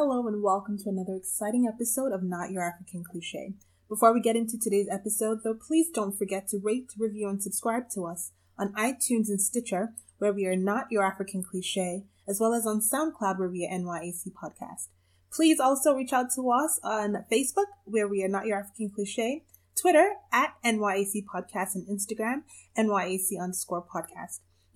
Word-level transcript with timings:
Hello 0.00 0.28
and 0.28 0.44
welcome 0.44 0.78
to 0.78 0.88
another 0.88 1.16
exciting 1.16 1.66
episode 1.66 2.12
of 2.12 2.22
Not 2.22 2.52
Your 2.52 2.62
African 2.62 3.02
Cliche. 3.02 3.54
Before 3.88 4.14
we 4.14 4.20
get 4.20 4.36
into 4.36 4.56
today's 4.56 4.86
episode, 4.88 5.40
though, 5.42 5.58
please 5.60 5.88
don't 5.92 6.16
forget 6.16 6.46
to 6.50 6.58
rate, 6.62 6.92
review, 6.96 7.28
and 7.28 7.42
subscribe 7.42 7.90
to 7.94 8.06
us 8.06 8.30
on 8.56 8.72
iTunes 8.74 9.26
and 9.26 9.40
Stitcher, 9.40 9.94
where 10.18 10.32
we 10.32 10.46
are 10.46 10.54
Not 10.54 10.86
Your 10.92 11.02
African 11.02 11.42
Cliche, 11.42 12.04
as 12.28 12.38
well 12.38 12.54
as 12.54 12.64
on 12.64 12.80
SoundCloud, 12.80 13.40
where 13.40 13.48
we 13.48 13.66
are 13.66 13.76
NYAC 13.76 14.30
Podcast. 14.40 14.86
Please 15.32 15.58
also 15.58 15.94
reach 15.94 16.12
out 16.12 16.30
to 16.36 16.48
us 16.48 16.78
on 16.84 17.24
Facebook, 17.28 17.66
where 17.84 18.06
we 18.06 18.22
are 18.22 18.28
Not 18.28 18.46
Your 18.46 18.60
African 18.60 18.90
Cliche, 18.90 19.42
Twitter 19.74 20.12
at 20.32 20.54
NYAC 20.64 21.24
Podcast, 21.24 21.74
and 21.74 21.88
Instagram, 21.88 22.42
NYAC 22.78 23.30
underscore 23.42 23.84
podcast. 23.84 24.38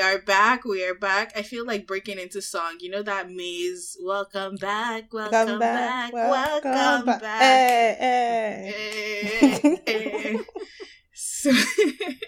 we 0.00 0.06
are 0.06 0.22
back. 0.22 0.64
We 0.64 0.82
are 0.82 0.94
back. 0.94 1.32
I 1.36 1.42
feel 1.42 1.66
like 1.66 1.86
breaking 1.86 2.18
into 2.18 2.40
song. 2.40 2.78
You 2.80 2.88
know 2.88 3.02
that 3.02 3.30
maze? 3.30 3.98
Welcome 4.02 4.56
back. 4.56 5.12
Welcome, 5.12 5.58
back. 5.58 6.10
Welcome, 6.14 7.04
back. 7.04 7.42
Hey, 7.42 7.96
hey. 8.00 9.60
Eh, 9.62 9.76
eh. 9.86 10.38
so, 11.12 11.52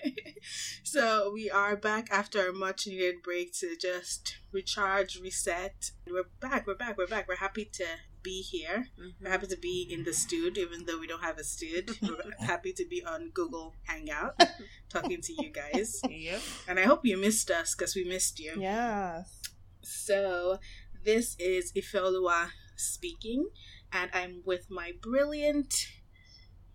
so 0.82 1.30
we 1.32 1.48
are 1.48 1.74
back 1.74 2.08
after 2.10 2.46
a 2.46 2.52
much 2.52 2.86
needed 2.86 3.22
break 3.24 3.54
to 3.60 3.74
just 3.80 4.36
recharge, 4.52 5.18
reset. 5.18 5.92
We're 6.06 6.24
back. 6.40 6.66
We're 6.66 6.74
back. 6.74 6.98
We're 6.98 7.06
back. 7.06 7.26
We're 7.26 7.36
happy 7.36 7.64
to 7.72 7.86
be 8.22 8.42
here. 8.42 8.86
We're 9.20 9.30
happy 9.30 9.46
to 9.48 9.56
be 9.56 9.88
in 9.90 10.04
the 10.04 10.12
studio, 10.12 10.62
even 10.62 10.86
though 10.86 10.98
we 10.98 11.06
don't 11.06 11.22
have 11.22 11.38
a 11.38 11.44
studio. 11.44 11.94
We're 12.02 12.46
happy 12.46 12.72
to 12.72 12.84
be 12.88 13.04
on 13.04 13.30
Google 13.34 13.74
Hangout 13.84 14.40
talking 14.88 15.20
to 15.20 15.32
you 15.42 15.50
guys. 15.50 16.00
Yep. 16.08 16.40
And 16.68 16.78
I 16.78 16.84
hope 16.84 17.00
you 17.04 17.16
missed 17.16 17.50
us 17.50 17.74
because 17.74 17.94
we 17.94 18.04
missed 18.04 18.38
you. 18.38 18.54
Yes. 18.58 19.40
So, 19.82 20.58
this 21.04 21.36
is 21.38 21.72
Ifeoluwa 21.72 22.50
speaking, 22.76 23.48
and 23.92 24.10
I'm 24.14 24.42
with 24.44 24.70
my 24.70 24.92
brilliant, 25.00 25.74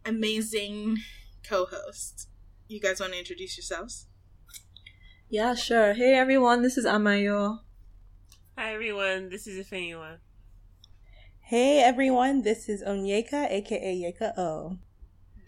amazing 0.05 0.97
co 1.47 1.65
host. 1.65 2.27
You 2.67 2.81
guys 2.81 2.99
want 2.99 3.13
to 3.13 3.19
introduce 3.19 3.57
yourselves? 3.57 4.07
Yeah, 5.29 5.55
sure. 5.55 5.93
Hey 5.93 6.15
everyone, 6.15 6.61
this 6.61 6.77
is 6.77 6.85
Amayo. 6.85 7.59
Hi 8.57 8.73
everyone, 8.73 9.29
this 9.29 9.45
is 9.47 9.65
Ifeanyiwa. 9.65 10.17
Hey 11.49 11.79
everyone, 11.79 12.41
this 12.41 12.67
is 12.67 12.83
Onyeka, 12.83 13.49
aka 13.49 13.95
Yeka 13.95 14.37
O. 14.37 14.79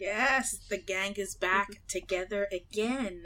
Yes, 0.00 0.58
the 0.70 0.78
gang 0.78 1.12
is 1.18 1.34
back 1.34 1.72
mm-hmm. 1.72 1.86
together 1.88 2.48
again. 2.50 3.22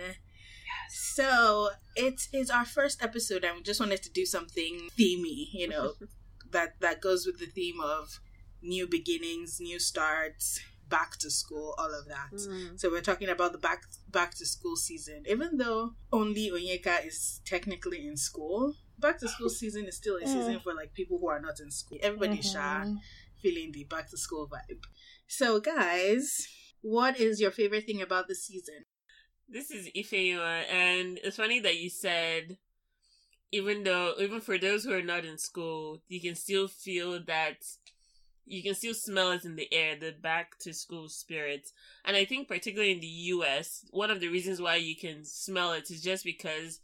So 0.91 1.71
it 1.95 2.27
is 2.33 2.51
our 2.51 2.65
first 2.65 3.01
episode, 3.01 3.45
and 3.45 3.59
we 3.59 3.63
just 3.63 3.79
wanted 3.79 4.03
to 4.03 4.11
do 4.11 4.27
something 4.27 4.89
themey, 4.99 5.51
you 5.53 5.69
know, 5.69 5.93
that 6.51 6.81
that 6.81 7.01
goes 7.01 7.27
with 7.27 7.39
the 7.39 7.47
theme 7.47 7.81
of 7.81 8.19
new 8.61 8.89
beginnings, 8.89 9.61
new 9.61 9.79
starts, 9.79 10.59
back 10.89 11.17
to 11.19 11.31
school, 11.31 11.77
all 11.79 11.95
of 11.95 12.09
that. 12.09 12.33
Mm. 12.33 12.81
So 12.81 12.91
we're 12.91 13.03
talking 13.03 13.29
about 13.29 13.53
the 13.53 13.59
back 13.59 13.83
back 14.11 14.35
to 14.39 14.47
school 14.47 14.75
season. 14.75 15.23
Even 15.29 15.59
though 15.59 15.93
only 16.13 16.51
Onyeka 16.51 17.07
is 17.07 17.41
technically 17.45 18.05
in 18.05 18.17
school, 18.17 18.75
back 18.99 19.19
to 19.19 19.29
school 19.29 19.49
season 19.49 19.87
is 19.87 19.97
still 19.97 20.17
a 20.17 20.23
mm. 20.23 20.27
season 20.27 20.61
for 20.61 20.75
like 20.75 20.95
people 20.95 21.19
who 21.19 21.29
are 21.29 21.41
not 21.41 21.61
in 21.61 21.71
school. 21.71 21.99
Everybody's 22.03 22.55
mm-hmm. 22.55 22.93
shy, 22.93 23.01
feeling 23.43 23.73
the 23.73 23.85
back 23.85 24.11
to 24.11 24.17
school 24.17 24.49
vibe. 24.49 24.83
So 25.27 25.61
guys, 25.61 26.47
what 26.83 27.19
is 27.19 27.41
your 27.41 27.51
favorite 27.51 27.87
thing 27.87 28.03
about 28.03 28.29
the 28.29 28.35
season? 28.35 28.85
This 29.49 29.71
is 29.71 29.89
Ifeanyiwa, 29.95 30.65
and 30.73 31.21
it's 31.23 31.37
funny 31.37 31.61
that 31.61 31.77
you 31.77 31.91
said 31.91 32.57
even 33.55 33.85
though 33.85 34.15
even 34.19 34.41
for 34.41 34.59
those 34.59 34.85
who 34.85 34.93
are 34.93 35.03
not 35.03 35.25
in 35.25 35.39
school, 35.39 36.03
you 36.09 36.21
can 36.21 36.35
still 36.35 36.67
feel 36.67 37.23
that 37.27 37.59
you 38.47 38.63
can 38.63 38.75
still 38.75 38.95
smell 38.95 39.31
it 39.31 39.45
in 39.45 39.57
the 39.57 39.73
air, 39.73 39.97
the 39.97 40.13
back 40.21 40.59
to 40.59 40.75
school 40.75 41.09
spirit. 41.09 41.69
And 42.05 42.17
I 42.17 42.25
think 42.25 42.49
particularly 42.49 42.93
in 42.93 43.01
the 43.01 43.07
US, 43.07 43.87
one 43.91 44.11
of 44.11 44.21
the 44.21 44.29
reasons 44.29 44.61
why 44.61 44.77
you 44.77 44.97
can 44.97 45.25
smell 45.25 45.73
it 45.73 45.91
is 45.91 46.03
just 46.03 46.25
because 46.25 46.81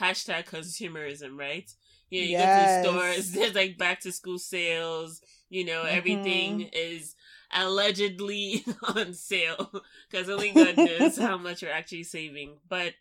hashtag 0.00 0.46
consumerism, 0.46 1.38
right? 1.38 1.70
You 2.10 2.20
know, 2.22 2.26
you 2.28 2.36
Yes. 2.36 2.38
go 2.38 2.46
to 2.46 2.60
the 2.60 2.68
stores, 2.68 3.30
there's 3.32 3.54
like 3.54 3.78
back 3.78 4.00
to 4.00 4.12
school 4.12 4.38
sales, 4.38 5.20
you 5.50 5.64
know, 5.64 5.84
everything 5.84 6.68
is 6.72 7.14
allegedly 7.52 8.64
on 8.96 9.14
sale 9.14 9.70
because 10.10 10.28
only 10.28 10.52
God 10.52 10.78
knows 10.78 11.18
how 11.18 11.36
much 11.38 11.62
you're 11.62 11.70
actually 11.72 12.04
saving. 12.04 12.56
But 12.68 12.94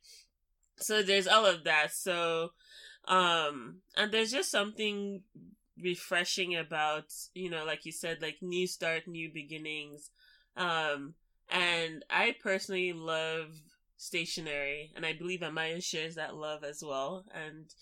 so 0.77 1.01
there's 1.03 1.27
all 1.27 1.45
of 1.45 1.63
that. 1.63 1.93
So, 1.93 2.51
um, 3.07 3.77
and 3.97 4.11
there's 4.11 4.31
just 4.31 4.51
something 4.51 5.21
refreshing 5.81 6.55
about, 6.55 7.05
you 7.33 7.49
know, 7.49 7.65
like 7.65 7.85
you 7.85 7.91
said, 7.91 8.21
like 8.21 8.37
new 8.41 8.67
start, 8.67 9.07
new 9.07 9.31
beginnings. 9.33 10.09
Um, 10.55 11.13
and 11.49 12.03
I 12.09 12.35
personally 12.41 12.93
love 12.93 13.49
stationery, 14.03 14.91
and 14.95 15.05
I 15.05 15.13
believe 15.13 15.39
Amaya 15.41 15.83
shares 15.83 16.15
that 16.15 16.35
love 16.35 16.63
as 16.63 16.83
well. 16.85 17.25
And 17.33 17.73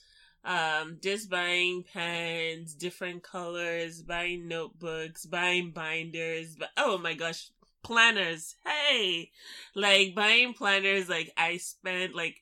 um, 0.44 0.98
just 1.02 1.30
buying 1.30 1.84
pens, 1.84 2.74
different 2.74 3.24
colors, 3.24 4.02
buying 4.02 4.48
notebooks, 4.48 5.26
buying 5.26 5.72
binders, 5.72 6.56
but 6.56 6.70
oh 6.78 6.98
my 6.98 7.14
gosh, 7.14 7.50
planners. 7.84 8.56
Hey, 8.66 9.32
like 9.76 10.16
buying 10.16 10.54
planners, 10.54 11.10
like 11.10 11.32
I 11.38 11.58
spent 11.58 12.16
like 12.16 12.38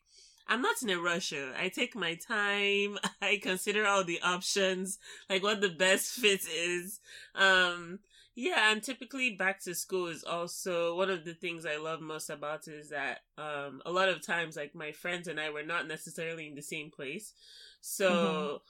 I'm 0.48 0.62
not 0.64 0.82
in 0.82 0.90
a 0.90 1.00
rush. 1.00 1.32
oh. 1.34 1.54
I 1.58 1.70
take 1.70 1.96
my 1.96 2.16
time. 2.16 2.98
I 3.22 3.40
consider 3.42 3.86
all 3.86 4.04
the 4.04 4.20
options, 4.24 4.98
like 5.30 5.44
what 5.44 5.62
the 5.62 5.70
best 5.70 6.14
fit 6.14 6.42
is. 6.48 7.00
Um, 7.36 8.00
yeah, 8.40 8.72
and 8.72 8.82
typically 8.82 9.32
back 9.32 9.60
to 9.64 9.76
school 9.76 10.08
is 10.08 10.24
also 10.24 10.96
one 10.96 11.10
of 11.10 11.26
the 11.26 11.34
things 11.34 11.66
I 11.66 11.76
love 11.76 12.00
most 12.00 12.30
about 12.30 12.70
it 12.70 12.74
is 12.74 12.90
that 12.90 13.20
um 13.38 13.82
a 13.86 13.92
lot 13.92 14.08
of 14.08 14.26
times 14.26 14.56
like 14.56 14.74
my 14.74 14.94
friends 14.94 15.28
and 15.28 15.38
I 15.38 15.50
were 15.50 15.64
not 15.64 15.90
necessarily 15.90 16.48
in 16.48 16.56
the 16.56 16.62
same 16.62 16.90
place. 16.90 17.34
So 17.82 18.62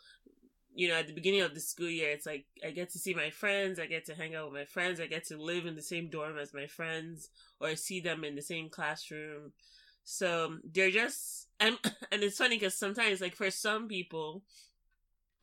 you 0.74 0.88
know, 0.88 0.96
at 0.96 1.06
the 1.06 1.14
beginning 1.14 1.42
of 1.42 1.54
the 1.54 1.60
school 1.60 1.90
year, 1.90 2.10
it's 2.10 2.26
like 2.26 2.46
I 2.66 2.72
get 2.72 2.90
to 2.92 3.00
see 3.00 3.14
my 3.14 3.30
friends, 3.30 3.80
I 3.80 3.86
get 3.86 4.06
to 4.06 4.16
hang 4.16 4.34
out 4.34 4.46
with 4.46 4.60
my 4.60 4.66
friends, 4.66 5.00
I 5.00 5.06
get 5.06 5.28
to 5.28 5.38
live 5.38 5.68
in 5.68 5.76
the 5.76 5.84
same 5.84 6.10
dorm 6.10 6.40
as 6.40 6.52
my 6.52 6.66
friends, 6.66 7.30
or 7.60 7.76
see 7.76 8.00
them 8.00 8.24
in 8.24 8.36
the 8.36 8.42
same 8.42 8.70
classroom. 8.70 9.52
So 10.04 10.58
they're 10.64 10.90
just 10.90 11.48
and 11.60 11.78
and 12.12 12.24
it's 12.24 12.38
funny 12.38 12.56
because 12.56 12.74
sometimes, 12.74 13.22
like 13.22 13.36
for 13.36 13.52
some 13.52 13.88
people, 13.88 14.42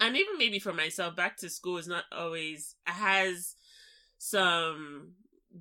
and 0.01 0.17
even 0.17 0.37
maybe 0.37 0.59
for 0.59 0.73
myself, 0.73 1.15
back 1.15 1.37
to 1.39 1.49
school 1.49 1.77
is 1.77 1.87
not 1.87 2.05
always 2.11 2.75
has 2.87 3.55
some 4.19 5.13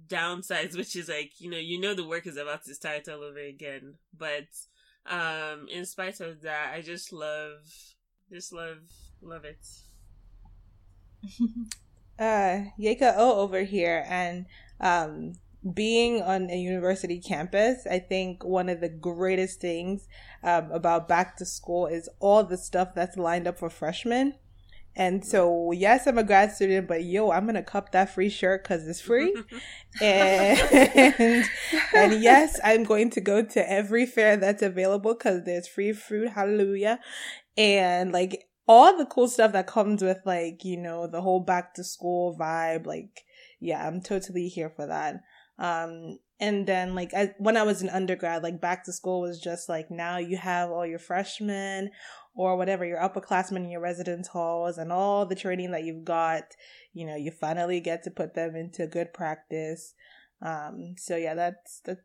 downsides, 0.07 0.77
which 0.77 0.95
is 0.95 1.09
like 1.09 1.39
you 1.39 1.49
know 1.49 1.57
you 1.57 1.79
know 1.79 1.93
the 1.93 2.07
work 2.07 2.27
is 2.27 2.37
about 2.37 2.63
to 2.65 2.75
start 2.75 3.07
all 3.07 3.23
over 3.23 3.39
again, 3.39 3.95
but 4.17 4.47
um 5.09 5.67
in 5.71 5.85
spite 5.85 6.19
of 6.19 6.41
that, 6.41 6.73
I 6.73 6.81
just 6.81 7.13
love 7.13 7.59
just 8.31 8.53
love 8.53 8.79
love 9.21 9.45
it. 9.45 9.65
uh 12.19 12.69
Yeka 12.79 13.13
O 13.17 13.39
over 13.39 13.63
here 13.63 14.05
and 14.07 14.45
um 14.79 15.33
being 15.73 16.21
on 16.21 16.49
a 16.51 16.57
university 16.57 17.19
campus, 17.19 17.87
I 17.87 17.99
think 17.99 18.43
one 18.43 18.69
of 18.69 18.81
the 18.81 18.89
greatest 18.89 19.59
things 19.59 20.07
um, 20.43 20.71
about 20.71 21.07
back 21.07 21.37
to 21.37 21.45
school 21.45 21.87
is 21.87 22.07
all 22.19 22.43
the 22.43 22.57
stuff 22.57 22.93
that's 22.93 23.17
lined 23.17 23.47
up 23.47 23.57
for 23.57 23.69
freshmen. 23.69 24.35
And 24.97 25.25
so, 25.25 25.71
yes, 25.73 26.07
I'm 26.07 26.17
a 26.17 26.23
grad 26.23 26.53
student, 26.53 26.87
but 26.87 27.03
yo, 27.03 27.31
I'm 27.31 27.45
gonna 27.45 27.63
cup 27.63 27.91
that 27.91 28.13
free 28.13 28.29
shirt 28.29 28.63
because 28.63 28.87
it's 28.87 29.01
free. 29.01 29.35
and 30.01 31.45
and 31.93 32.21
yes, 32.23 32.59
I'm 32.63 32.85
going 32.85 33.09
to 33.11 33.21
go 33.21 33.43
to 33.43 33.71
every 33.71 34.05
fair 34.05 34.37
that's 34.37 34.61
available 34.61 35.13
because 35.13 35.43
there's 35.43 35.67
free 35.67 35.91
food. 35.91 36.29
Hallelujah! 36.29 36.99
And 37.57 38.13
like 38.13 38.47
all 38.67 38.97
the 38.97 39.05
cool 39.05 39.27
stuff 39.27 39.51
that 39.51 39.67
comes 39.67 40.01
with 40.01 40.19
like 40.25 40.63
you 40.63 40.77
know 40.77 41.07
the 41.07 41.21
whole 41.21 41.41
back 41.41 41.73
to 41.73 41.83
school 41.83 42.37
vibe. 42.39 42.85
Like, 42.85 43.25
yeah, 43.59 43.85
I'm 43.85 44.01
totally 44.01 44.47
here 44.47 44.69
for 44.69 44.87
that. 44.87 45.21
Um, 45.59 46.19
and 46.39 46.67
then 46.67 46.95
like 46.95 47.13
I, 47.13 47.33
when 47.37 47.57
I 47.57 47.63
was 47.63 47.81
an 47.81 47.89
undergrad, 47.89 48.43
like 48.43 48.59
back 48.59 48.83
to 48.85 48.93
school 48.93 49.21
was 49.21 49.39
just 49.39 49.69
like 49.69 49.89
now 49.89 50.17
you 50.17 50.37
have 50.37 50.69
all 50.69 50.85
your 50.85 50.99
freshmen 50.99 51.91
or 52.35 52.57
whatever 52.57 52.85
your 52.85 52.99
upperclassmen 52.99 53.63
in 53.63 53.69
your 53.69 53.81
residence 53.81 54.27
halls 54.27 54.77
and 54.77 54.91
all 54.91 55.25
the 55.25 55.35
training 55.35 55.71
that 55.71 55.85
you've 55.85 56.03
got. 56.03 56.43
You 56.93 57.07
know, 57.07 57.15
you 57.15 57.31
finally 57.31 57.79
get 57.79 58.03
to 58.03 58.11
put 58.11 58.35
them 58.35 58.55
into 58.55 58.87
good 58.87 59.13
practice. 59.13 59.93
Um, 60.41 60.95
so 60.97 61.15
yeah, 61.15 61.33
that's 61.33 61.81
that's 61.85 62.01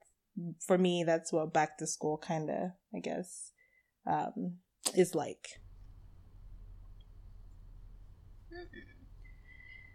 for 0.67 0.79
me. 0.79 1.05
That's 1.05 1.33
what 1.33 1.53
back 1.53 1.79
to 1.79 1.87
school 1.87 2.17
kind 2.17 2.49
of, 2.49 2.71
I 2.95 3.01
guess, 3.01 3.53
um, 4.07 4.59
is 4.95 5.15
like. 5.15 5.61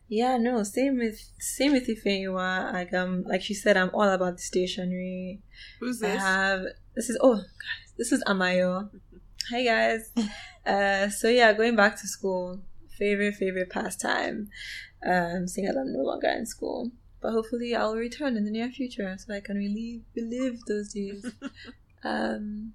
Yeah, 0.07 0.37
no, 0.37 0.61
same 0.63 0.99
with 0.99 1.17
same 1.39 1.71
with 1.71 1.87
Ifeanyiwa. 1.89 2.73
Like 2.73 2.93
um, 2.93 3.23
like 3.27 3.41
she 3.41 3.53
said, 3.53 3.75
I'm 3.75 3.89
all 3.93 4.03
about 4.03 4.35
the 4.35 4.41
stationery. 4.41 5.41
Who's 5.79 5.99
this? 5.99 6.11
I 6.11 6.13
this? 6.13 6.23
have 6.23 6.61
this 6.95 7.09
is 7.09 7.17
oh 7.21 7.35
guys, 7.35 7.93
this 7.97 8.11
is 8.11 8.23
Amayo. 8.25 8.89
Hi 9.51 9.63
guys. 9.63 10.11
uh, 10.65 11.09
so 11.09 11.29
yeah, 11.29 11.53
going 11.53 11.75
back 11.75 11.99
to 12.01 12.07
school, 12.07 12.61
favorite 12.97 13.35
favorite 13.35 13.69
pastime. 13.69 14.49
Um, 15.05 15.47
seeing 15.47 15.67
as 15.67 15.77
I'm 15.77 15.93
no 15.93 15.99
longer 15.99 16.29
in 16.29 16.47
school, 16.47 16.89
but 17.21 17.31
hopefully 17.31 17.75
I'll 17.75 17.95
return 17.95 18.37
in 18.37 18.45
the 18.45 18.49
near 18.49 18.71
future 18.71 19.15
so 19.19 19.35
I 19.35 19.41
can 19.41 19.57
relive 19.57 20.01
relive 20.15 20.61
those 20.67 20.93
days. 20.93 21.31
um, 22.03 22.73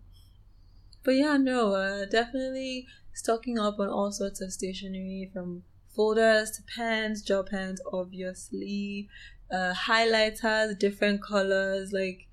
but 1.02 1.16
yeah, 1.16 1.36
no, 1.38 1.74
uh, 1.74 2.04
definitely 2.04 2.86
stocking 3.14 3.58
up 3.58 3.80
on 3.80 3.88
all 3.88 4.12
sorts 4.12 4.40
of 4.40 4.52
stationery 4.52 5.28
from 5.32 5.64
folders 5.88 6.52
to 6.52 6.62
pens, 6.72 7.20
gel 7.22 7.42
pens, 7.42 7.80
obviously, 7.92 9.08
uh, 9.50 9.74
highlighters, 9.74 10.78
different 10.78 11.20
colors. 11.20 11.92
Like, 11.92 12.28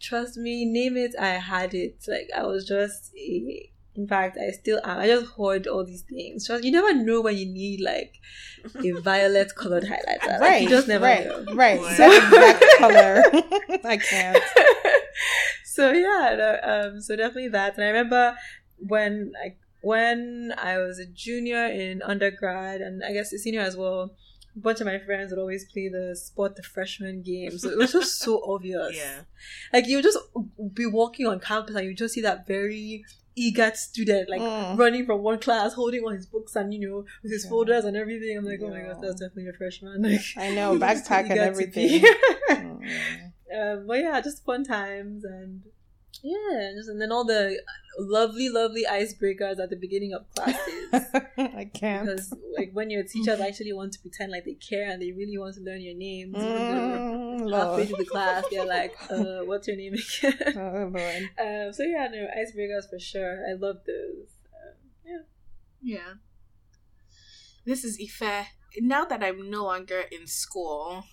trust 0.00 0.36
me, 0.36 0.64
name 0.64 0.96
it, 0.96 1.14
I 1.18 1.30
had 1.30 1.74
it. 1.74 2.04
Like, 2.08 2.28
I 2.36 2.44
was 2.44 2.66
just 2.66 3.12
a. 3.16 3.70
In 3.96 4.08
fact, 4.08 4.36
I 4.36 4.50
still 4.50 4.80
am. 4.82 4.98
I 4.98 5.06
just 5.06 5.26
hoard 5.26 5.68
all 5.68 5.84
these 5.84 6.02
things. 6.02 6.48
Just 6.48 6.64
you 6.64 6.72
never 6.72 6.92
know 6.92 7.20
when 7.20 7.36
you 7.36 7.46
need 7.46 7.80
like 7.80 8.14
a 8.84 8.90
violet 9.00 9.54
colored 9.54 9.84
highlighter. 9.84 10.40
Like, 10.40 10.40
right, 10.40 10.62
you 10.62 10.68
just 10.68 10.88
never 10.88 11.04
right, 11.04 11.26
know. 11.28 11.54
right. 11.54 11.80
What? 11.80 11.96
That 11.96 12.76
color. 12.80 13.22
I 13.84 13.96
can't. 13.96 14.42
so 15.64 15.92
yeah, 15.92 16.34
no, 16.36 16.58
um, 16.90 17.00
so 17.00 17.14
definitely 17.14 17.50
that. 17.50 17.76
And 17.76 17.84
I 17.84 17.88
remember 17.88 18.36
when 18.78 19.32
like 19.40 19.58
when 19.80 20.52
I 20.58 20.78
was 20.78 20.98
a 20.98 21.06
junior 21.06 21.66
in 21.66 22.02
undergrad, 22.02 22.80
and 22.80 23.02
I 23.04 23.12
guess 23.12 23.32
a 23.32 23.38
senior 23.38 23.60
as 23.60 23.76
well. 23.76 24.16
A 24.56 24.60
bunch 24.60 24.80
of 24.80 24.86
my 24.86 24.98
friends 25.00 25.30
would 25.30 25.38
always 25.40 25.64
play 25.72 25.88
the 25.88 26.14
spot 26.16 26.54
the 26.56 26.62
freshman 26.62 27.22
game, 27.22 27.58
so 27.58 27.68
it 27.70 27.76
was 27.78 27.92
just 27.92 28.18
so 28.20 28.40
obvious. 28.54 28.96
Yeah. 28.96 29.20
like 29.72 29.86
you 29.86 29.96
would 29.96 30.04
just 30.04 30.18
be 30.74 30.86
walking 30.86 31.26
on 31.26 31.40
campus 31.40 31.74
and 31.76 31.84
you 31.86 31.94
just 31.94 32.14
see 32.14 32.20
that 32.22 32.46
very 32.46 33.04
eager 33.36 33.72
student 33.74 34.30
like 34.30 34.40
Mm. 34.40 34.78
running 34.78 35.06
from 35.06 35.20
one 35.22 35.40
class, 35.40 35.72
holding 35.74 36.04
all 36.04 36.10
his 36.10 36.26
books 36.26 36.54
and 36.54 36.72
you 36.72 36.80
know 36.88 37.04
with 37.22 37.32
his 37.32 37.44
Yeah. 37.44 37.50
folders 37.50 37.84
and 37.84 37.96
everything. 37.96 38.38
I'm 38.38 38.44
like, 38.44 38.60
oh 38.62 38.68
my 38.70 38.78
Yeah. 38.78 38.92
gosh, 38.92 38.98
that's 39.02 39.20
definitely 39.20 39.48
a 39.48 39.52
freshman. 39.54 40.02
Like 40.10 40.20
I 40.36 40.54
know, 40.54 40.78
backpack 40.86 41.30
and 41.30 41.40
everything. 41.40 42.04
Mm. 42.48 43.32
um, 43.58 43.86
but 43.88 43.98
yeah, 43.98 44.20
just 44.20 44.44
fun 44.44 44.62
times 44.64 45.24
and 45.24 45.62
yeah, 46.24 46.72
just, 46.74 46.88
and 46.88 46.98
then 47.00 47.12
all 47.12 47.24
the 47.24 47.60
lovely, 47.98 48.48
lovely 48.48 48.84
icebreakers 48.90 49.58
at 49.60 49.68
the 49.70 49.76
beginning 49.76 50.12
of 50.14 50.24
classes. 50.34 50.88
I 51.38 51.70
can't. 51.72 52.06
because 52.06 52.32
like 52.56 52.70
when 52.72 52.88
your 52.90 53.02
teachers 53.04 53.38
actually 53.40 53.72
want 53.74 53.92
to 53.92 54.00
pretend 54.00 54.32
like 54.32 54.44
they 54.46 54.54
care 54.54 54.90
and 54.90 55.00
they 55.02 55.12
really 55.12 55.36
want 55.38 55.54
to 55.56 55.60
learn 55.60 55.80
your 55.82 55.94
names, 55.94 56.34
Mm, 56.34 57.40
halfway 57.40 57.46
Lord. 57.50 57.86
through 57.88 57.96
the 57.98 58.04
class 58.06 58.44
they're 58.50 58.64
like, 58.66 58.94
uh, 59.10 59.44
"What's 59.44 59.68
your 59.68 59.76
name 59.76 59.94
again?" 59.94 60.38
Oh, 60.56 60.90
Lord. 60.92 61.22
um, 61.38 61.72
so 61.72 61.82
yeah, 61.84 62.08
no 62.10 62.26
icebreakers 62.40 62.88
for 62.88 62.98
sure. 62.98 63.44
I 63.48 63.52
love 63.52 63.76
those. 63.86 64.30
Um, 64.54 64.76
yeah. 65.06 65.18
Yeah. 65.82 66.12
This 67.66 67.84
is 67.84 67.98
Ife. 68.02 68.48
Now 68.80 69.04
that 69.04 69.22
I'm 69.22 69.50
no 69.50 69.64
longer 69.64 70.02
in 70.10 70.26
school, 70.26 71.04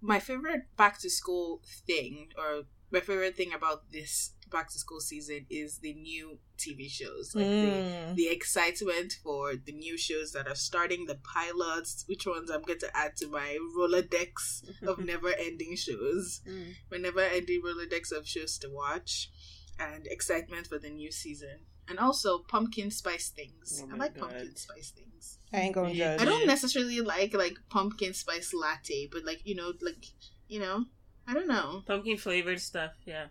my 0.00 0.18
favorite 0.18 0.62
back 0.76 0.98
to 1.00 1.10
school 1.10 1.60
thing, 1.86 2.28
or 2.38 2.62
my 2.92 3.00
favorite 3.00 3.36
thing 3.36 3.52
about 3.52 3.90
this 3.90 4.34
back 4.50 4.68
to 4.70 4.78
school 4.78 5.00
season, 5.00 5.46
is 5.48 5.78
the 5.78 5.94
new 5.94 6.38
TV 6.58 6.86
shows. 6.90 7.34
Like 7.34 7.46
the, 7.46 7.72
Mm. 7.72 8.14
the 8.16 8.28
excitement 8.28 9.14
for 9.24 9.56
the 9.56 9.72
new 9.72 9.96
shows 9.96 10.32
that 10.32 10.46
are 10.46 10.54
starting, 10.54 11.06
the 11.06 11.14
pilots, 11.34 12.04
which 12.06 12.26
ones 12.26 12.50
I'm 12.50 12.60
going 12.62 12.80
to 12.80 12.94
add 12.94 13.16
to 13.16 13.28
my 13.28 13.56
Rolodex 13.78 14.62
of 14.86 14.98
never 15.12 15.32
ending 15.32 15.74
shows 15.76 16.42
Mm. 16.46 16.74
my 16.90 16.98
never 16.98 17.20
ending 17.20 17.62
Rolodex 17.62 18.12
of 18.12 18.28
shows 18.28 18.58
to 18.58 18.68
watch, 18.68 19.30
and 19.78 20.06
excitement 20.06 20.66
for 20.66 20.78
the 20.78 20.90
new 20.90 21.10
season. 21.10 21.60
And 21.88 21.98
also 21.98 22.40
pumpkin 22.40 22.90
spice 22.90 23.30
things. 23.30 23.82
Oh 23.84 23.88
I 23.94 23.96
like 23.96 24.14
God. 24.14 24.28
pumpkin 24.30 24.54
spice 24.56 24.90
things. 24.90 25.38
I 25.52 25.60
ain't 25.60 25.74
gonna 25.74 25.92
Yeah. 25.94 26.16
judge. 26.16 26.20
I 26.20 26.24
don't 26.30 26.46
necessarily 26.46 27.00
like 27.00 27.32
like 27.34 27.56
pumpkin 27.70 28.12
spice 28.14 28.52
latte, 28.52 29.08
but 29.10 29.24
like 29.24 29.40
you 29.44 29.54
know, 29.54 29.72
like 29.80 30.04
you 30.46 30.60
know, 30.60 30.84
I 31.32 31.34
don't 31.34 31.48
know. 31.48 31.82
Pumpkin 31.86 32.18
flavored 32.18 32.60
stuff, 32.60 32.92
yeah. 33.06 33.26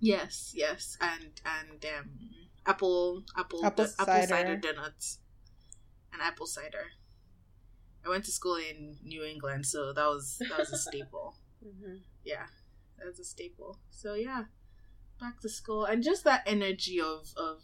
Yes, 0.00 0.52
yes, 0.54 0.96
and 1.00 1.40
and 1.44 1.84
um, 1.98 2.10
apple 2.66 3.24
apple 3.36 3.64
Apple 3.64 3.84
du- 3.86 3.92
apple 3.98 4.14
cider 4.14 4.26
cider. 4.26 4.56
donuts 4.56 5.18
and 6.12 6.22
apple 6.22 6.46
cider. 6.46 6.86
I 8.04 8.08
went 8.08 8.24
to 8.26 8.30
school 8.30 8.56
in 8.56 8.98
New 9.02 9.24
England, 9.24 9.66
so 9.66 9.92
that 9.92 10.06
was 10.06 10.36
that 10.48 10.58
was 10.58 10.72
a 10.72 10.78
staple. 10.88 11.34
yeah 12.24 12.46
that's 12.98 13.18
a 13.18 13.24
staple 13.24 13.78
so 13.90 14.14
yeah 14.14 14.44
back 15.20 15.40
to 15.40 15.48
school 15.48 15.84
and 15.84 16.02
just 16.02 16.24
that 16.24 16.42
energy 16.46 17.00
of 17.00 17.32
of 17.36 17.62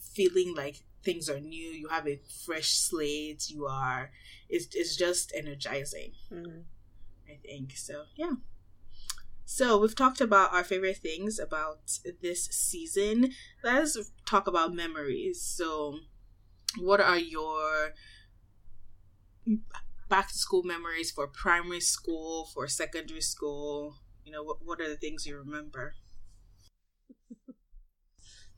feeling 0.00 0.54
like 0.56 0.76
things 1.04 1.28
are 1.28 1.38
new 1.40 1.70
you 1.70 1.88
have 1.88 2.06
a 2.08 2.18
fresh 2.46 2.70
slate 2.72 3.48
you 3.48 3.66
are 3.66 4.10
it's, 4.48 4.74
it's 4.74 4.96
just 4.96 5.32
energizing 5.36 6.12
Mhm. 6.32 6.64
i 7.28 7.38
think 7.46 7.76
so 7.76 8.04
yeah 8.16 8.32
so 9.52 9.76
we've 9.76 9.94
talked 9.94 10.22
about 10.22 10.54
our 10.54 10.64
favorite 10.64 10.96
things 10.96 11.38
about 11.38 11.80
this 12.22 12.46
season. 12.46 13.32
Let's 13.62 13.98
talk 14.26 14.46
about 14.46 14.72
memories. 14.72 15.42
So 15.42 15.98
what 16.78 17.00
are 17.00 17.18
your 17.18 17.92
back 20.08 20.28
to 20.28 20.38
school 20.38 20.62
memories 20.62 21.10
for 21.10 21.26
primary 21.26 21.80
school 21.80 22.46
for 22.54 22.66
secondary 22.66 23.20
school? 23.20 23.96
You 24.24 24.32
know 24.32 24.42
what, 24.42 24.64
what 24.64 24.80
are 24.80 24.88
the 24.88 24.96
things 24.96 25.26
you 25.26 25.36
remember? 25.36 25.96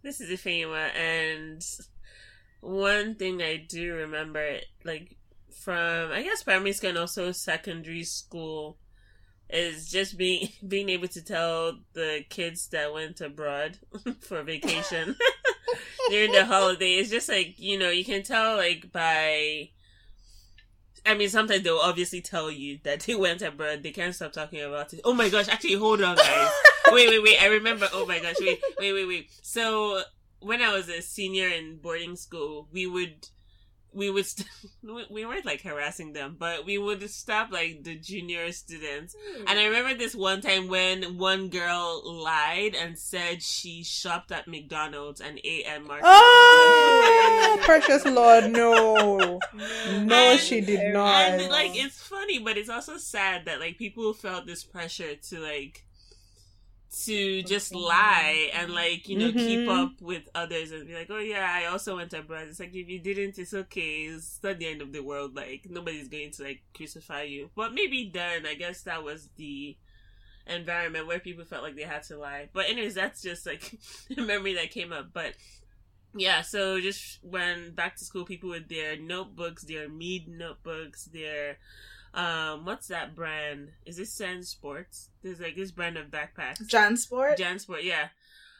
This 0.04 0.20
is 0.20 0.30
Ifeanyiwa, 0.30 0.94
and 0.94 1.60
one 2.60 3.16
thing 3.16 3.42
I 3.42 3.56
do 3.56 3.94
remember, 3.94 4.58
like 4.84 5.16
from 5.50 6.12
I 6.12 6.22
guess 6.22 6.44
primary 6.44 6.72
school 6.72 6.90
and 6.90 6.98
also 6.98 7.32
secondary 7.32 8.04
school, 8.04 8.78
is 9.54 9.90
just 9.90 10.18
being 10.18 10.48
being 10.68 10.88
able 10.88 11.08
to 11.08 11.22
tell 11.22 11.78
the 11.92 12.24
kids 12.28 12.68
that 12.68 12.92
went 12.92 13.20
abroad 13.20 13.78
for 14.20 14.42
vacation 14.42 15.16
during 16.10 16.32
the 16.32 16.44
holiday. 16.44 16.94
It's 16.94 17.10
just 17.10 17.28
like 17.28 17.54
you 17.58 17.78
know 17.78 17.90
you 17.90 18.04
can 18.04 18.22
tell 18.22 18.56
like 18.56 18.90
by. 18.92 19.70
I 21.06 21.12
mean, 21.12 21.28
sometimes 21.28 21.62
they'll 21.62 21.76
obviously 21.76 22.22
tell 22.22 22.50
you 22.50 22.78
that 22.84 23.00
they 23.00 23.14
went 23.14 23.42
abroad. 23.42 23.82
They 23.82 23.90
can't 23.90 24.14
stop 24.14 24.32
talking 24.32 24.62
about 24.62 24.94
it. 24.94 25.02
Oh 25.04 25.12
my 25.12 25.28
gosh! 25.28 25.48
Actually, 25.48 25.74
hold 25.74 26.00
on, 26.02 26.16
guys. 26.16 26.50
wait, 26.92 27.10
wait, 27.10 27.22
wait. 27.22 27.42
I 27.42 27.46
remember. 27.48 27.88
Oh 27.92 28.06
my 28.06 28.20
gosh. 28.20 28.36
Wait, 28.40 28.58
wait, 28.78 28.92
wait, 28.94 29.06
wait. 29.06 29.30
So 29.42 30.02
when 30.44 30.60
I 30.60 30.72
was 30.72 30.88
a 30.88 31.00
senior 31.00 31.48
in 31.48 31.78
boarding 31.78 32.16
school, 32.16 32.68
we 32.70 32.86
would, 32.86 33.28
we 33.94 34.10
would, 34.10 34.26
st- 34.26 34.48
we- 34.82 35.06
we 35.10 35.24
weren't 35.24 35.44
like 35.46 35.62
harassing 35.62 36.12
them, 36.12 36.36
but 36.38 36.64
we 36.66 36.78
would 36.78 37.08
stop 37.10 37.50
like 37.52 37.82
the 37.84 37.96
junior 37.96 38.50
students. 38.52 39.14
Hmm. 39.18 39.44
And 39.48 39.58
I 39.58 39.64
remember 39.66 39.94
this 39.94 40.14
one 40.14 40.40
time 40.40 40.68
when 40.68 41.16
one 41.18 41.48
girl 41.48 42.02
lied 42.04 42.74
and 42.74 42.98
said 42.98 43.42
she 43.42 43.82
shopped 43.84 44.32
at 44.32 44.48
McDonald's 44.48 45.20
and 45.20 45.38
ate 45.44 45.66
at 45.66 45.84
Market. 45.84 46.04
Oh, 46.06 47.58
precious 47.64 48.04
Lord, 48.04 48.50
no. 48.50 49.38
No, 50.00 50.14
And- 50.32 50.40
she 50.40 50.60
did 50.60 50.92
not. 50.92 51.14
And 51.30 51.50
like 51.50 51.70
it's 51.74 52.00
funny, 52.00 52.38
but 52.38 52.56
it's 52.56 52.68
also 52.68 52.96
sad 52.96 53.44
that 53.46 53.60
like 53.60 53.78
people 53.78 54.12
felt 54.12 54.46
this 54.46 54.64
pressure 54.64 55.14
to 55.14 55.38
like 55.40 55.84
to 57.04 57.42
just 57.42 57.74
lie 57.74 58.50
and 58.54 58.72
like 58.72 59.08
you 59.08 59.18
know 59.18 59.32
keep 59.32 59.60
Mhm. 59.60 59.82
up 59.84 60.00
with 60.00 60.28
others 60.34 60.70
and 60.70 60.86
be 60.86 60.94
like, 60.94 61.10
oh 61.10 61.18
yeah, 61.18 61.50
I 61.52 61.66
also 61.66 61.96
went 61.96 62.12
abroad. 62.12 62.48
It's 62.48 62.60
like 62.60 62.74
if 62.74 62.88
you 62.88 62.98
didn't, 63.00 63.38
it's 63.38 63.52
okay. 63.54 64.02
It's 64.04 64.40
not 64.42 64.58
the 64.58 64.66
end 64.68 64.80
of 64.82 64.92
the 64.92 65.00
world. 65.02 65.34
Like 65.34 65.66
nobody's 65.68 66.08
going 66.08 66.30
to 66.32 66.42
like 66.44 66.62
crucify 66.76 67.22
you. 67.22 67.50
But 67.56 67.74
maybe 67.74 68.10
then, 68.12 68.46
I 68.46 68.54
guess 68.54 68.82
that 68.82 69.02
was 69.02 69.28
the 69.36 69.76
environment 70.46 71.06
where 71.06 71.18
people 71.20 71.44
felt 71.44 71.62
like 71.62 71.74
they 71.76 71.82
had 71.82 72.02
to 72.04 72.18
lie. 72.18 72.48
But 72.52 72.68
anyways, 72.68 72.94
that's 72.94 73.22
just 73.22 73.46
like 73.46 73.78
a 74.16 74.20
memory 74.20 74.54
that 74.54 74.70
came 74.70 74.92
up. 74.92 75.06
But 75.12 75.34
yeah, 76.16 76.42
so 76.42 76.80
just 76.80 77.18
when 77.22 77.72
back 77.74 77.96
to 77.96 78.04
school, 78.04 78.24
people 78.24 78.50
with 78.50 78.68
their 78.68 78.96
notebooks, 78.96 79.64
their 79.64 79.88
Mead 79.88 80.28
notebooks, 80.28 81.06
their 81.06 81.58
um, 82.14 82.64
what's 82.64 82.88
that 82.88 83.14
brand? 83.14 83.70
Is 83.84 83.98
it 83.98 84.06
Sand 84.08 84.46
Sports? 84.46 85.10
There's 85.22 85.40
like 85.40 85.56
this 85.56 85.70
brand 85.72 85.96
of 85.96 86.06
backpacks. 86.10 86.62
Jansport. 86.68 87.36
Jansport, 87.36 87.82
yeah. 87.82 88.08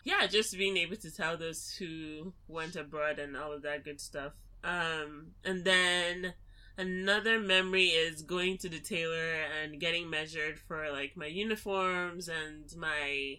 Yeah, 0.05 0.27
just 0.27 0.57
being 0.59 0.77
able 0.77 0.97
to 0.97 1.11
tell 1.11 1.37
those 1.39 1.75
who 1.79 2.35
went 2.49 2.77
abroad 2.77 3.19
and 3.19 3.37
all 3.37 3.53
of 3.53 3.63
that 3.63 3.85
good 3.85 4.01
stuff. 4.01 4.33
Um, 4.63 5.29
and 5.45 5.65
then 5.65 6.35
another 6.77 7.39
memory 7.39 7.87
is 7.87 8.23
going 8.23 8.59
to 8.59 8.69
the 8.69 8.81
tailor 8.81 9.35
and 9.63 9.81
getting 9.81 10.11
measured 10.11 10.59
for 10.59 10.91
like 10.91 11.17
my 11.17 11.27
uniforms 11.27 12.29
and 12.29 12.65
my 12.77 13.39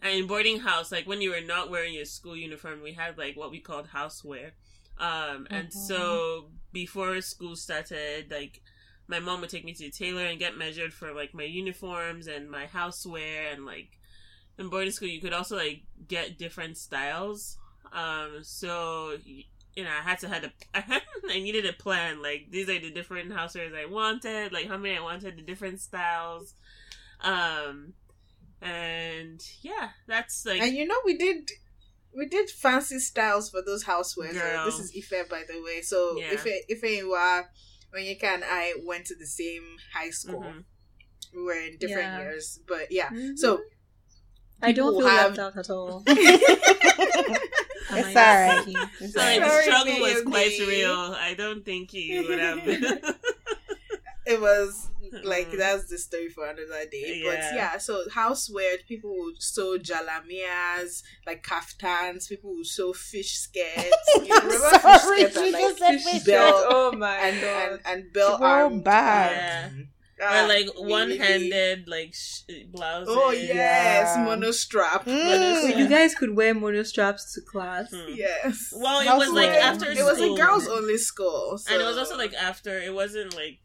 and 0.00 0.12
in 0.18 0.26
boarding 0.26 0.60
house, 0.60 0.92
like 0.92 1.06
when 1.06 1.20
you 1.22 1.30
were 1.30 1.40
not 1.40 1.70
wearing 1.70 1.94
your 1.94 2.04
school 2.04 2.36
uniform, 2.36 2.82
we 2.82 2.92
had 2.92 3.16
like 3.18 3.36
what 3.36 3.50
we 3.50 3.60
called 3.60 3.88
housewear. 3.88 4.52
Um, 4.98 5.46
and 5.50 5.68
Mhm. 5.68 5.72
so 5.72 6.50
before 6.72 7.20
school 7.20 7.56
started, 7.56 8.30
like 8.30 8.62
my 9.06 9.20
mom 9.20 9.40
would 9.40 9.50
take 9.50 9.64
me 9.64 9.74
to 9.74 9.84
the 9.84 9.90
tailor 9.90 10.24
and 10.24 10.38
get 10.38 10.56
measured 10.56 10.92
for 10.92 11.12
like 11.12 11.34
my 11.34 11.44
uniforms 11.44 12.26
and 12.26 12.50
my 12.50 12.66
houseware 12.66 13.52
and 13.52 13.66
like 13.66 13.88
in 14.58 14.68
boarding 14.68 14.90
school 14.90 15.08
you 15.08 15.20
could 15.20 15.32
also 15.32 15.56
like 15.56 15.82
get 16.08 16.38
different 16.38 16.76
styles. 16.76 17.58
Um, 17.92 18.38
so 18.42 19.16
you 19.76 19.82
know, 19.82 19.90
I 19.90 20.02
had 20.02 20.18
to 20.20 20.28
had 20.28 20.44
a 20.44 20.52
I 20.74 21.00
I 21.30 21.40
needed 21.40 21.66
a 21.66 21.72
plan. 21.72 22.22
Like 22.22 22.46
these 22.50 22.68
are 22.68 22.78
the 22.78 22.90
different 22.90 23.32
housewares 23.32 23.74
I 23.74 23.86
wanted, 23.86 24.52
like 24.52 24.68
how 24.68 24.76
many 24.76 24.96
I 24.96 25.02
wanted, 25.02 25.36
the 25.36 25.42
different 25.42 25.80
styles. 25.80 26.54
Um, 27.20 27.94
and 28.60 29.42
yeah, 29.62 29.90
that's 30.06 30.46
like 30.46 30.62
And 30.62 30.74
you 30.74 30.86
know 30.86 30.96
we 31.04 31.16
did 31.16 31.50
we 32.16 32.26
did 32.26 32.48
fancy 32.50 32.98
styles 32.98 33.50
for 33.50 33.62
those 33.64 33.84
housewares. 33.84 34.34
This 34.64 34.78
is 34.78 34.92
Ife 34.96 35.28
by 35.28 35.42
the 35.48 35.60
way. 35.62 35.80
So 35.82 36.18
Yeah. 36.18 36.32
Ife 36.32 36.46
Ife 36.70 36.84
Iwa, 36.84 37.44
when 37.94 38.04
you 38.04 38.16
and 38.22 38.42
I 38.44 38.74
went 38.84 39.06
to 39.06 39.14
the 39.14 39.26
same 39.26 39.62
high 39.94 40.10
school. 40.10 40.42
mhm. 40.42 40.64
We 41.34 41.42
were 41.42 41.54
in 41.54 41.78
different 41.78 42.12
Yeah. 42.12 42.18
years. 42.22 42.60
But 42.66 42.90
yeah. 42.90 43.08
Mhm. 43.10 43.38
So 43.38 43.60
I 44.62 44.72
don't 44.72 44.92
people 44.94 45.00
feel 45.08 45.08
have- 45.16 45.36
left 45.36 45.38
out 45.38 45.56
at 45.62 45.70
all. 45.70 46.02
Am 47.90 47.98
It's 47.98 48.16
I 48.16 48.46
alright. 48.48 48.58
lucky? 48.58 48.76
It's 49.00 49.12
So 49.14 49.20
like, 49.20 49.40
the 49.40 49.62
struggle 49.62 50.00
was 50.00 50.14
baby. 50.14 50.30
quite 50.30 50.58
real. 50.66 51.14
I 51.28 51.34
don't 51.34 51.64
think 51.64 51.92
you 51.92 52.26
would 52.28 52.38
have 52.38 52.64
been. 52.64 52.82
it 54.26 54.40
was 54.40 54.90
like 55.22 55.48
Mhm. 55.50 55.58
that's 55.58 55.84
the 55.90 55.98
story 55.98 56.28
for 56.28 56.46
another 56.46 56.86
day. 56.90 57.22
But 57.24 57.38
Yeah. 57.38 57.54
yeah, 57.54 57.78
so 57.78 58.04
housewear, 58.10 58.84
people 58.88 59.14
would 59.18 59.40
sew 59.42 59.78
jalamias, 59.78 61.02
like 61.26 61.44
kaftans, 61.44 62.28
people 62.28 62.54
would 62.56 62.66
sew 62.66 62.92
fish 62.92 63.32
skirts. 63.38 63.90
You 64.24 64.34
I'm 64.34 64.46
remember 64.48 64.98
sorry, 64.98 65.24
fish 65.24 65.32
skirts 65.32 65.36
and, 65.36 65.52
like, 65.52 65.78
said 65.78 66.00
fish 66.02 66.22
belt. 66.24 66.64
Oh 66.68 66.92
my 66.92 67.16
and, 67.16 67.40
god. 67.40 67.68
and 67.68 67.80
and 67.86 68.12
bell 68.12 68.38
Throw 68.38 68.46
armed 68.46 68.84
back. 68.84 69.30
Yeah. 69.32 69.70
Ah, 70.22 70.44
or 70.44 70.48
like 70.48 70.68
one-handed 70.76 71.88
like 71.88 72.14
sh- 72.14 72.42
blouses. 72.72 73.14
Oh 73.16 73.30
yes, 73.32 74.12
Yeah. 74.16 74.24
monostrap. 74.24 75.04
Mm. 75.06 75.60
So 75.60 75.66
you 75.76 75.88
guys 75.88 76.14
could 76.14 76.36
wear 76.36 76.54
monostraps 76.54 77.34
to 77.34 77.40
class. 77.42 77.90
Hmm. 77.90 78.14
Yes. 78.14 78.72
Well, 78.76 79.00
it 79.00 79.18
was 79.18 79.30
like 79.30 79.50
after 79.50 79.90
it 79.90 80.04
was 80.04 80.20
a 80.20 80.34
girls 80.34 80.68
only 80.68 80.98
school, 80.98 81.58
so. 81.58 81.72
and 81.72 81.82
it 81.82 81.84
was 81.84 81.98
also 81.98 82.16
like 82.16 82.32
after. 82.34 82.78
It 82.80 82.94
wasn't 82.94 83.34
like 83.34 83.58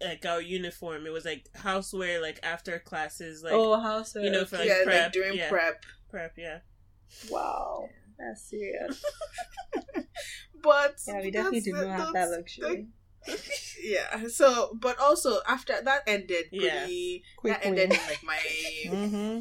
like 0.00 0.24
our 0.26 0.40
uniform. 0.40 1.06
It 1.06 1.12
was 1.12 1.24
like 1.24 1.48
housewear, 1.56 2.20
like 2.20 2.40
after 2.42 2.78
classes, 2.78 3.42
like 3.42 3.52
oh, 3.52 3.78
house. 3.80 4.14
you 4.14 4.30
know, 4.30 4.44
for 4.44 4.58
like 4.58 4.68
yeah, 4.68 4.82
prep. 4.84 5.02
like 5.04 5.12
during 5.12 5.36
yeah, 5.38 5.48
prep. 5.48 5.84
prep. 6.10 6.34
Yeah. 6.36 6.58
wow, 7.30 7.88
that's 8.18 8.42
serious. 8.48 9.04
But 10.62 10.96
Yeah, 11.06 11.20
we 11.22 11.30
definitely 11.30 11.60
that's- 11.60 11.64
do 11.64 11.72
not 11.72 11.86
have 11.98 12.12
that 12.12 12.12
that's- 12.14 12.30
luxury. 12.36 12.86
yeah 13.82 14.26
so 14.28 14.70
but 14.80 14.98
also 15.00 15.40
after 15.46 15.74
that 15.82 16.02
ended 16.06 16.46
Yeah. 16.50 16.78
pretty 16.80 17.24
that 17.44 17.64
ended 17.66 17.90
in 17.92 17.98
like 18.06 18.22
my 18.22 18.38
Mm-hmm. 18.86 19.40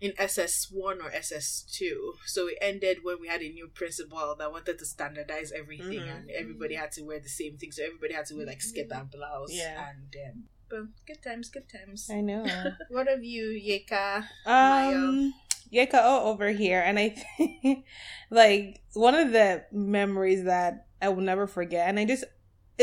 In 0.00 0.12
ss1 0.12 0.74
or 1.02 1.10
ss2 1.10 1.80
so 2.26 2.46
it 2.48 2.58
ended 2.60 2.98
when 3.02 3.16
we 3.20 3.28
had 3.28 3.40
a 3.42 3.48
new 3.48 3.68
principal 3.68 4.34
that 4.38 4.50
wanted 4.52 4.78
to 4.78 4.84
standardize 4.86 5.52
everything 5.52 6.00
Mhm. 6.00 6.16
and 6.16 6.30
everybody 6.30 6.74
had 6.74 6.92
to 6.92 7.02
wear 7.02 7.20
the 7.20 7.28
same 7.28 7.56
thing 7.56 7.72
so 7.72 7.84
everybody 7.84 8.14
had 8.14 8.26
to 8.26 8.34
wear 8.36 8.46
like 8.46 8.62
skirt 8.62 8.90
and 8.90 9.10
blouse 9.10 9.52
Yeah. 9.52 9.88
and 9.90 10.14
um, 10.26 10.44
but 10.68 10.80
good 11.06 11.22
times 11.22 11.48
good 11.50 11.68
times 11.68 12.08
I 12.10 12.20
know. 12.20 12.44
what 12.88 13.08
of 13.12 13.22
you 13.24 13.44
yeka 13.70 14.24
Um, 14.46 15.32
Yeka 15.72 15.94
O 16.02 16.24
over 16.30 16.50
here, 16.50 16.80
and 16.80 16.98
I 16.98 17.08
think 17.08 17.84
like 18.30 18.80
one 18.92 19.14
of 19.14 19.32
the 19.32 19.64
memories 19.72 20.44
that 20.44 20.86
I 21.02 21.08
will 21.08 21.22
never 21.22 21.46
forget, 21.46 21.88
and 21.88 21.98
I 21.98 22.04
just. 22.04 22.24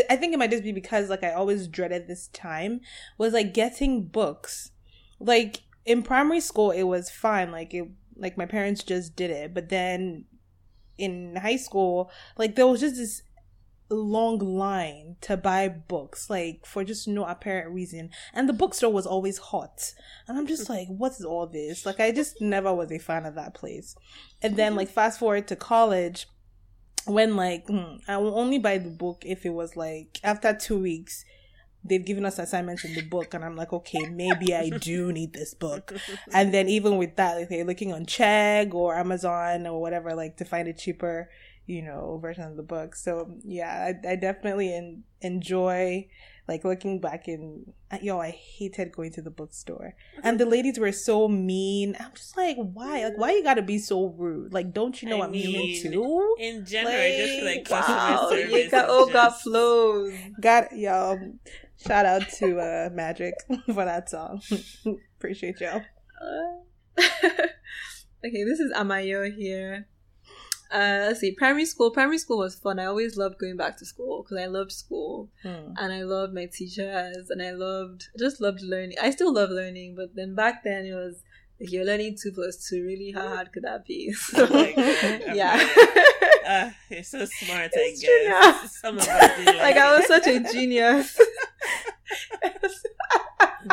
I 0.10 0.15
think 0.15 0.34
it 0.34 0.38
might 0.39 0.51
just 0.51 0.63
be 0.63 0.72
because 0.72 1.10
like 1.10 1.24
I 1.24 1.34
always 1.34 1.68
dreaded 1.68 2.08
this 2.08 2.27
time 2.30 2.80
was 3.18 3.34
like 3.34 3.53
getting 3.53 4.03
books. 4.06 4.72
Like 5.20 5.62
in 5.91 6.03
primary 6.03 6.39
school 6.39 6.71
it 6.71 6.83
was 6.83 7.10
fine. 7.10 7.51
Like 7.51 7.74
it 7.74 7.88
like 8.15 8.38
my 8.38 8.45
parents 8.45 8.83
just 8.83 9.15
did 9.15 9.29
it. 9.29 9.53
But 9.53 9.69
then 9.69 10.25
in 10.98 11.36
high 11.36 11.57
school 11.57 12.12
like 12.38 12.55
there 12.55 12.67
was 12.67 12.79
just 12.79 12.95
this 12.95 13.24
long 13.89 14.39
line 14.39 15.17
to 15.19 15.36
buy 15.36 15.67
books 15.67 16.29
like 16.29 16.65
for 16.65 16.83
just 16.83 17.07
no 17.07 17.25
apparent 17.25 17.74
reason. 17.74 18.10
And 18.33 18.48
the 18.48 18.53
bookstore 18.53 18.93
was 18.93 19.05
always 19.05 19.38
hot. 19.38 19.93
And 20.27 20.38
i'm 20.38 20.48
just 20.48 20.69
like 20.69 20.88
what 20.88 21.12
is 21.13 21.25
all 21.25 21.48
this? 21.48 21.86
Like 21.86 22.00
i 22.00 22.12
just 22.12 22.41
never 22.41 22.74
was 22.74 22.91
a 22.91 23.00
fan 23.00 23.25
of 23.25 23.36
that 23.36 23.53
place. 23.53 23.95
And 24.41 24.55
then 24.55 24.75
like 24.75 24.89
fast 24.89 25.19
forward 25.19 25.48
to 25.50 25.55
college 25.55 26.27
when 27.05 27.36
like 27.36 27.67
hmm, 27.67 27.95
i 28.07 28.15
will 28.15 28.38
only 28.38 28.60
buy 28.60 28.77
the 28.77 28.89
book 28.89 29.24
if 29.25 29.43
it 29.43 29.50
was 29.50 29.75
like 29.75 30.19
after 30.24 30.53
two 30.53 30.77
weeks 30.79 31.25
they've 31.83 32.05
given 32.05 32.25
us 32.25 32.38
assignments 32.39 32.83
in 32.85 32.93
the 32.93 33.01
book 33.01 33.33
and 33.33 33.43
i'm 33.43 33.55
like 33.55 33.73
okay 33.73 34.05
maybe 34.09 34.53
i 34.53 34.69
do 34.69 35.11
need 35.11 35.33
this 35.33 35.53
book. 35.53 35.93
And 36.33 36.53
then 36.53 36.69
even 36.69 36.97
with 36.97 37.15
that 37.15 37.38
like 37.38 37.50
they're 37.50 37.65
looking 37.65 37.91
on 37.91 38.05
chegg 38.05 38.73
or 38.73 38.95
amazon 38.95 39.65
or 39.67 39.81
whatever 39.81 40.13
like 40.13 40.38
to 40.38 40.45
find 40.45 40.67
a 40.67 40.73
cheaper 40.73 41.29
you 41.65 41.81
know 41.81 42.19
version 42.21 42.43
of 42.43 42.55
the 42.57 42.63
book. 42.63 42.95
So 42.95 43.35
yeah 43.43 43.91
i, 44.05 44.09
I 44.11 44.15
definitely 44.15 44.73
en- 44.73 45.03
enjoy 45.21 46.07
like 46.47 46.63
looking 46.65 47.00
back 47.00 47.27
in 47.27 47.71
yo 48.01 48.19
i 48.19 48.29
hated 48.31 48.91
going 48.91 49.11
to 49.13 49.21
the 49.21 49.29
bookstore. 49.29 49.95
And 50.23 50.39
the 50.39 50.45
ladies 50.45 50.77
were 50.79 50.91
so 50.91 51.27
mean. 51.27 51.95
I'm 52.00 52.11
just 52.13 52.35
like 52.35 52.57
why? 52.57 53.03
Like 53.05 53.17
why 53.17 53.31
you 53.31 53.43
gotta 53.43 53.61
be 53.61 53.77
so 53.77 54.07
rude? 54.17 54.51
Like 54.53 54.73
don't 54.73 55.01
you 55.01 55.09
know 55.09 55.21
I 55.21 55.25
i'm 55.25 55.33
human 55.33 55.81
too? 55.81 56.35
In 56.39 56.65
general, 56.65 56.93
just 57.17 57.43
like 57.43 57.55
Like, 57.57 57.65
customer 57.69 57.97
Wow, 57.97 58.29
service. 58.29 58.51
you 58.65 58.69
got 58.71 58.85
is 58.85 58.91
oh 58.91 59.05
got 59.13 59.29
just- 59.31 59.43
flows. 59.43 60.13
got 60.41 60.75
y'all 60.77 61.19
shout 61.85 62.05
out 62.05 62.27
to 62.29 62.59
uh 62.59 62.89
magic 62.93 63.33
for 63.65 63.85
that 63.85 64.09
song 64.09 64.41
appreciate 65.17 65.59
y'all 65.61 65.81
Uh, 66.21 67.01
okay, 68.25 68.43
this 68.43 68.59
is 68.59 68.71
Amayo 68.73 69.33
here. 69.33 69.88
Uh, 70.71 71.07
let's 71.07 71.19
see. 71.19 71.31
Primary 71.33 71.65
school. 71.65 71.89
Primary 71.91 72.17
school 72.17 72.38
was 72.38 72.55
fun. 72.55 72.79
I 72.79 72.85
always 72.85 73.17
loved 73.17 73.39
going 73.39 73.57
back 73.57 73.77
to 73.79 73.85
school 73.85 74.21
because 74.23 74.38
I 74.38 74.45
loved 74.45 74.71
school 74.71 75.29
Hmm. 75.43 75.73
and 75.77 75.91
I 75.91 76.03
loved 76.03 76.33
my 76.33 76.45
teachers 76.45 77.29
and 77.29 77.41
I 77.41 77.51
loved 77.51 78.07
just 78.19 78.39
loved 78.39 78.61
learning. 78.61 78.97
I 79.01 79.09
still 79.11 79.33
love 79.33 79.50
learning, 79.50 79.95
but 79.95 80.15
then 80.15 80.35
back 80.35 80.63
then 80.63 80.85
it 80.85 80.93
was 80.93 81.23
like 81.59 81.71
you're 81.71 81.85
learning 81.85 82.17
two 82.21 82.31
plus 82.31 82.55
two. 82.69 82.85
Really, 82.85 83.11
how 83.11 83.27
hard 83.27 83.51
could 83.51 83.63
that 83.63 83.85
be? 83.85 84.13
So, 84.13 84.45
my 84.47 84.71
God, 84.73 85.35
yeah. 85.35 85.57
Ah, 86.53 86.73
you're 86.89 87.03
so 87.03 87.25
smart, 87.25 87.71
It's 87.73 88.03
I 88.03 88.07
guess. 88.07 88.77
Some 88.81 88.97
of 88.97 89.07
like 89.07 89.77
I 89.77 89.97
was 89.97 90.07
such 90.07 90.27
a 90.27 90.39
genius. 90.53 91.19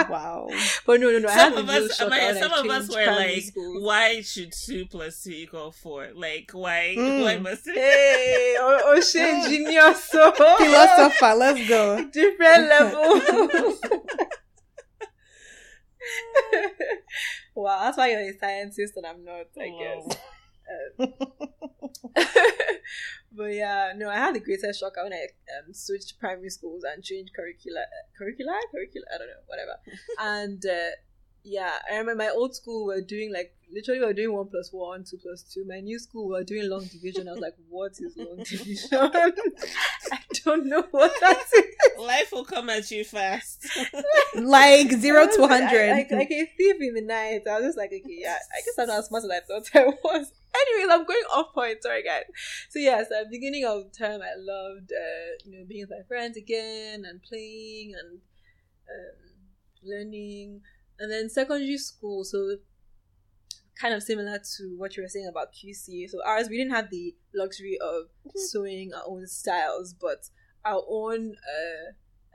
wow 0.11 0.49
but 0.87 1.01
no, 1.01 1.11
no, 1.11 1.19
no. 1.19 1.29
I 1.29 1.33
had 1.33 1.55
some 1.55 1.63
of 1.65 1.69
us, 1.69 1.97
shock 1.97 2.07
I 2.07 2.11
mean, 2.11 2.27
when 2.27 2.37
I 2.37 2.41
some 2.41 2.53
of 2.53 2.71
us 2.71 2.89
were 2.95 3.07
like, 3.07 3.43
schools. 3.43 3.83
why 3.85 4.21
should 4.23 4.53
two 4.53 4.87
plus 4.87 5.23
two 5.23 5.31
equal 5.31 5.73
four? 5.73 6.09
Like, 6.15 6.51
why? 6.53 6.95
Mm. 6.97 7.23
Why 7.23 7.37
must 7.39 7.67
it? 7.69 7.75
Hey, 7.77 8.57
oh, 8.61 8.81
oh 8.85 9.01
shit, 9.01 9.49
genius. 9.49 10.05
So 10.05 10.33
philosopher 10.33 11.35
let's 11.35 11.69
go 11.69 12.09
different 12.11 12.69
level. 12.69 13.21
wow, 17.55 17.81
that's 17.85 17.99
why 17.99 18.11
you're 18.11 18.21
a 18.21 18.39
scientist 18.39 18.97
and 18.97 19.07
I'm 19.07 19.25
not, 19.25 19.47
I 19.61 19.69
Wow. 19.71 20.03
guess. 20.07 20.17
Um, 20.99 21.13
but 23.33 23.45
yeah, 23.45 23.93
no, 23.97 24.09
I 24.09 24.17
had 24.17 24.35
the 24.35 24.41
greatest 24.41 24.81
shock 24.81 24.97
when 24.97 25.13
I 25.13 25.27
um, 25.59 25.73
switched 25.73 26.19
primary 26.19 26.51
schools 26.51 26.85
and 26.85 27.03
changed 27.03 27.33
curricula, 27.35 27.85
curricula, 28.17 28.59
curricula, 28.73 29.07
I 29.15 29.19
don't 29.19 29.29
know, 29.29 29.45
whatever. 29.47 29.77
and 30.21 30.65
uh, 30.67 30.91
yeah, 31.45 31.79
I 31.91 31.97
remember 31.97 32.25
my 32.25 32.31
old 32.31 32.55
school 32.55 32.87
were 32.87 33.01
doing 33.01 33.33
like 33.33 33.55
literally 33.73 34.01
we 34.01 34.07
were 34.07 34.13
doing 34.13 34.33
one 34.33 34.49
plus 34.49 34.71
one, 34.73 35.05
two 35.05 35.19
plus 35.19 35.43
two. 35.43 35.65
My 35.67 35.81
new 35.81 35.99
school 35.99 36.29
were 36.29 36.45
doing 36.45 36.69
long 36.69 36.87
division. 36.87 37.29
I 37.29 37.33
was 37.33 37.41
like, 37.41 37.55
what 37.69 37.93
is 37.93 38.17
long 38.17 38.39
division? 38.39 38.89
I 38.93 40.19
don't 40.45 40.67
know 40.67 40.85
what 40.91 41.13
that 41.21 41.43
is. 41.55 41.65
Life 41.99 42.33
will 42.33 42.45
come 42.45 42.71
at 42.71 42.91
you 42.91 43.05
fast. 43.05 43.67
like 44.35 44.91
zero 44.93 45.27
to 45.27 45.43
like- 45.43 45.51
hundred 45.51 45.91
Like, 45.91 46.11
like 46.11 46.31
a 46.31 46.47
thief 46.57 46.77
in 46.81 46.95
the 46.95 47.03
night. 47.03 47.43
I 47.49 47.57
was 47.57 47.69
just 47.69 47.79
like, 47.79 47.91
okay, 47.91 48.03
yeah, 48.07 48.37
I 48.37 48.61
guess 48.65 48.79
I'm 48.79 48.89
not 48.89 48.99
as 49.01 49.07
smart 49.07 49.25
as 49.25 49.31
I 49.31 49.41
thought 49.41 49.71
I 49.75 49.85
was. 50.05 50.33
Anyways, 50.61 50.93
I'm 50.93 51.07
going 51.07 51.25
off 51.33 51.53
point. 51.55 51.83
Sorry, 51.83 52.03
guys. 52.03 52.25
So 52.71 52.79
yes, 52.79 53.07
at 53.11 53.25
the 53.25 53.31
beginning 53.31 53.65
of 53.65 53.93
term, 53.97 54.21
I 54.23 54.35
loved 54.37 54.93
uh, 54.93 55.37
you 55.45 55.59
know 55.59 55.65
being 55.69 55.83
with 55.83 55.91
my 55.91 56.07
friends 56.07 56.37
again 56.37 57.05
and 57.05 57.23
playing 57.23 57.95
and 57.99 58.21
um, 58.89 59.39
learning. 59.83 60.61
And 61.01 61.13
then 61.13 61.31
secondary 61.31 61.79
school, 61.79 62.25
so 62.25 62.57
kind 63.81 63.95
of 63.95 64.03
similar 64.03 64.39
to 64.57 64.75
what 64.77 64.97
you 64.97 65.03
were 65.03 65.09
saying 65.09 65.29
about 65.29 65.53
QC. 65.53 66.11
So 66.11 66.19
ours, 66.27 66.49
we 66.49 66.57
didn't 66.57 66.73
have 66.73 66.91
the 66.91 67.15
luxury 67.35 67.79
of 67.81 68.07
sewing 68.35 68.93
our 68.95 69.03
own 69.07 69.27
styles, 69.27 69.95
but 69.95 70.29
our 70.65 70.83
own, 70.89 71.35
uh, 71.37 71.93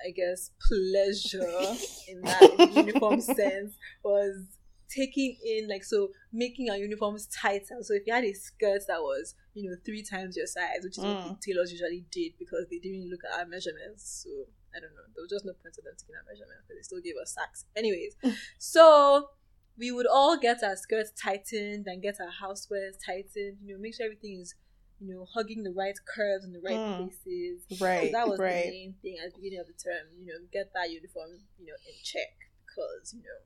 I 0.08 0.12
guess, 0.12 0.52
pleasure 0.68 1.42
in 2.08 2.22
that 2.22 2.72
uniform 2.74 3.22
sense 3.22 3.76
was 4.04 4.46
taking 4.94 5.38
in 5.46 5.68
like 5.68 5.84
so 5.84 6.10
making 6.32 6.70
our 6.70 6.78
uniforms 6.78 7.28
tighter. 7.28 7.78
So 7.82 7.94
if 7.96 8.04
you 8.06 8.14
had 8.14 8.24
a 8.24 8.34
skirt 8.34 8.82
that 8.88 9.02
was 9.02 9.36
you 9.54 9.70
know 9.70 9.76
three 9.86 10.04
times 10.04 10.36
your 10.38 10.48
size, 10.48 10.82
which 10.84 10.98
is 10.98 11.06
what 11.06 11.18
the 11.24 11.36
tailors 11.46 11.72
usually 11.72 12.06
did 12.12 12.34
because 12.38 12.66
they 12.70 12.78
didn't 12.80 13.10
look 13.10 13.22
at 13.32 13.40
our 13.40 13.46
measurements. 13.46 14.24
So 14.24 14.30
I 14.76 14.80
don't 14.80 14.94
know. 14.98 15.06
There 15.16 15.24
was 15.24 15.32
just 15.32 15.46
no 15.46 15.54
point 15.54 15.76
of 15.78 15.84
them 15.84 15.94
taking 15.98 16.16
our 16.16 16.26
measurements 16.30 16.64
because 16.68 16.78
they 16.80 16.84
still 16.84 17.02
gave 17.02 17.18
us 17.22 17.34
sacks. 17.34 17.66
Anyways, 17.76 18.16
so 18.58 19.30
we 19.78 19.92
would 19.92 20.08
all 20.08 20.38
get 20.38 20.64
our 20.64 20.76
skirts 20.76 21.12
tightened 21.20 21.88
and 21.88 22.02
get 22.02 22.18
our 22.22 22.30
housewares 22.30 22.98
tightened. 23.04 23.58
You 23.64 23.76
know, 23.76 23.82
make 23.82 23.96
sure 23.96 24.06
everything 24.06 24.40
is 24.42 24.56
you 25.02 25.14
know 25.14 25.26
hugging 25.34 25.64
the 25.64 25.72
right 25.74 25.98
curves 26.16 26.46
in 26.46 26.54
the 26.54 26.62
right 26.62 26.80
Mm. 26.80 26.96
places. 26.96 27.66
Right, 27.82 28.06
So 28.06 28.12
that 28.18 28.28
was 28.28 28.40
right. 28.40 28.66
the 28.66 28.72
main 28.72 28.94
thing 29.02 29.18
at 29.24 29.34
the 29.34 29.38
beginning 29.42 29.60
of 29.60 29.68
the 29.68 29.74
term. 29.74 30.06
You 30.18 30.26
know, 30.28 30.40
get 30.52 30.72
that 30.74 30.92
uniform 30.92 31.32
you 31.60 31.66
know 31.68 31.78
in 31.90 31.96
check 32.04 32.34
because 32.66 33.14
you 33.14 33.22
know 33.22 33.40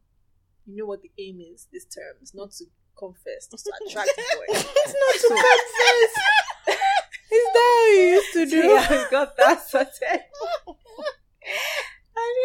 you 0.67 0.75
know 0.75 0.85
what 0.85 1.01
the 1.01 1.11
aim 1.17 1.39
is 1.39 1.67
this 1.71 1.85
term. 1.85 2.15
It's 2.21 2.35
not 2.35 2.51
to 2.59 2.65
confess, 2.97 3.47
it's 3.51 3.63
to 3.63 3.71
attract 3.87 4.11
boys. 4.15 4.65
it's 4.65 4.93
not 4.93 5.15
to 5.21 5.27
confess. 5.43 6.13
Is 7.29 7.43
that 7.43 7.59
how 7.59 7.85
you 7.91 8.01
used 8.15 8.33
to 8.33 8.45
do? 8.45 8.67
yeah, 8.67 8.87
I 8.89 9.07
got 9.11 9.35
that 9.35 9.67
sorted. 9.67 9.91
and 10.01 10.21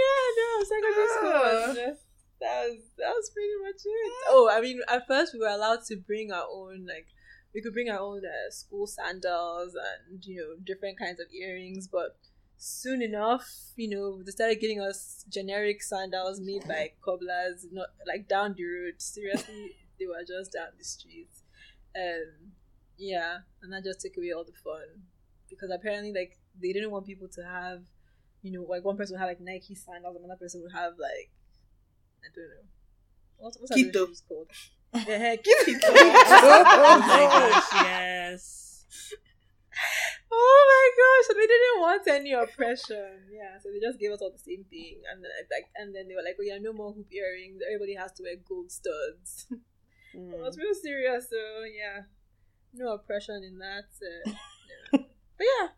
yeah, 0.00 0.22
no, 0.38 0.64
secondary 0.64 1.08
school 1.14 1.30
was 1.30 1.76
just 1.76 2.02
that 2.40 2.66
was 2.66 2.78
that 2.98 3.14
was 3.14 3.30
pretty 3.30 3.56
much 3.62 3.80
it. 3.84 4.12
Oh, 4.28 4.50
I 4.52 4.60
mean, 4.60 4.80
at 4.88 5.06
first 5.06 5.32
we 5.34 5.38
were 5.38 5.46
allowed 5.54 5.84
to 5.86 5.96
bring 5.96 6.32
our 6.32 6.46
own 6.52 6.84
like 6.86 7.06
we 7.54 7.62
could 7.62 7.72
bring 7.72 7.90
our 7.90 8.00
own 8.00 8.22
uh, 8.26 8.50
school 8.50 8.86
sandals 8.86 9.74
and 9.74 10.24
you 10.24 10.36
know 10.36 10.56
different 10.64 10.98
kinds 10.98 11.20
of 11.20 11.26
earrings, 11.32 11.86
but 11.86 12.16
soon 12.62 13.02
enough, 13.02 13.72
you 13.74 13.88
know, 13.88 14.22
they 14.22 14.30
started 14.30 14.60
getting 14.60 14.80
us 14.80 15.24
generic 15.28 15.82
sandals 15.82 16.40
made 16.40 16.66
by 16.68 16.92
cobblers, 17.04 17.66
not 17.72 17.88
like 18.06 18.28
down 18.28 18.54
the 18.56 18.64
road. 18.64 18.94
Seriously, 18.98 19.72
they 19.98 20.06
were 20.06 20.22
just 20.26 20.52
down 20.52 20.68
the 20.78 20.84
street. 20.84 21.28
Um, 21.96 22.52
yeah, 22.96 23.38
and 23.62 23.72
that 23.72 23.82
just 23.82 24.00
took 24.00 24.16
away 24.16 24.32
all 24.32 24.44
the 24.44 24.52
fun 24.52 25.02
because 25.50 25.70
apparently, 25.74 26.12
like, 26.12 26.38
they 26.60 26.72
didn't 26.72 26.92
want 26.92 27.04
people 27.04 27.26
to 27.34 27.42
have, 27.44 27.82
you 28.42 28.52
know, 28.52 28.62
like 28.62 28.84
one 28.84 28.96
person 28.96 29.14
would 29.14 29.20
have 29.20 29.28
like 29.28 29.40
Nike 29.40 29.74
sandals, 29.74 30.14
and 30.14 30.24
another 30.24 30.38
person 30.38 30.62
would 30.62 30.72
have 30.72 30.92
like, 30.98 31.30
I 32.22 32.28
don't 32.34 32.44
know, 32.44 32.68
what, 33.38 33.56
what's 33.58 33.70
that 33.74 33.78
Keto. 33.78 34.28
called? 34.28 34.50
The 34.92 35.18
heck, 35.18 35.42
Keto. 35.42 35.80
Oh 35.84 36.98
my 37.00 37.50
gosh, 37.50 37.84
yes. 37.84 39.14
Oh 40.34 40.60
my 40.72 40.86
gosh! 40.96 41.26
So 41.28 41.34
they 41.34 41.46
didn't 41.46 41.80
want 41.80 42.08
any 42.08 42.32
oppression. 42.32 43.28
Yeah, 43.30 43.58
so 43.62 43.68
they 43.70 43.80
just 43.80 43.98
gave 44.00 44.12
us 44.12 44.20
all 44.22 44.32
the 44.32 44.38
same 44.38 44.64
thing, 44.70 45.02
and 45.12 45.22
then 45.22 45.30
like, 45.50 45.68
and 45.76 45.94
then 45.94 46.08
they 46.08 46.14
were 46.14 46.24
like, 46.24 46.36
"Oh 46.40 46.44
yeah, 46.44 46.58
no 46.58 46.72
more 46.72 46.92
hoop 46.92 47.12
earrings. 47.12 47.60
Everybody 47.66 47.94
has 47.96 48.12
to 48.14 48.22
wear 48.22 48.36
gold 48.36 48.70
studs." 48.72 49.46
Mm. 50.16 50.32
It 50.34 50.40
was 50.40 50.56
real 50.58 50.74
serious. 50.74 51.28
So 51.30 51.40
yeah, 51.68 52.02
no 52.74 52.94
oppression 52.94 53.42
in 53.44 53.58
that. 53.58 53.88
Uh, 54.00 54.30
yeah. 54.92 55.00
But 55.38 55.46
yeah, 55.46 55.68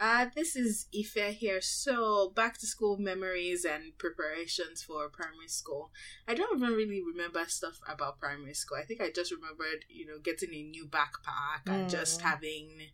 Uh, 0.00 0.26
this 0.36 0.54
is 0.54 0.86
Ife 0.96 1.36
here. 1.38 1.60
So, 1.60 2.30
back 2.30 2.56
to 2.58 2.66
school 2.68 2.98
memories 2.98 3.64
and 3.64 3.98
preparations 3.98 4.82
for 4.82 5.08
primary 5.08 5.48
school. 5.48 5.90
I 6.28 6.34
don't 6.34 6.56
even 6.56 6.72
really 6.74 7.02
remember 7.02 7.44
stuff 7.48 7.80
about 7.88 8.20
primary 8.20 8.54
school. 8.54 8.78
I 8.80 8.84
think 8.84 9.00
I 9.00 9.10
just 9.10 9.32
remembered, 9.32 9.84
you 9.88 10.06
know, 10.06 10.18
getting 10.22 10.54
a 10.54 10.62
new 10.62 10.86
backpack 10.86 11.66
and 11.66 11.88
just 11.88 12.20
Mm. 12.20 12.22
having, 12.22 12.90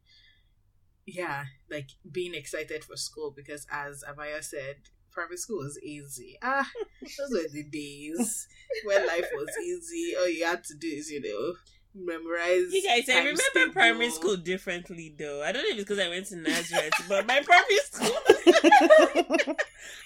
yeah, 1.07 1.45
like 1.71 1.89
being 2.11 2.35
excited 2.35 2.85
for 2.85 2.97
school 2.97 3.33
because, 3.35 3.67
as 3.71 4.03
Amaya 4.09 4.43
said, 4.43 4.77
primary 5.13 5.37
school 5.37 5.59
was 5.59 5.79
easy. 5.83 6.39
Ah, 6.43 6.69
those 7.03 7.31
were 7.31 7.49
the 7.53 7.65
days 7.65 8.49
when 8.85 9.07
life 9.07 9.29
was 9.35 9.49
easy. 9.65 10.15
All 10.19 10.29
you 10.29 10.45
had 10.45 10.65
to 10.65 10.75
do 10.77 10.89
is, 10.89 11.11
you 11.11 11.21
know, 11.23 11.55
memorize. 11.95 12.73
You 12.73 12.83
guys, 12.83 13.09
I 13.09 13.19
remember 13.19 13.73
primary 13.73 14.11
school 14.11 14.37
differently 14.37 15.15
though. 15.19 15.43
I 15.43 15.53
don't 15.53 15.63
know 15.63 15.69
if 15.71 15.79
it's 15.79 15.85
because 15.89 15.99
I 16.05 16.09
went 16.09 16.27
to 16.27 16.37
Nazareth, 16.37 16.93
but 17.09 17.27
my 17.27 17.41
primary 17.43 17.79
school, 17.85 18.17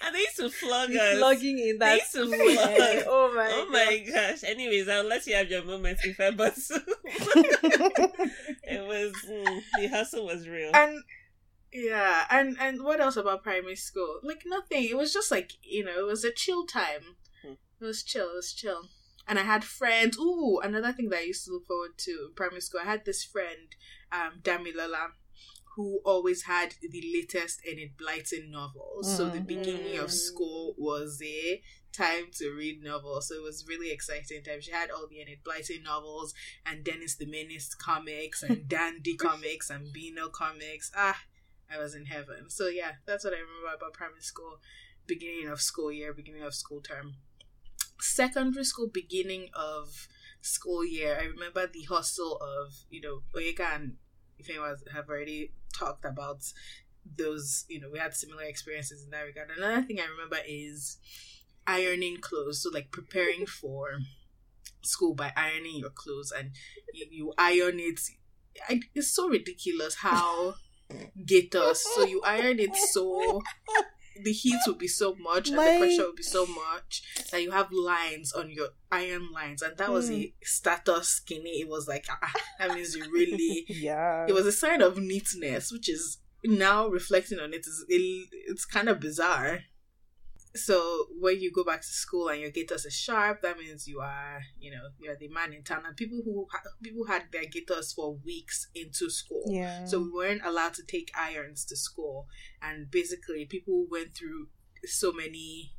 and 0.05 0.15
they 0.15 0.19
used 0.19 0.37
to 0.37 0.49
flog 0.49 0.91
us. 0.91 1.17
Slugging 1.17 1.59
in 1.59 1.77
that 1.79 1.99
used 1.99 2.11
to 2.13 2.25
flog. 2.27 2.69
eh? 2.79 3.03
Oh 3.07 3.31
my! 3.35 3.49
Oh 3.51 3.67
my 3.71 4.03
gosh. 4.11 4.43
Anyways, 4.43 4.87
I'll 4.89 5.03
let 5.05 5.25
you 5.27 5.35
have 5.35 5.49
your 5.49 5.63
moments 5.63 6.05
if 6.05 6.19
I 6.19 6.31
but 6.31 6.55
it 8.69 8.85
was 8.87 9.11
mm, 9.29 9.61
the 9.75 9.87
hustle 9.87 10.25
was 10.25 10.47
real. 10.47 10.71
and 10.73 11.03
yeah 11.71 12.25
and 12.31 12.57
and 12.59 12.83
what 12.83 12.99
else 12.99 13.15
about 13.15 13.43
primary 13.43 13.75
school 13.75 14.19
like 14.23 14.41
nothing 14.45 14.83
it 14.85 14.97
was 14.97 15.13
just 15.13 15.29
like 15.31 15.51
you 15.61 15.83
know 15.83 15.99
it 15.99 16.05
was 16.05 16.23
a 16.23 16.31
chill 16.31 16.65
time 16.65 17.15
Hmm. 17.43 17.53
it 17.79 17.85
was 17.85 18.03
chill 18.03 18.29
it 18.31 18.35
was 18.35 18.51
chill 18.53 18.89
and 19.27 19.37
i 19.37 19.43
had 19.43 19.63
friends 19.63 20.17
ooh 20.17 20.59
another 20.63 20.91
thing 20.91 21.09
that 21.09 21.19
i 21.19 21.23
used 21.23 21.45
to 21.45 21.51
look 21.51 21.67
forward 21.67 21.91
to 21.97 22.11
in 22.27 22.33
primary 22.35 22.61
school 22.61 22.81
i 22.83 22.89
had 22.89 23.05
this 23.05 23.23
friend 23.23 23.75
um 24.11 24.39
damilola 24.41 25.11
who 25.75 26.01
always 26.03 26.43
had 26.43 26.73
the 26.81 27.03
latest 27.15 27.61
Enid 27.65 27.91
Blyton 27.95 28.49
novels. 28.51 29.15
So 29.15 29.29
the 29.29 29.39
Mm. 29.39 29.47
beginning 29.47 29.97
of 29.97 30.09
Mm. 30.09 30.11
school 30.11 30.75
was 30.77 31.21
a 31.23 31.61
time 31.91 32.25
to 32.33 32.51
read 32.51 32.83
novels. 32.83 33.27
So 33.27 33.35
it 33.35 33.43
was 33.43 33.65
really 33.67 33.91
exciting 33.91 34.43
time. 34.43 34.61
She 34.61 34.71
had 34.71 34.91
all 34.91 35.07
the 35.07 35.21
Enid 35.21 35.39
Blyton 35.43 35.83
novels 35.83 36.33
and 36.65 36.83
Dennis 36.83 37.15
the 37.15 37.25
Menace 37.25 37.73
comics 37.75 38.43
and 38.43 38.67
Dandy 38.67 39.15
comics 39.15 39.69
and 39.69 39.91
Beano 39.93 40.29
comics. 40.29 40.91
Ah, 40.95 41.19
I 41.71 41.77
was 41.77 41.95
in 41.95 42.05
heaven. 42.05 42.49
So 42.49 42.67
yeah, 42.67 42.93
that's 43.05 43.23
what 43.23 43.33
I 43.33 43.37
remember 43.37 43.75
about 43.75 43.93
primary 43.93 44.21
school, 44.21 44.59
beginning 45.07 45.47
of 45.47 45.61
school 45.61 45.91
year, 45.91 46.13
beginning 46.13 46.43
of 46.43 46.53
school 46.53 46.81
term. 46.81 47.15
Secondary 47.99 48.63
school, 48.63 48.87
beginning 48.87 49.49
of 49.53 50.07
school 50.41 50.85
year, 50.85 51.17
I 51.19 51.25
remember 51.25 51.67
the 51.67 51.83
hustle 51.83 52.37
of, 52.37 52.73
you 52.89 53.01
know, 53.01 53.21
Onyeka 53.35 53.75
and 53.75 53.97
was 54.57 54.83
have 54.93 55.09
already 55.09 55.51
talked 55.73 56.05
about 56.05 56.39
those, 57.17 57.65
you 57.67 57.79
know, 57.79 57.89
we 57.91 57.99
had 57.99 58.13
similar 58.13 58.43
experiences 58.43 59.03
in 59.03 59.11
that 59.11 59.21
regard. 59.21 59.49
Another 59.55 59.81
thing 59.81 59.99
I 59.99 60.05
remember 60.05 60.37
is 60.47 60.97
ironing 61.77 62.17
clothes. 62.17 62.63
So 62.63 62.69
like 62.73 62.91
preparing 62.91 63.45
for 63.45 63.99
school 64.81 65.13
by 65.13 65.31
ironing 65.35 65.77
your 65.77 65.91
clothes 65.91 66.31
and 66.37 66.51
you, 66.93 67.05
you 67.11 67.33
iron 67.37 67.79
it. 67.79 67.99
I, 68.67 68.81
it's 68.95 69.11
so 69.15 69.29
ridiculous 69.29 69.95
how 69.95 70.55
gators. 71.25 71.81
So 71.95 72.03
you 72.05 72.21
iron 72.25 72.59
it 72.59 72.75
so 72.75 73.41
the 74.23 74.31
heat 74.33 74.59
will 74.67 74.75
be 74.75 74.87
so 74.87 75.15
much 75.15 75.49
and 75.49 75.57
the 75.57 75.61
pressure 75.79 76.03
will 76.07 76.15
be 76.15 76.23
so 76.23 76.45
much 76.45 76.91
that 77.31 77.41
you 77.41 77.51
have 77.51 77.69
lines 77.71 78.33
on 78.33 78.49
your 78.49 78.69
iron 78.91 79.31
lines, 79.31 79.61
and 79.61 79.77
that 79.77 79.91
was 79.91 80.09
Hmm. 80.09 80.15
a 80.15 80.33
status 80.43 81.07
skinny. 81.07 81.61
It 81.61 81.69
was 81.69 81.87
like 81.87 82.05
ah, 82.09 82.33
that 82.59 82.73
means 82.75 82.95
you 82.95 83.05
really. 83.13 83.65
yeah. 83.69 84.25
It 84.27 84.33
was 84.33 84.45
a 84.45 84.51
sign 84.51 84.81
of 84.81 84.97
neatness, 84.97 85.71
which 85.71 85.87
is 85.87 86.17
now 86.43 86.87
reflecting 86.87 87.39
on 87.39 87.53
it 87.53 87.65
is 87.71 87.85
it, 87.87 88.27
it's 88.47 88.65
kind 88.65 88.89
of 88.89 88.99
bizarre. 88.99 89.59
So 90.55 91.05
when 91.19 91.39
you 91.39 91.51
go 91.51 91.63
back 91.63 91.81
to 91.81 91.87
school 91.87 92.29
and 92.29 92.41
your 92.41 92.49
gators 92.49 92.85
is 92.85 92.95
sharp, 92.95 93.43
that 93.43 93.57
means 93.57 93.87
you 93.87 93.99
are, 93.99 94.41
you 94.59 94.71
know, 94.71 94.89
you're 94.99 95.15
the 95.15 95.27
man 95.27 95.53
in 95.53 95.63
town. 95.63 95.83
And 95.85 95.95
people 95.95 96.21
who 96.25 96.47
ha- 96.51 96.69
people 96.81 97.05
had 97.05 97.25
their 97.31 97.45
gators 97.45 97.93
for 97.93 98.15
weeks 98.25 98.67
into 98.73 99.09
school, 99.09 99.43
yeah. 99.45 99.85
so 99.85 99.99
we 99.99 100.11
weren't 100.11 100.45
allowed 100.45 100.73
to 100.75 100.83
take 100.83 101.11
irons 101.15 101.65
to 101.65 101.75
school. 101.75 102.27
And 102.61 102.89
basically, 102.89 103.45
people 103.45 103.85
went 103.91 104.15
through 104.15 104.47
so 104.85 105.11
many 105.11 105.73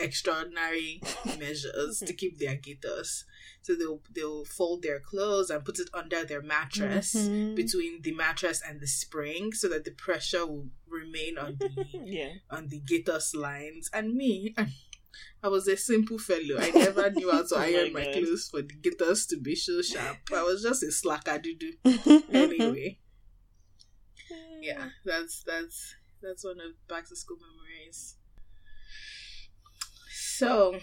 extraordinary 0.00 1.00
measures 1.38 2.00
to 2.06 2.12
keep 2.12 2.38
their 2.38 2.56
gators. 2.56 3.24
So 3.62 3.74
they'll 3.74 4.00
they'll 4.14 4.44
fold 4.44 4.82
their 4.82 5.00
clothes 5.00 5.50
and 5.50 5.64
put 5.64 5.78
it 5.78 5.90
under 5.92 6.24
their 6.24 6.42
mattress 6.42 7.14
Mhm. 7.14 7.54
between 7.54 8.02
the 8.02 8.12
mattress 8.12 8.62
and 8.66 8.80
the 8.80 8.86
spring 8.86 9.52
so 9.52 9.68
that 9.68 9.84
the 9.84 9.90
pressure 9.92 10.46
will 10.46 10.68
remain 10.88 11.36
on 11.38 11.56
the 11.60 11.70
yeah. 12.04 12.32
on 12.50 12.68
the 12.68 12.80
gators 12.80 13.34
lines. 13.34 13.90
And 13.92 14.14
me, 14.14 14.54
I 15.42 15.48
was 15.48 15.68
a 15.68 15.76
simple 15.76 16.18
fellow. 16.18 16.56
I 16.58 16.70
never 16.70 17.10
knew 17.10 17.30
how 17.30 17.42
to 17.42 17.54
Oh 17.54 17.58
my 17.58 17.64
iron 17.66 17.92
my 17.92 18.04
clothes 18.12 18.48
for 18.50 18.62
the 18.62 18.74
gators 18.74 19.26
to 19.26 19.36
be 19.36 19.54
so 19.54 19.82
sharp. 19.82 20.18
I 20.32 20.42
was 20.42 20.62
just 20.62 20.82
a 20.82 20.90
slacker 20.92 21.38
dudu. 21.38 21.76
Anyway, 22.32 22.98
yeah, 24.60 24.90
that's 25.04 25.42
that's 25.44 25.94
that's 26.22 26.44
one 26.44 26.60
of 26.60 26.72
back 26.88 27.08
to 27.08 27.16
school 27.16 27.38
memories. 27.38 28.16
So, 30.40 30.80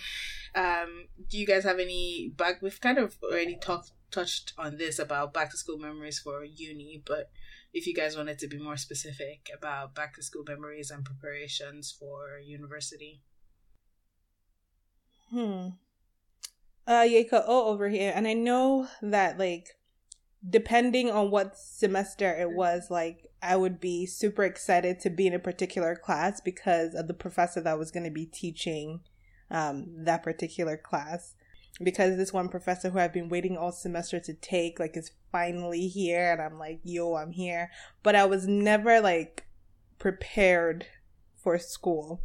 Um, 0.58 1.08
do 1.30 1.38
you 1.38 1.46
guys 1.46 1.64
have 1.66 1.80
any 1.80 2.34
back? 2.36 2.62
We've 2.64 2.82
kind 2.82 2.98
of 2.98 3.18
already 3.22 3.58
talked 3.58 3.92
touched 4.10 4.54
on 4.58 4.78
this 4.78 4.98
about 4.98 5.34
back 5.34 5.52
to 5.52 5.58
school 5.58 5.78
memories 5.78 6.20
for 6.20 6.44
uni, 6.44 7.04
but 7.06 7.30
if 7.74 7.86
you 7.86 7.94
guys 7.94 8.18
wanted 8.18 8.40
to 8.40 8.48
be 8.48 8.58
more 8.58 8.78
specific 8.78 9.50
about 9.56 9.94
back 9.94 10.16
to 10.16 10.24
school 10.24 10.44
memories 10.48 10.90
and 10.90 11.06
preparations 11.06 11.96
for 12.00 12.40
university. 12.40 13.22
Hmm. 15.30 15.70
Uh, 16.88 17.04
Yeka 17.04 17.44
O 17.46 17.68
over 17.68 17.90
here, 17.90 18.14
and 18.16 18.28
I 18.28 18.34
know 18.34 18.88
that 19.02 19.38
like 19.38 19.78
depending 20.50 21.12
on 21.12 21.30
what 21.30 21.58
semester 21.58 22.34
it 22.34 22.52
was, 22.52 22.90
like 22.90 23.28
I 23.44 23.58
would 23.58 23.80
be 23.80 24.06
super 24.06 24.44
excited 24.44 25.00
to 25.02 25.10
be 25.10 25.28
in 25.28 25.34
a 25.34 25.40
particular 25.40 25.96
class 25.96 26.42
because 26.42 26.96
of 26.96 27.08
the 27.08 27.14
professor 27.14 27.62
that 27.62 27.78
was 27.78 27.92
going 27.92 28.06
to 28.06 28.12
be 28.12 28.26
teaching 28.26 29.02
um, 29.50 29.86
that 30.06 30.24
particular 30.24 30.78
class. 30.78 31.36
Because 31.82 32.18
this 32.18 32.34
one 32.34 32.50
professor 32.50 32.90
who 32.90 32.98
I've 32.98 33.14
been 33.14 33.30
waiting 33.30 33.56
all 33.56 33.72
semester 33.72 34.20
to 34.20 34.34
take, 34.34 34.80
like, 34.80 34.98
is 34.98 35.12
finally 35.32 35.88
here, 35.88 36.32
and 36.32 36.42
I'm 36.42 36.58
like, 36.58 36.80
yo, 36.84 37.16
I'm 37.16 37.32
here. 37.32 37.70
But 38.02 38.16
I 38.16 38.26
was 38.26 38.48
never 38.48 39.00
like 39.00 39.46
prepared 40.00 40.88
for 41.36 41.60
school 41.60 42.22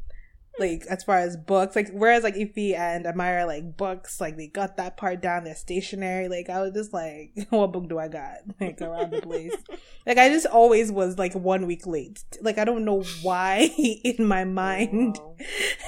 like 0.59 0.85
as 0.91 1.03
far 1.03 1.19
as 1.19 1.37
books 1.37 1.75
like 1.75 1.91
whereas 1.91 2.23
like 2.23 2.35
Ify 2.35 2.77
and 2.77 3.07
Amira 3.07 3.47
like 3.47 3.77
books 3.77 4.21
like 4.21 4.37
they 4.37 4.49
got 4.49 4.77
that 4.77 4.97
part 4.97 5.23
down 5.23 5.45
they're 5.45 5.55
stationary 5.55 6.29
like 6.29 6.51
I 6.51 6.61
was 6.61 6.73
just 6.73 6.93
like 6.93 7.33
what 7.51 7.73
book 7.73 7.89
do 7.89 7.99
I 7.99 8.09
got? 8.09 8.39
Like 8.61 8.81
around 8.81 9.13
the 9.13 9.21
place. 9.21 9.55
Like 10.07 10.19
I 10.19 10.29
just 10.31 10.47
always 10.47 10.91
was 10.91 11.17
like 11.17 11.33
one 11.35 11.69
week 11.69 11.87
late. 11.87 12.25
Like 12.41 12.59
I 12.59 12.65
don't 12.65 12.85
know 12.85 13.03
why 13.23 13.71
in 13.79 14.27
my 14.27 14.45
mind 14.45 15.17
wow. 15.19 15.37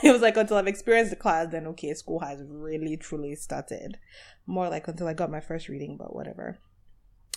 it 0.05 0.13
was 0.13 0.23
like 0.23 0.37
until 0.37 0.57
I've 0.57 0.69
experienced 0.69 1.11
the 1.11 1.17
class 1.17 1.49
then 1.51 1.67
okay 1.69 1.93
school 1.95 2.21
has 2.21 2.41
really 2.47 2.97
truly 2.97 3.35
started. 3.35 3.99
More 4.47 4.69
like 4.69 4.87
until 4.87 5.09
I 5.09 5.15
got 5.15 5.31
my 5.31 5.41
first 5.41 5.69
reading 5.69 5.97
but 5.97 6.15
whatever. 6.15 6.59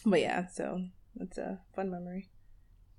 But 0.06 0.22
yeah 0.22 0.48
so 0.48 0.86
it's 1.20 1.38
a 1.38 1.60
fun 1.76 1.90
memory 1.90 2.30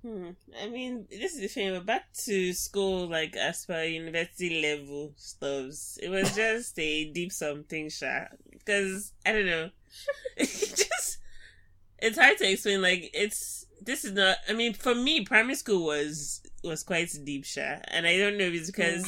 Hmm. 0.01 0.29
I 0.61 0.69
mean, 0.69 1.07
this 1.09 1.33
is 1.33 1.41
the 1.41 1.47
thing. 1.47 1.73
But 1.73 1.85
back 1.85 2.13
to 2.25 2.53
school, 2.53 3.07
like 3.07 3.35
as 3.35 3.65
per 3.65 3.83
university 3.83 4.61
level 4.61 5.13
stuffs, 5.17 5.97
it 6.01 6.09
was 6.09 6.35
just 6.35 6.79
a 6.79 7.11
deep 7.11 7.31
something, 7.33 7.89
shot. 7.89 8.29
Because 8.49 9.11
I 9.25 9.33
don't 9.33 9.45
know, 9.45 9.69
it 10.37 10.47
just 10.47 11.17
it's 11.97 12.17
hard 12.17 12.37
to 12.37 12.49
explain. 12.49 12.81
Like 12.81 13.11
it's 13.13 13.65
this 13.81 14.05
is 14.05 14.13
not. 14.13 14.37
I 14.47 14.53
mean, 14.53 14.73
for 14.73 14.95
me, 14.95 15.25
primary 15.25 15.55
school 15.55 15.85
was 15.85 16.41
was 16.63 16.83
quite 16.83 17.13
deep, 17.25 17.43
shot, 17.43 17.83
and 17.89 18.07
I 18.07 18.17
don't 18.17 18.37
know 18.37 18.45
if 18.45 18.53
it's 18.53 18.71
because. 18.71 19.05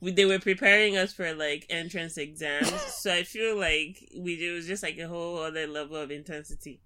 We, 0.00 0.12
they 0.12 0.26
were 0.26 0.38
preparing 0.38 0.96
us 0.96 1.12
for 1.12 1.34
like 1.34 1.66
entrance 1.70 2.16
exams, 2.18 2.70
so 2.82 3.12
I 3.12 3.24
feel 3.24 3.56
like 3.58 4.08
we 4.16 4.34
it 4.34 4.54
was 4.54 4.68
just 4.68 4.84
like 4.84 4.96
a 4.96 5.08
whole 5.08 5.38
other 5.38 5.66
level 5.66 5.96
of 5.96 6.12
intensity. 6.12 6.80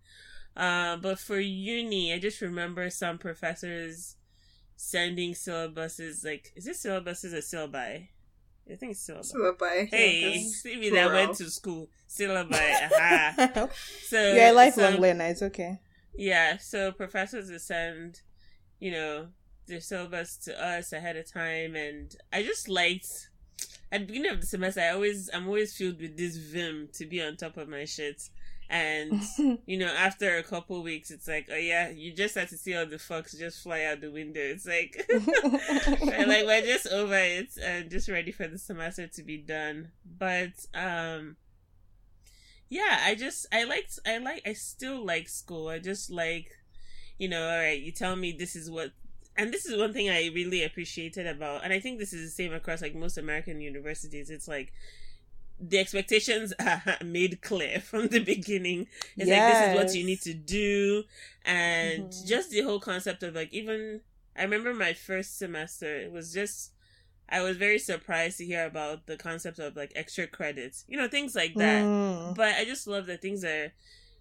Uh, 0.56 0.96
but 0.96 1.18
for 1.18 1.40
uni, 1.40 2.12
I 2.12 2.18
just 2.18 2.40
remember 2.40 2.90
some 2.90 3.18
professors 3.18 4.16
sending 4.76 5.32
syllabuses 5.32 6.24
like 6.24 6.52
is 6.56 6.64
this 6.64 6.84
syllabuses 6.84 7.32
or 7.32 7.38
syllabi? 7.38 8.08
I 8.70 8.76
think 8.76 8.92
it's 8.92 9.08
syllabi. 9.08 9.32
Syllabi. 9.32 9.88
Hey, 9.88 10.38
see 10.42 10.76
me 10.76 10.90
that 10.90 11.12
went 11.12 11.34
to 11.36 11.50
school. 11.50 11.88
Syllabi. 12.08 12.52
Aha. 12.52 13.68
so 14.08 14.32
yeah, 14.34 14.48
i 14.48 14.50
lifelong 14.50 15.00
learner. 15.00 15.26
It's 15.26 15.42
okay. 15.42 15.78
Yeah, 16.14 16.58
so 16.58 16.92
professors 16.92 17.50
will 17.50 17.58
send, 17.58 18.20
you 18.78 18.92
know, 18.92 19.28
their 19.66 19.80
syllabus 19.80 20.36
to 20.44 20.64
us 20.64 20.92
ahead 20.92 21.16
of 21.16 21.30
time, 21.32 21.74
and 21.74 22.14
I 22.32 22.42
just 22.42 22.68
liked. 22.68 23.28
At 23.90 24.00
the 24.00 24.06
beginning 24.06 24.32
of 24.32 24.40
the 24.40 24.46
semester, 24.46 24.80
I 24.80 24.90
always 24.90 25.28
I'm 25.32 25.46
always 25.46 25.76
filled 25.76 26.00
with 26.00 26.16
this 26.16 26.36
vim 26.36 26.88
to 26.94 27.06
be 27.06 27.22
on 27.22 27.36
top 27.36 27.56
of 27.56 27.68
my 27.68 27.84
shit. 27.84 28.22
And 28.68 29.22
you 29.66 29.76
know, 29.76 29.86
after 29.86 30.36
a 30.36 30.42
couple 30.42 30.82
weeks, 30.82 31.10
it's 31.10 31.28
like, 31.28 31.48
oh 31.52 31.56
yeah, 31.56 31.90
you 31.90 32.12
just 32.12 32.34
have 32.36 32.48
to 32.50 32.56
see 32.56 32.74
all 32.74 32.86
the 32.86 32.96
fucks 32.96 33.38
just 33.38 33.62
fly 33.62 33.84
out 33.84 34.00
the 34.00 34.10
window. 34.10 34.40
It's 34.40 34.66
like, 34.66 35.04
like 36.02 36.46
we're 36.46 36.62
just 36.62 36.86
over 36.88 37.18
it 37.18 37.50
and 37.62 37.90
just 37.90 38.08
ready 38.08 38.32
for 38.32 38.48
the 38.48 38.58
semester 38.58 39.06
to 39.06 39.22
be 39.22 39.38
done. 39.38 39.90
But 40.18 40.52
um, 40.74 41.36
yeah, 42.68 43.00
I 43.04 43.14
just 43.14 43.46
I 43.52 43.64
liked 43.64 43.98
I 44.06 44.18
like 44.18 44.42
I 44.46 44.54
still 44.54 45.04
like 45.04 45.28
school. 45.28 45.68
I 45.68 45.78
just 45.78 46.10
like, 46.10 46.50
you 47.18 47.28
know, 47.28 47.42
all 47.42 47.58
right, 47.58 47.80
you 47.80 47.92
tell 47.92 48.16
me 48.16 48.32
this 48.32 48.56
is 48.56 48.70
what 48.70 48.92
and 49.36 49.52
this 49.52 49.66
is 49.66 49.78
one 49.78 49.92
thing 49.92 50.10
I 50.10 50.30
really 50.34 50.62
appreciated 50.62 51.26
about, 51.26 51.64
and 51.64 51.72
I 51.72 51.80
think 51.80 51.98
this 51.98 52.12
is 52.12 52.24
the 52.24 52.42
same 52.42 52.52
across 52.52 52.82
like 52.82 52.94
most 52.94 53.18
American 53.18 53.60
universities. 53.60 54.30
It's 54.30 54.48
like 54.48 54.72
the 55.62 55.78
expectations 55.78 56.52
are 56.58 56.82
made 57.04 57.40
clear 57.40 57.80
from 57.80 58.08
the 58.08 58.18
beginning. 58.18 58.88
It's 59.16 59.28
yes. 59.28 59.38
like 59.38 59.52
this 59.52 59.68
is 59.68 59.84
what 59.84 59.98
you 59.98 60.04
need 60.04 60.20
to 60.22 60.34
do, 60.34 61.04
and 61.44 62.04
mm-hmm. 62.04 62.26
just 62.26 62.50
the 62.50 62.62
whole 62.62 62.80
concept 62.80 63.22
of 63.22 63.34
like 63.34 63.52
even 63.52 64.00
I 64.36 64.42
remember 64.42 64.74
my 64.74 64.92
first 64.92 65.38
semester. 65.38 65.96
It 65.96 66.12
was 66.12 66.32
just 66.32 66.72
I 67.28 67.42
was 67.42 67.56
very 67.56 67.78
surprised 67.78 68.38
to 68.38 68.44
hear 68.44 68.66
about 68.66 69.06
the 69.06 69.16
concept 69.16 69.58
of 69.58 69.76
like 69.76 69.92
extra 69.94 70.26
credits, 70.26 70.84
you 70.88 70.96
know, 70.96 71.08
things 71.08 71.34
like 71.34 71.54
that. 71.54 71.84
Mm. 71.84 72.34
But 72.34 72.56
I 72.56 72.64
just 72.64 72.86
love 72.86 73.06
that 73.06 73.22
things 73.22 73.44
are 73.44 73.72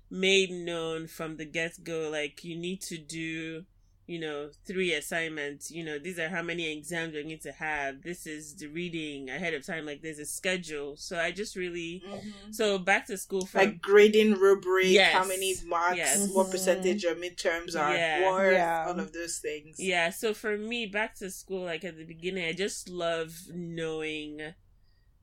made 0.09 0.51
known 0.51 1.07
from 1.07 1.37
the 1.37 1.45
get 1.45 1.83
go. 1.83 2.09
Like 2.09 2.43
you 2.43 2.55
need 2.55 2.81
to 2.83 2.97
do 2.97 3.65
you 4.07 4.19
know, 4.19 4.49
three 4.65 4.93
assignments, 4.93 5.71
you 5.71 5.83
know, 5.83 5.97
these 5.99 6.19
are 6.19 6.27
how 6.27 6.41
many 6.41 6.71
exams 6.71 7.13
you're 7.13 7.23
going 7.23 7.39
to 7.39 7.51
have. 7.51 8.01
This 8.01 8.27
is 8.27 8.55
the 8.55 8.67
reading 8.67 9.29
ahead 9.29 9.53
of 9.53 9.65
time. 9.65 9.85
Like 9.85 10.01
there's 10.01 10.19
a 10.19 10.25
schedule. 10.25 10.97
So 10.97 11.17
I 11.17 11.31
just 11.31 11.55
really, 11.55 12.03
mm-hmm. 12.05 12.51
so 12.51 12.77
back 12.77 13.07
to 13.07 13.17
school 13.17 13.45
for 13.45 13.59
like 13.59 13.81
grading 13.81 14.33
rubric, 14.33 14.87
yes. 14.87 15.13
how 15.13 15.25
many 15.25 15.55
marks, 15.65 15.97
yes. 15.97 16.29
what 16.33 16.43
mm-hmm. 16.43 16.51
percentage 16.51 17.03
your 17.03 17.15
midterms 17.15 17.79
are 17.79 17.95
yeah. 17.95 18.29
worth, 18.29 18.53
yeah. 18.53 18.85
all 18.87 18.99
of 18.99 19.13
those 19.13 19.37
things. 19.37 19.79
Yeah. 19.79 20.09
So 20.09 20.33
for 20.33 20.57
me, 20.57 20.87
back 20.87 21.15
to 21.15 21.29
school, 21.29 21.63
like 21.63 21.83
at 21.83 21.97
the 21.97 22.05
beginning, 22.05 22.45
I 22.45 22.53
just 22.53 22.89
love 22.89 23.33
knowing 23.53 24.41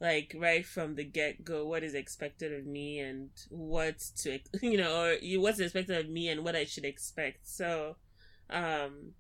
like 0.01 0.35
right 0.39 0.65
from 0.65 0.95
the 0.95 1.05
get 1.05 1.45
go 1.45 1.67
what 1.67 1.83
is 1.83 1.95
expected 1.95 2.53
of 2.53 2.65
me 2.65 3.01
and 3.01 3.31
what 3.51 3.99
to 4.17 4.39
you 4.63 4.77
know 4.77 5.07
or 5.07 5.17
what's 5.41 5.59
expected 5.59 5.99
of 5.99 6.09
me 6.09 6.29
and 6.29 6.45
what 6.45 6.57
I 6.57 6.65
should 6.65 6.85
expect. 6.85 7.49
So 7.49 7.97
um 8.51 9.13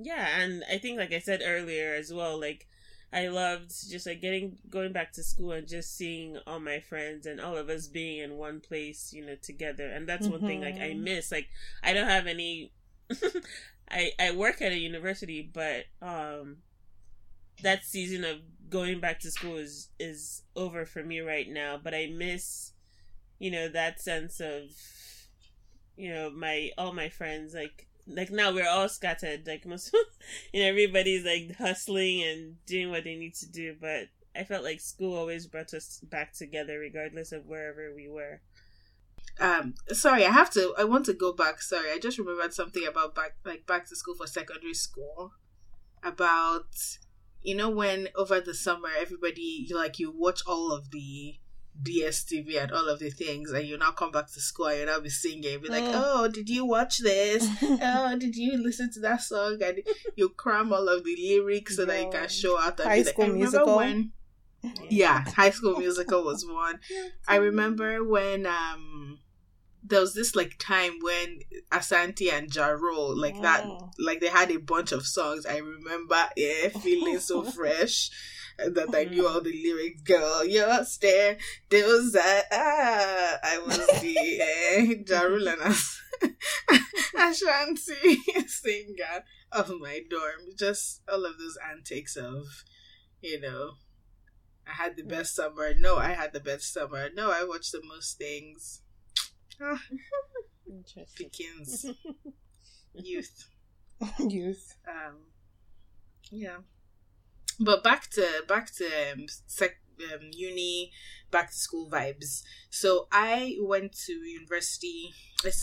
yeah, 0.00 0.40
and 0.40 0.62
I 0.70 0.78
think 0.78 0.98
like 0.98 1.12
I 1.12 1.18
said 1.18 1.42
earlier 1.44 1.94
as 1.94 2.12
well, 2.12 2.40
like 2.40 2.66
I 3.12 3.28
loved 3.28 3.72
just 3.90 4.06
like 4.06 4.20
getting 4.20 4.58
going 4.68 4.92
back 4.92 5.12
to 5.14 5.22
school 5.22 5.52
and 5.52 5.66
just 5.66 5.96
seeing 5.96 6.38
all 6.46 6.60
my 6.60 6.78
friends 6.78 7.26
and 7.26 7.40
all 7.40 7.56
of 7.56 7.68
us 7.68 7.86
being 7.88 8.18
in 8.18 8.36
one 8.36 8.60
place, 8.60 9.12
you 9.12 9.24
know, 9.24 9.34
together. 9.40 9.86
And 9.86 10.06
that's 10.06 10.24
mm-hmm. 10.24 10.32
one 10.32 10.46
thing 10.46 10.60
like 10.60 10.76
I 10.76 10.90
mm-hmm. 10.90 11.04
miss. 11.04 11.32
Like 11.32 11.48
I 11.82 11.94
don't 11.94 12.08
have 12.08 12.26
any 12.26 12.72
I 13.90 14.12
I 14.20 14.32
work 14.32 14.60
at 14.62 14.72
a 14.72 14.78
university, 14.78 15.50
but 15.52 15.86
um 16.00 16.58
that 17.62 17.84
season 17.84 18.24
of 18.24 18.38
going 18.68 19.00
back 19.00 19.20
to 19.20 19.30
school 19.30 19.56
is 19.56 19.88
is 19.98 20.42
over 20.54 20.86
for 20.86 21.02
me 21.02 21.20
right 21.20 21.48
now, 21.48 21.80
but 21.82 21.94
I 21.94 22.06
miss 22.06 22.72
you 23.38 23.50
know 23.50 23.68
that 23.68 24.00
sense 24.00 24.40
of 24.40 24.62
you 25.96 26.12
know 26.12 26.30
my 26.30 26.70
all 26.76 26.92
my 26.92 27.08
friends 27.08 27.54
like 27.54 27.87
like 28.08 28.30
now 28.30 28.52
we're 28.52 28.68
all 28.68 28.88
scattered 28.88 29.46
like 29.46 29.66
most 29.66 29.94
you 30.52 30.60
know 30.60 30.68
everybody's 30.68 31.24
like 31.24 31.56
hustling 31.56 32.22
and 32.22 32.56
doing 32.66 32.90
what 32.90 33.04
they 33.04 33.14
need 33.14 33.34
to 33.34 33.46
do 33.50 33.74
but 33.80 34.08
i 34.36 34.44
felt 34.44 34.64
like 34.64 34.80
school 34.80 35.16
always 35.16 35.46
brought 35.46 35.74
us 35.74 36.00
back 36.04 36.32
together 36.32 36.78
regardless 36.78 37.32
of 37.32 37.46
wherever 37.46 37.92
we 37.94 38.08
were. 38.08 38.40
Um 39.40 39.74
sorry 39.92 40.24
i 40.26 40.30
have 40.30 40.50
to 40.50 40.74
i 40.78 40.84
want 40.84 41.04
to 41.06 41.12
go 41.12 41.32
back 41.32 41.62
sorry 41.62 41.92
i 41.92 41.98
just 41.98 42.18
remembered 42.18 42.52
something 42.52 42.84
about 42.86 43.14
back 43.14 43.36
like 43.44 43.66
back 43.66 43.86
to 43.88 43.96
school 43.96 44.14
for 44.14 44.26
secondary 44.26 44.74
school. 44.74 45.32
About 46.02 46.68
you 47.42 47.54
know 47.54 47.68
when 47.68 48.08
over 48.16 48.40
the 48.40 48.54
summer 48.54 48.88
everybody 48.98 49.68
like 49.72 49.98
you 49.98 50.10
watch 50.10 50.42
all 50.46 50.72
of 50.72 50.90
the 50.90 51.36
DSTV 51.82 52.62
and 52.62 52.72
all 52.72 52.88
of 52.88 52.98
the 52.98 53.10
things, 53.10 53.52
and 53.52 53.66
you 53.66 53.78
now 53.78 53.92
come 53.92 54.10
back 54.10 54.26
to 54.26 54.40
school 54.40 54.66
and 54.66 54.78
you'll 54.78 54.86
now 54.86 55.00
be 55.00 55.08
singing, 55.08 55.60
be 55.60 55.68
like, 55.68 55.84
mm. 55.84 55.92
"Oh, 55.94 56.28
did 56.28 56.48
you 56.48 56.64
watch 56.64 56.98
this? 56.98 57.48
oh, 57.62 58.16
did 58.18 58.36
you 58.36 58.56
listen 58.56 58.90
to 58.92 59.00
that 59.00 59.22
song?" 59.22 59.58
And 59.62 59.82
you 60.16 60.30
cram 60.30 60.72
all 60.72 60.88
of 60.88 61.04
the 61.04 61.16
lyrics 61.16 61.76
so 61.76 61.84
that 61.84 62.00
you 62.00 62.10
can 62.10 62.28
show 62.28 62.58
out. 62.58 62.80
High 62.80 63.02
School 63.02 63.26
like, 63.26 63.34
Musical. 63.34 63.76
When, 63.76 64.12
yeah, 64.90 65.24
High 65.30 65.50
School 65.50 65.76
Musical 65.76 66.24
was 66.24 66.44
one. 66.44 66.80
I 67.26 67.36
remember 67.36 68.04
when 68.04 68.46
um 68.46 69.20
there 69.84 70.00
was 70.00 70.14
this 70.14 70.34
like 70.34 70.56
time 70.58 70.98
when 71.00 71.40
Ashanti 71.70 72.30
and 72.30 72.54
Ja 72.54 72.66
Rule 72.68 73.16
like 73.16 73.40
that 73.42 73.64
mm. 73.64 73.90
like 73.98 74.20
they 74.20 74.28
had 74.28 74.50
a 74.50 74.58
bunch 74.58 74.92
of 74.92 75.06
songs. 75.06 75.46
I 75.46 75.58
remember 75.58 76.28
yeah, 76.36 76.68
feeling 76.68 77.20
so 77.20 77.42
fresh 77.58 78.10
that 78.58 78.94
I 78.94 79.04
knew 79.04 79.26
all 79.26 79.40
the 79.40 79.52
lyrics. 79.52 80.02
Girl, 80.02 80.44
your 80.44 80.84
stare, 80.84 81.38
those 81.70 82.16
I, 82.18 82.42
ah, 82.52 83.38
I 83.42 83.58
was 83.58 83.86
the 84.00 84.40
eh, 84.40 84.94
and 86.20 86.34
Ashanti 87.18 88.18
singer 88.46 89.24
of 89.52 89.70
my 89.80 90.00
dorm. 90.08 90.54
Just 90.58 91.02
all 91.08 91.24
of 91.24 91.38
those 91.38 91.58
antics 91.70 92.16
of, 92.16 92.46
you 93.20 93.40
know, 93.40 93.72
I 94.66 94.72
had 94.72 94.96
the 94.96 95.04
best 95.04 95.34
summer. 95.34 95.72
No, 95.78 95.96
I 95.96 96.10
had 96.10 96.32
the 96.32 96.40
best 96.40 96.72
summer. 96.72 97.08
No, 97.14 97.30
I 97.30 97.44
watched 97.44 97.72
the 97.72 97.82
most 97.86 98.18
things. 98.18 98.82
Ah, 99.60 99.80
Interesting. 100.68 101.30
Pickens. 101.30 101.86
Youth. 102.94 103.48
Youth. 104.18 104.76
Um, 104.86 105.18
yeah. 106.30 106.58
But 107.60 107.82
back 107.82 108.08
to 108.10 108.44
back 108.46 108.72
to 108.76 108.84
um, 109.12 109.26
sec, 109.46 109.80
um, 110.12 110.30
uni, 110.32 110.92
back 111.30 111.50
to 111.50 111.56
school 111.56 111.90
vibes. 111.90 112.42
So 112.70 113.08
I 113.10 113.56
went 113.60 113.92
to 114.06 114.12
university. 114.12 115.12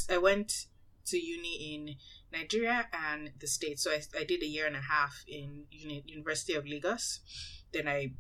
i 0.10 0.17
went 0.17 0.67
to 1.05 1.17
uni 1.17 1.73
in 1.73 1.95
Nigeria 2.34 2.88
and 2.91 3.31
the 3.39 3.47
States. 3.47 3.84
So 3.84 3.91
I, 3.91 4.01
I 4.19 4.23
did 4.23 4.43
a 4.43 4.47
year 4.47 4.67
and 4.67 4.75
a 4.75 4.81
half 4.81 5.23
in 5.27 5.65
uni, 5.71 6.03
University 6.05 6.53
of 6.53 6.65
Lagos. 6.65 7.21
Then 7.71 7.88
I 7.88 8.13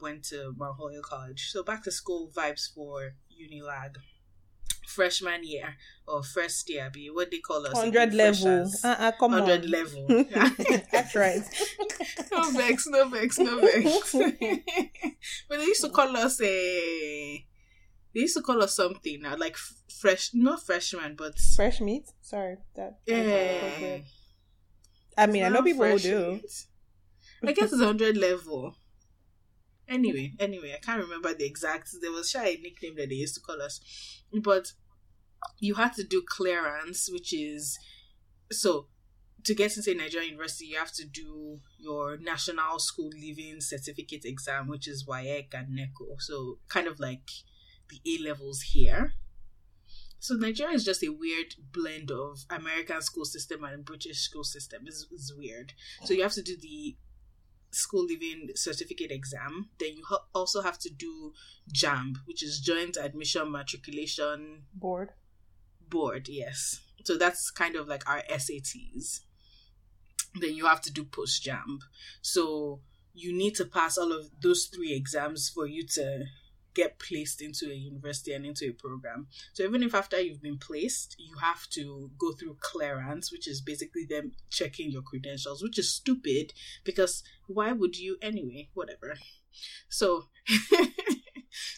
went 0.00 0.24
to 0.26 0.54
Mount 0.56 0.76
Holyoke 0.76 1.06
College. 1.06 1.50
So 1.50 1.62
back 1.62 1.82
to 1.84 1.90
school 1.90 2.30
vibes 2.36 2.72
for 2.72 3.14
Unilag. 3.32 3.96
Freshman 4.96 5.44
year 5.44 5.76
or 6.08 6.22
first 6.22 6.68
year, 6.70 6.88
be 6.90 7.10
what 7.10 7.30
they 7.30 7.38
call 7.38 7.66
us. 7.66 7.72
Hundred 7.74 8.14
level. 8.14 8.42
freshers. 8.42 8.84
Uh 8.84 8.96
uh 8.98 9.12
come 9.12 9.34
on. 9.34 9.40
100 9.40 9.68
level. 9.68 10.06
That's 10.92 11.14
right. 11.14 11.42
no 12.32 12.50
vex, 12.50 12.86
no 12.86 13.08
vex, 13.08 13.38
no 13.38 13.60
vex. 13.60 14.12
but 15.48 15.58
they 15.58 15.64
used 15.64 15.84
to 15.84 15.90
call 15.90 16.16
us 16.16 16.40
a. 16.40 17.46
They 18.14 18.20
used 18.20 18.36
to 18.36 18.42
call 18.42 18.62
us 18.62 18.74
something 18.74 19.20
now, 19.20 19.36
like 19.36 19.56
fresh, 20.00 20.30
not 20.32 20.64
freshman, 20.64 21.14
but 21.16 21.38
Fresh 21.54 21.80
meat. 21.82 22.04
Sorry, 22.22 22.56
that. 22.74 22.98
yeah. 23.06 23.98
I 25.18 25.26
mean, 25.26 25.44
I 25.44 25.48
know 25.50 25.62
people 25.62 25.86
who 25.86 25.98
do. 25.98 26.32
meat. 26.32 26.66
I 27.44 27.52
guess 27.52 27.72
it's 27.72 27.82
hundred 27.82 28.16
level. 28.16 28.74
Anyway, 29.88 30.32
anyway, 30.40 30.74
I 30.74 30.84
can't 30.84 31.02
remember 31.02 31.32
the 31.32 31.44
exact. 31.44 31.90
There 32.00 32.10
was 32.10 32.30
shy 32.30 32.48
a 32.48 32.56
nickname 32.56 32.96
that 32.96 33.08
they 33.08 33.14
used 33.16 33.34
to 33.36 33.40
call 33.40 33.60
us, 33.62 33.80
but 34.42 34.72
you 35.58 35.74
had 35.74 35.94
to 35.94 36.04
do 36.04 36.22
clearance, 36.26 37.08
which 37.10 37.32
is 37.32 37.78
so 38.50 38.86
to 39.44 39.54
get 39.54 39.76
into 39.76 39.92
a 39.92 39.94
Nigerian 39.94 40.32
university, 40.32 40.66
you 40.66 40.76
have 40.76 40.92
to 40.92 41.06
do 41.06 41.60
your 41.78 42.16
national 42.16 42.80
school 42.80 43.10
leaving 43.10 43.60
certificate 43.60 44.24
exam, 44.24 44.66
which 44.66 44.88
is 44.88 45.06
WAEC 45.06 45.54
and 45.54 45.68
NECO. 45.68 46.16
So 46.18 46.58
kind 46.68 46.88
of 46.88 46.98
like 46.98 47.30
the 47.88 48.00
A 48.04 48.22
levels 48.28 48.62
here. 48.62 49.14
So 50.18 50.34
Nigeria 50.34 50.74
is 50.74 50.84
just 50.84 51.04
a 51.04 51.10
weird 51.10 51.54
blend 51.72 52.10
of 52.10 52.44
American 52.50 53.00
school 53.02 53.24
system 53.24 53.62
and 53.62 53.84
British 53.84 54.18
school 54.18 54.42
system. 54.42 54.82
It's, 54.86 55.06
it's 55.12 55.32
weird. 55.32 55.74
So 56.02 56.14
you 56.14 56.22
have 56.22 56.32
to 56.32 56.42
do 56.42 56.56
the 56.56 56.96
school 57.70 58.04
leaving 58.04 58.48
certificate 58.56 59.12
exam. 59.12 59.68
Then 59.78 59.96
you 59.96 60.04
ha- 60.08 60.24
also 60.34 60.62
have 60.62 60.78
to 60.80 60.90
do 60.90 61.32
JAMB, 61.72 62.16
which 62.24 62.42
is 62.42 62.58
Joint 62.58 62.96
Admission 63.00 63.52
Matriculation 63.52 64.62
Board. 64.74 65.10
Board. 65.88 66.28
Yes. 66.28 66.80
So 67.04 67.16
that's 67.16 67.50
kind 67.50 67.76
of 67.76 67.88
like 67.88 68.08
our 68.08 68.22
SATs. 68.30 69.20
Then 70.40 70.54
you 70.54 70.66
have 70.66 70.80
to 70.82 70.92
do 70.92 71.04
post 71.04 71.44
JAMB. 71.44 71.80
So 72.20 72.80
you 73.14 73.32
need 73.32 73.54
to 73.56 73.64
pass 73.64 73.96
all 73.96 74.12
of 74.12 74.30
those 74.42 74.66
three 74.66 74.92
exams 74.92 75.48
for 75.48 75.66
you 75.66 75.86
to 75.94 76.26
get 76.76 76.98
placed 76.98 77.40
into 77.40 77.70
a 77.70 77.74
university 77.74 78.34
and 78.34 78.44
into 78.44 78.68
a 78.68 78.72
program. 78.72 79.26
So 79.54 79.64
even 79.64 79.82
if 79.82 79.94
after 79.94 80.20
you've 80.20 80.42
been 80.42 80.58
placed, 80.58 81.16
you 81.18 81.38
have 81.38 81.66
to 81.70 82.10
go 82.18 82.32
through 82.32 82.58
clearance, 82.60 83.32
which 83.32 83.48
is 83.48 83.62
basically 83.62 84.04
them 84.04 84.32
checking 84.50 84.90
your 84.90 85.00
credentials, 85.00 85.62
which 85.62 85.78
is 85.78 85.90
stupid 85.90 86.52
because 86.84 87.22
why 87.46 87.72
would 87.72 87.96
you 87.98 88.18
anyway? 88.20 88.68
Whatever. 88.74 89.14
So 89.88 90.26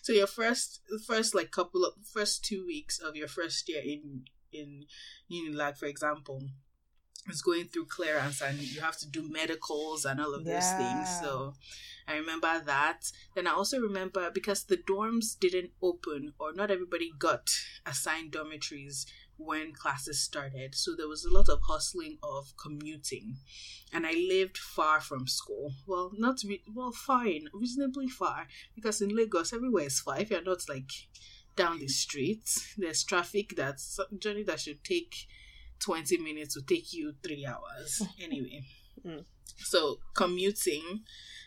so 0.03 0.13
your 0.13 0.27
first 0.27 0.81
first 1.07 1.35
like 1.35 1.51
couple 1.51 1.85
of 1.85 1.95
first 2.13 2.45
two 2.45 2.65
weeks 2.67 2.99
of 2.99 3.17
your 3.17 3.29
first 3.29 3.69
year 3.69 3.83
in 3.85 4.25
in 4.53 4.85
Unilag, 5.31 5.77
for 5.77 5.87
example, 5.87 6.43
is 7.29 7.43
going 7.43 7.67
through 7.67 7.87
clearance 7.87 8.41
and 8.41 8.59
you 8.59 8.81
have 8.81 8.97
to 8.99 9.09
do 9.09 9.29
medicals 9.29 10.05
and 10.05 10.21
all 10.21 10.35
of 10.35 10.45
those 10.45 10.73
things. 10.73 11.09
So 11.21 11.55
I 12.07 12.17
remember 12.17 12.63
that. 12.65 13.11
Then 13.35 13.47
I 13.47 13.53
also 13.53 13.79
remember 13.81 14.31
because 14.31 14.65
the 14.65 14.79
dorms 14.79 15.39
didn't 15.39 15.73
open 15.83 16.33
or 16.39 16.53
not 16.55 16.71
everybody 16.71 17.11
got 17.19 17.51
assigned 17.85 18.33
dormitories 18.33 19.07
when 19.39 19.73
classes 19.73 20.21
started. 20.21 20.75
So 20.75 20.95
there 20.97 21.09
was 21.09 21.25
a 21.25 21.31
lot 21.33 21.49
of 21.49 21.61
hustling 21.69 22.19
of 22.23 22.53
commuting. 22.63 23.37
And 23.93 24.07
I 24.07 24.13
lived 24.13 24.59
far 24.59 25.01
from 25.01 25.27
school. 25.27 25.73
Well, 25.87 26.11
not 26.19 26.41
re- 26.45 26.63
well, 26.75 26.93
fine, 26.93 27.49
reasonably 27.55 28.09
far 28.09 28.47
because 28.75 29.01
in 29.01 29.15
Lagos 29.17 29.53
everywhere 29.53 29.87
is 29.87 30.01
far. 30.01 30.21
If 30.21 30.31
you're 30.31 30.43
not 30.43 30.69
like 30.69 30.91
down 31.57 31.79
the 31.79 31.89
street, 31.89 32.49
there's 32.77 33.03
traffic 33.05 33.55
that's 33.57 33.99
a 33.99 34.15
journey 34.17 34.43
that 34.45 34.61
should 34.61 34.85
take 34.85 35.15
20 35.81 36.19
minutes 36.19 36.55
to 36.55 36.63
take 36.63 36.93
you 36.93 37.15
three 37.23 37.47
hours. 37.47 38.03
Anyway, 38.23 38.65
Mm. 39.07 39.25
so 39.59 40.01
commuting 40.17 41.05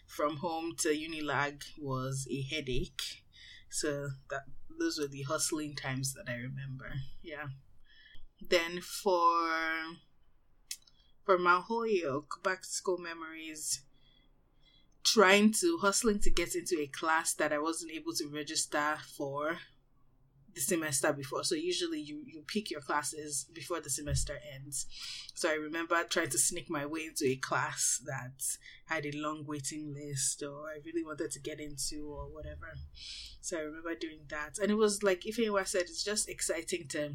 from 0.07 0.37
home 0.37 0.73
to 0.79 0.87
Unilag 0.89 1.63
was 1.77 2.25
a 2.31 2.41
headache. 2.41 3.01
So 3.69 4.09
that 4.29 4.43
those 4.79 4.97
were 4.97 5.07
the 5.07 5.23
hustling 5.23 5.75
times 5.75 6.13
that 6.13 6.29
I 6.29 6.35
remember. 6.35 6.93
Yeah. 7.21 7.47
Then 8.41 8.81
for 8.81 9.97
for 11.23 11.37
Mount 11.37 11.65
Holyoke, 11.65 12.41
back 12.43 12.61
to 12.61 12.67
school 12.67 12.97
memories. 12.97 13.83
Trying 15.03 15.53
to 15.53 15.79
hustling 15.81 16.19
to 16.19 16.29
get 16.29 16.55
into 16.55 16.79
a 16.79 16.87
class 16.87 17.33
that 17.35 17.53
I 17.53 17.59
wasn't 17.59 17.91
able 17.91 18.13
to 18.13 18.27
register 18.27 18.97
for 19.17 19.57
the 20.53 20.61
semester 20.61 21.13
before. 21.13 21.43
So 21.43 21.55
usually 21.55 22.01
you 22.01 22.23
you 22.25 22.43
pick 22.45 22.69
your 22.69 22.81
classes 22.81 23.45
before 23.53 23.79
the 23.79 23.89
semester 23.89 24.39
ends. 24.53 24.85
So 25.33 25.49
I 25.49 25.53
remember 25.53 26.03
trying 26.03 26.29
to 26.29 26.37
sneak 26.37 26.69
my 26.69 26.85
way 26.85 27.05
into 27.05 27.25
a 27.25 27.35
class 27.35 28.01
that 28.05 28.57
had 28.85 29.05
a 29.05 29.17
long 29.17 29.45
waiting 29.45 29.93
list 29.93 30.43
or 30.43 30.67
I 30.67 30.79
really 30.85 31.03
wanted 31.03 31.31
to 31.31 31.39
get 31.39 31.59
into 31.59 32.07
or 32.07 32.25
whatever. 32.25 32.73
So 33.39 33.57
I 33.57 33.61
remember 33.61 33.95
doing 33.95 34.21
that. 34.29 34.57
And 34.59 34.71
it 34.71 34.75
was 34.75 35.03
like 35.03 35.25
if 35.25 35.39
anyone 35.39 35.65
said 35.65 35.83
it's 35.83 36.03
just 36.03 36.29
exciting 36.29 36.87
to 36.89 37.13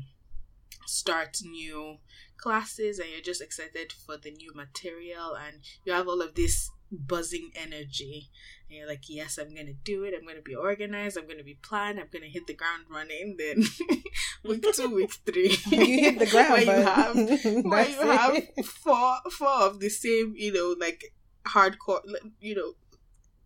start 0.86 1.38
new 1.42 1.96
classes 2.36 2.98
and 2.98 3.08
you're 3.10 3.22
just 3.22 3.40
excited 3.42 3.92
for 3.92 4.16
the 4.16 4.30
new 4.30 4.52
material 4.54 5.34
and 5.34 5.62
you 5.84 5.92
have 5.92 6.06
all 6.08 6.20
of 6.22 6.34
this 6.34 6.70
buzzing 6.92 7.50
energy. 7.56 8.30
And 8.68 8.78
you're 8.78 8.88
like 8.88 9.04
yes 9.08 9.38
i'm 9.38 9.54
gonna 9.54 9.72
do 9.84 10.04
it. 10.04 10.14
I'm 10.18 10.26
gonna 10.26 10.42
be 10.42 10.54
organized. 10.54 11.16
I'm 11.18 11.26
gonna 11.28 11.42
be 11.44 11.58
planned. 11.62 11.98
I'm 12.00 12.08
gonna 12.12 12.26
hit 12.26 12.46
the 12.46 12.54
ground 12.54 12.84
running. 12.90 13.36
Then 13.38 13.64
week 14.44 14.64
two 14.74 14.94
week 14.94 15.12
three 15.24 15.56
You 15.70 16.00
hit 16.00 16.18
the 16.18 16.26
ground, 16.26 16.50
where 16.50 16.62
you 16.62 16.84
have 16.84 17.14
where 17.64 17.88
you 17.88 18.00
have 18.00 18.42
four 18.66 19.16
four 19.30 19.48
of 19.68 19.80
the 19.80 19.88
same 19.88 20.34
you 20.36 20.52
know 20.52 20.74
like 20.78 21.12
hardcore 21.46 22.00
you 22.40 22.54
know 22.56 22.74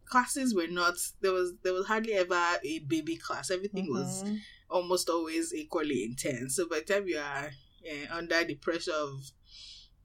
classes 0.06 0.54
were 0.54 0.66
not 0.66 0.94
there 1.20 1.32
was 1.32 1.52
there 1.62 1.72
was 1.72 1.86
hardly 1.86 2.14
ever 2.14 2.34
a 2.64 2.78
baby 2.80 3.16
class. 3.16 3.50
Everything 3.50 3.86
was 3.90 4.24
Mhm. 4.24 4.38
Almost 4.70 5.08
always 5.08 5.52
equally 5.54 6.04
intense. 6.04 6.56
So 6.56 6.68
by 6.68 6.80
the 6.80 6.94
time 6.94 7.08
you 7.08 7.18
are 7.18 7.50
eh, 7.84 8.06
under 8.10 8.44
the 8.44 8.54
pressure 8.56 8.92
of 8.92 9.30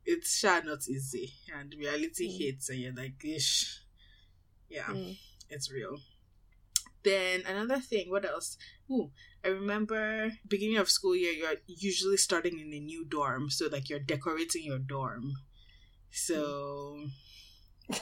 it's 0.05 0.37
sure 0.37 0.63
not 0.63 0.87
easy 0.87 1.33
and 1.55 1.73
reality 1.77 2.27
Mm. 2.29 2.37
hits 2.39 2.69
and 2.69 2.79
you're 2.79 2.93
like, 2.93 3.23
ish. 3.23 3.81
Yeah, 4.69 4.87
Mm. 4.89 5.17
it's 5.49 5.71
real. 5.71 5.97
Then 7.03 7.43
another 7.45 7.79
thing, 7.79 8.09
what 8.09 8.25
else? 8.25 8.57
Ooh, 8.89 9.11
I 9.43 9.49
remember 9.49 10.31
beginning 10.47 10.77
of 10.77 10.89
school 10.89 11.15
year, 11.15 11.33
you're 11.33 11.57
usually 11.67 12.17
starting 12.17 12.59
in 12.59 12.73
a 12.73 12.79
new 12.79 13.05
dorm. 13.05 13.49
So 13.51 13.67
like 13.67 13.89
you're 13.89 13.99
decorating 13.99 14.63
your 14.63 14.79
dorm. 14.79 15.33
So 16.11 17.07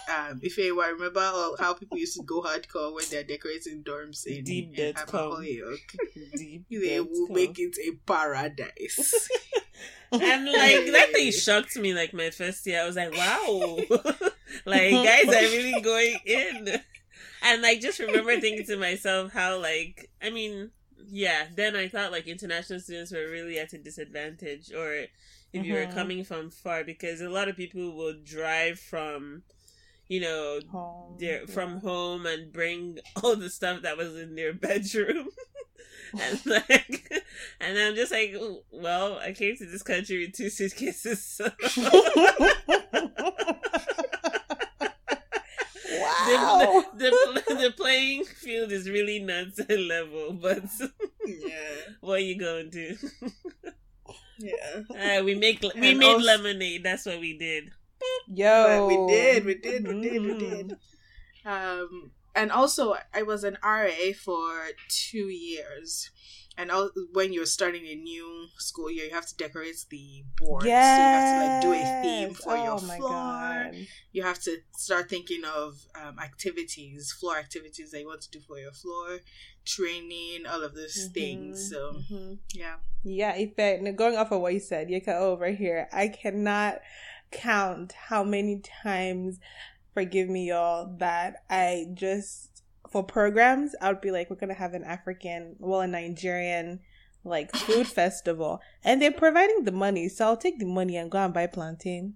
um 0.09 0.39
if 0.41 0.57
you 0.57 0.81
I 0.81 0.87
remember 0.89 1.19
how 1.59 1.73
people 1.73 1.97
used 1.97 2.15
to 2.17 2.23
go 2.23 2.41
hardcore 2.41 2.93
when 2.93 3.05
they're 3.11 3.23
decorating 3.23 3.83
dorms 3.83 4.25
in, 4.25 4.43
Deep 4.43 4.77
in 4.77 4.93
com. 4.93 5.41
Deep 6.37 6.65
They 6.69 6.99
will 6.99 7.27
com. 7.27 7.35
make 7.35 7.57
it 7.59 7.75
a 7.87 7.91
paradise. 8.05 9.29
And 10.11 10.45
like 10.45 10.91
that 10.91 11.09
thing 11.11 11.31
shocked 11.31 11.75
me. 11.75 11.93
Like 11.95 12.13
my 12.13 12.29
first 12.29 12.65
year, 12.67 12.83
I 12.83 12.85
was 12.85 12.95
like, 12.95 13.17
"Wow, 13.17 13.79
like 14.63 14.91
guys 14.91 15.27
are 15.27 15.49
really 15.57 15.81
going 15.81 16.17
in." 16.25 16.67
And 17.41 17.61
like 17.63 17.81
just 17.81 17.97
remember 17.97 18.39
thinking 18.39 18.65
to 18.67 18.77
myself 18.77 19.31
how 19.33 19.57
like 19.59 20.11
I 20.21 20.29
mean, 20.29 20.69
yeah. 21.07 21.47
Then 21.55 21.75
I 21.75 21.87
thought 21.87 22.11
like 22.11 22.27
international 22.27 22.79
students 22.79 23.11
were 23.11 23.27
really 23.27 23.57
at 23.57 23.73
a 23.73 23.79
disadvantage, 23.79 24.71
or 24.71 24.93
if 25.51 25.65
you 25.65 25.73
were 25.73 25.87
Mhm. 25.87 25.93
coming 25.95 26.23
from 26.23 26.51
far, 26.51 26.83
because 26.83 27.19
a 27.19 27.29
lot 27.29 27.47
of 27.49 27.57
people 27.57 27.95
will 27.95 28.13
drive 28.23 28.79
from, 28.79 29.41
you 30.07 30.21
know, 30.21 30.59
Home. 30.71 31.17
their 31.19 31.47
from 31.47 31.79
home 31.79 32.25
and 32.25 32.51
bring 32.51 32.99
all 33.23 33.35
the 33.35 33.49
stuff 33.49 33.81
that 33.83 33.97
was 33.97 34.15
in 34.17 34.35
their 34.35 34.53
bedroom. 34.53 35.29
and 36.21 36.45
like 36.45 37.11
and 37.59 37.75
I'm 37.77 37.95
just 37.95 38.11
like 38.11 38.35
well 38.71 39.17
I 39.17 39.31
came 39.33 39.55
to 39.57 39.65
this 39.65 39.81
country 39.81 40.19
with 40.25 40.35
two 40.35 40.49
suitcases 40.51 41.23
so 41.25 41.45
wow. 45.89 46.83
the, 46.95 47.09
the 47.47 47.55
the 47.55 47.73
playing 47.75 48.25
field 48.25 48.71
is 48.71 48.89
really 48.89 49.19
not 49.19 49.55
so 49.55 49.65
level, 49.75 50.33
but 50.33 50.63
Yeah. 51.25 51.93
what 52.01 52.15
are 52.19 52.23
you 52.23 52.37
going 52.39 52.71
to? 52.71 52.95
Yeah. 54.39 55.19
Uh, 55.19 55.23
we 55.23 55.35
make 55.35 55.61
we 55.61 55.69
And 55.89 55.99
made 55.99 56.13
also- 56.13 56.25
lemonade. 56.25 56.83
That's 56.83 57.05
what 57.05 57.19
we 57.19 57.37
did. 57.37 57.71
Yo, 58.27 58.85
we 58.87 58.97
did, 59.07 59.45
we 59.45 59.55
did, 59.55 59.87
we 59.87 59.93
did, 60.01 60.21
we 60.23 60.33
did. 60.33 60.77
Um, 61.45 62.11
and 62.35 62.51
also, 62.51 62.95
I 63.13 63.23
was 63.23 63.43
an 63.43 63.57
RA 63.63 63.89
for 64.23 64.69
two 64.89 65.27
years. 65.29 66.09
And 66.55 66.69
al- 66.69 66.91
when 67.13 67.33
you're 67.33 67.47
starting 67.47 67.85
a 67.87 67.95
new 67.95 68.45
school 68.59 68.91
year, 68.91 69.05
you 69.05 69.11
have 69.13 69.25
to 69.27 69.35
decorate 69.35 69.85
the 69.89 70.23
board. 70.37 70.65
Yes. 70.65 70.95
So 70.97 71.01
you 71.01 71.09
have 71.09 71.33
to 71.33 71.39
like 71.39 71.59
do 71.59 71.73
a 71.73 71.83
theme 71.83 72.33
for 72.35 72.53
oh 72.55 72.63
your 72.63 72.81
my 72.81 72.97
floor. 72.97 73.09
god. 73.09 73.75
You 74.11 74.21
have 74.23 74.39
to 74.43 74.57
start 74.77 75.09
thinking 75.09 75.41
of 75.45 75.79
um, 75.99 76.19
activities, 76.19 77.11
floor 77.11 77.37
activities 77.37 77.89
that 77.91 77.99
you 78.01 78.05
want 78.07 78.21
to 78.21 78.29
do 78.29 78.39
for 78.39 78.59
your 78.59 78.71
floor, 78.71 79.19
training, 79.65 80.45
all 80.47 80.63
of 80.63 80.75
those 80.75 81.09
things. 81.13 81.69
So 81.71 81.95
Mhm. 82.11 82.37
yeah, 82.53 82.75
Yeah, 83.03 83.31
Ife, 83.35 83.95
going 83.95 84.15
off 84.15 84.31
of 84.31 84.41
what 84.41 84.53
you 84.53 84.59
said, 84.59 84.89
Yeka 84.89 85.15
over 85.19 85.49
here, 85.49 85.87
I 85.91 86.07
cannot 86.07 86.81
count 87.33 87.93
how 87.93 88.23
many 88.23 88.59
times, 88.59 89.39
forgive 89.93 90.29
me 90.29 90.49
y'all, 90.49 90.95
that 90.99 91.43
I 91.49 91.87
just, 91.93 92.63
for 92.89 93.03
programs, 93.03 93.75
I 93.81 93.89
would 93.89 94.01
be 94.01 94.11
like, 94.11 94.29
we're 94.29 94.35
going 94.37 94.49
to 94.49 94.55
have 94.55 94.73
an 94.73 94.83
African, 94.83 95.55
well, 95.59 95.81
a 95.81 95.87
Nigerian, 95.87 96.79
like, 97.23 97.55
food 97.55 97.87
festival. 97.99 98.61
And 98.83 99.01
they're 99.01 99.11
providing 99.11 99.63
the 99.63 99.71
money, 99.71 100.07
so 100.09 100.25
I'll 100.25 100.37
take 100.37 100.59
the 100.59 100.65
money 100.65 100.95
and 100.95 101.11
go 101.11 101.17
and 101.17 101.33
buy 101.33 101.47
plantain. 101.47 102.15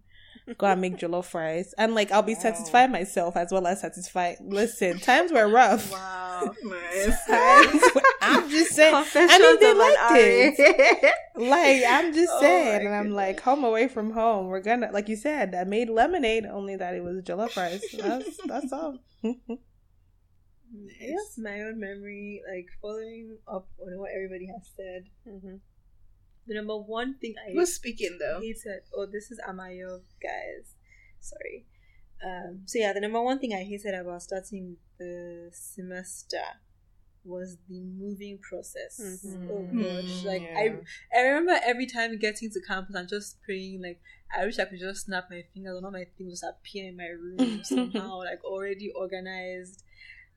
Go 0.58 0.68
and 0.68 0.80
make 0.80 0.98
jollof 0.98 1.34
rice. 1.34 1.74
And, 1.78 1.94
like, 1.94 2.12
I'll 2.12 2.22
be 2.22 2.34
Wow. 2.36 2.40
satisfied 2.42 2.92
myself 2.92 3.36
as 3.36 3.52
well 3.52 3.68
as 3.68 3.82
satisfied. 3.82 4.38
Listen, 4.42 5.00
times 5.00 5.32
were 5.34 5.48
rough. 5.50 5.92
wow, 5.92 6.54
nice. 6.64 7.26
Times 7.26 7.82
were- 7.94 8.02
I'm 8.22 8.50
just 8.50 8.72
saying. 8.74 8.96
I 8.96 9.40
mean, 9.40 9.60
they 9.60 9.74
liked 9.74 10.00
it. 10.12 11.14
Like 11.38 11.84
I'm 11.88 12.14
just 12.16 12.32
Oh 12.34 12.42
saying, 12.42 12.88
and 12.88 12.96
I'm 12.96 13.12
like 13.12 13.40
home 13.42 13.64
away 13.64 13.88
from 13.88 14.10
home. 14.12 14.48
We're 14.48 14.60
gonna, 14.62 14.90
like 14.92 15.08
you 15.08 15.16
said, 15.16 15.54
I 15.54 15.66
made 15.66 15.88
lemonade. 15.88 16.48
Only 16.48 16.76
that 16.78 16.96
it 16.96 17.04
was 17.04 17.22
jollof 17.22 17.56
rice. 17.56 17.86
That's 18.00 18.38
that's 18.48 18.74
all. 18.74 18.98
Yes, 21.00 21.38
my 21.38 21.62
own 21.62 21.80
memory, 21.80 22.42
like 22.52 22.66
following 22.82 23.38
up 23.48 23.68
on 23.80 24.00
what 24.00 24.10
everybody 24.16 24.48
has 24.48 24.68
said. 24.76 25.04
The 26.48 26.56
number 26.56 26.78
one 26.78 27.16
thing 27.20 27.36
I 27.48 27.52
Who's 27.52 27.74
speaking 27.74 28.18
though? 28.20 28.40
hated. 28.40 28.82
Oh, 28.96 29.06
this 29.06 29.32
is 29.32 29.40
Amayo, 29.48 30.02
guys. 30.22 30.76
Sorry. 31.20 31.66
Um. 32.26 32.62
So 32.66 32.80
yeah, 32.80 32.94
the 32.94 33.02
number 33.02 33.22
one 33.22 33.40
thing 33.40 33.54
I 33.54 33.64
hated 33.64 33.94
about 33.94 34.24
starting 34.24 34.78
the 34.98 35.50
semester 35.54 36.42
was 37.26 37.58
the 37.68 37.82
moving 37.82 38.38
process. 38.40 39.00
Mhm. 39.00 39.50
Oh 39.52 39.64
gosh, 39.74 40.24
like 40.26 40.42
Yeah. 40.42 40.58
I, 40.58 41.18
I 41.20 41.22
remember 41.28 41.60
every 41.64 41.86
time 41.86 42.18
getting 42.18 42.50
to 42.52 42.62
campus 42.62 42.96
and 42.96 43.10
just 43.10 43.42
praying 43.44 43.82
like 43.82 44.00
I 44.36 44.46
wish 44.46 44.58
I 44.60 44.66
could 44.66 44.80
just 44.80 45.06
snap 45.06 45.26
my 45.30 45.44
fingers 45.54 45.76
and 45.76 45.86
all 45.86 45.92
my 45.92 46.06
things 46.18 46.32
just 46.40 46.44
appear 46.44 46.88
in 46.90 46.98
my 46.98 47.08
room 47.08 47.62
somehow, 47.64 48.20
like 48.20 48.44
already 48.44 48.92
organized. 48.92 49.84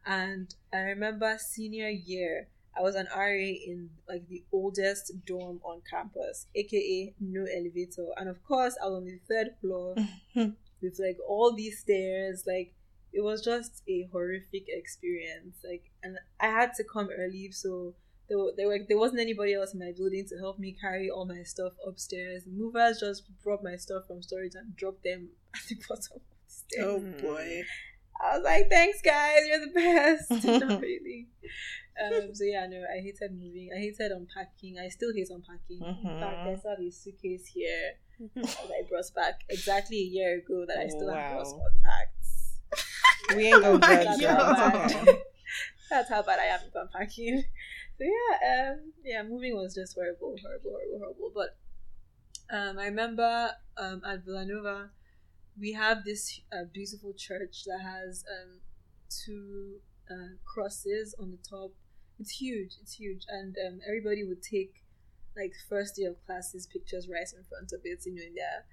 And 0.05 0.53
I 0.73 0.79
remember 0.79 1.37
senior 1.39 1.89
year, 1.89 2.49
I 2.77 2.83
was 2.83 2.95
an 2.95 3.09
RA 3.15 3.27
in 3.27 3.91
like 4.09 4.29
the 4.29 4.45
oldest 4.53 5.13
dorm 5.27 5.61
on 5.65 5.83
campus, 5.89 6.47
aka 6.55 7.15
no 7.21 7.45
elevator. 7.45 8.07
And 8.17 8.29
of 8.29 8.43
course 8.45 8.77
I 8.83 8.87
was 8.87 8.97
on 8.97 9.05
the 9.05 9.21
third 9.29 9.55
floor 9.61 9.97
with 10.35 10.99
like 10.99 11.19
all 11.29 11.53
these 11.53 11.81
stairs, 11.81 12.45
like 12.47 12.73
it 13.13 13.23
was 13.23 13.43
just 13.43 13.83
a 13.89 14.09
horrific 14.13 14.67
experience. 14.69 15.57
Like, 15.65 15.91
and 16.03 16.19
I 16.41 16.47
had 16.47 16.75
to 16.75 16.85
come 16.85 17.09
early, 17.17 17.51
so 17.51 17.95
there, 18.29 18.39
there, 18.57 18.69
were, 18.69 18.79
there 18.89 18.99
wasn't 18.99 19.21
anybody 19.21 19.55
else 19.55 19.73
in 19.73 19.81
my 19.81 19.93
building 19.97 20.25
to 20.29 20.39
help 20.39 20.59
me 20.59 20.77
carry 20.81 21.11
all 21.11 21.25
my 21.25 21.43
stuff 21.43 21.73
upstairs. 21.87 22.45
Movers 22.47 23.01
just 23.01 23.25
brought 23.43 23.65
my 23.65 23.77
stuff 23.77 24.07
from 24.07 24.23
storage 24.23 24.55
and 24.55 24.77
dropped 24.77 25.03
them 25.03 25.31
at 25.55 25.61
the 25.69 25.77
bottom 25.89 26.17
of 26.17 26.23
the 26.23 26.53
stairs. 26.53 26.87
Oh 26.87 27.01
boy. 27.21 27.63
I 28.23 28.37
was 28.37 28.45
like, 28.45 28.69
"Thanks, 28.69 29.01
guys, 29.01 29.39
you're 29.47 29.61
the 29.61 29.73
best." 29.73 30.45
Not 30.45 30.83
really. 30.83 31.29
Um, 31.99 32.35
so 32.35 32.45
yeah, 32.45 32.67
no, 32.67 32.85
I 32.85 33.01
hated 33.01 33.33
moving. 33.33 33.71
I 33.75 33.79
hated 33.79 34.13
unpacking. 34.13 34.79
I 34.79 34.89
still 34.89 35.13
hate 35.15 35.29
unpacking. 35.31 35.81
In 35.81 36.19
fact, 36.21 36.47
I 36.47 36.51
Mhm. 36.51 36.59
still 36.59 36.71
have 36.71 36.81
a 36.81 36.91
suitcase 36.91 37.47
here 37.47 37.95
that 38.37 38.71
I 38.71 38.89
brought 38.89 39.11
back 39.15 39.41
exactly 39.49 39.99
a 39.99 40.05
year 40.17 40.39
ago 40.39 40.65
that 40.67 40.79
I 40.79 40.89
still 40.89 41.09
have 41.13 41.31
Wow. 41.31 41.39
not 41.43 41.73
unpacked. 41.73 42.27
we 43.37 43.47
ain't 43.49 43.63
gonna 43.63 43.81
judge. 44.19 44.21
That's 45.91 46.09
how 46.09 46.23
bad 46.23 46.39
I 46.39 46.45
am 46.47 46.61
with 46.65 46.75
unpacking. 46.77 47.45
So 47.99 48.05
yeah, 48.05 48.71
um, 48.73 48.93
yeah, 49.05 49.23
moving 49.23 49.55
was 49.57 49.75
just 49.75 49.95
horrible, 49.95 50.37
horrible, 50.41 50.71
horrible, 50.71 50.99
horrible. 51.01 51.33
But 51.35 51.57
um, 52.57 52.79
I 52.79 52.87
remember 52.87 53.51
um, 53.77 54.01
at 54.07 54.25
Villanova, 54.25 54.91
we 55.59 55.73
have 55.73 56.05
this 56.05 56.41
uh, 56.53 56.65
beautiful 56.73 57.13
church 57.13 57.65
that 57.65 57.81
has 57.83 58.25
um, 58.31 58.61
two 59.11 59.81
uh, 60.11 60.37
crosses 60.45 61.15
on 61.19 61.31
the 61.31 61.39
top. 61.49 61.71
It's 62.19 62.33
huge, 62.33 62.77
it's 62.83 62.95
huge, 62.95 63.25
and 63.29 63.57
um, 63.67 63.81
everybody 63.87 64.25
would 64.25 64.43
take 64.43 64.83
like 65.37 65.53
first 65.69 65.97
day 65.97 66.05
of 66.05 66.17
classes 66.27 66.67
pictures 66.67 67.09
right 67.09 67.29
in 67.37 67.45
front 67.45 67.73
of 67.73 67.81
it, 67.85 68.05
you 68.05 68.15
know, 68.15 68.23
in 68.23 68.35
their 68.35 68.65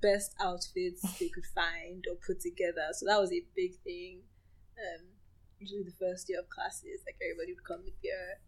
best 0.00 0.34
outfits 0.40 1.02
they 1.18 1.28
could 1.28 1.46
find 1.54 2.04
or 2.08 2.16
put 2.24 2.40
together. 2.40 2.88
So 2.92 3.06
that 3.06 3.20
was 3.20 3.32
a 3.32 3.44
big 3.54 3.74
thing. 3.84 4.20
Um, 4.78 5.06
usually 5.58 5.82
the 5.82 5.98
first 5.98 6.28
day 6.28 6.34
of 6.34 6.48
classes, 6.48 7.02
like 7.06 7.16
everybody 7.22 7.52
would 7.52 7.64
come 7.64 7.84
with 7.84 8.00
their 8.02 8.38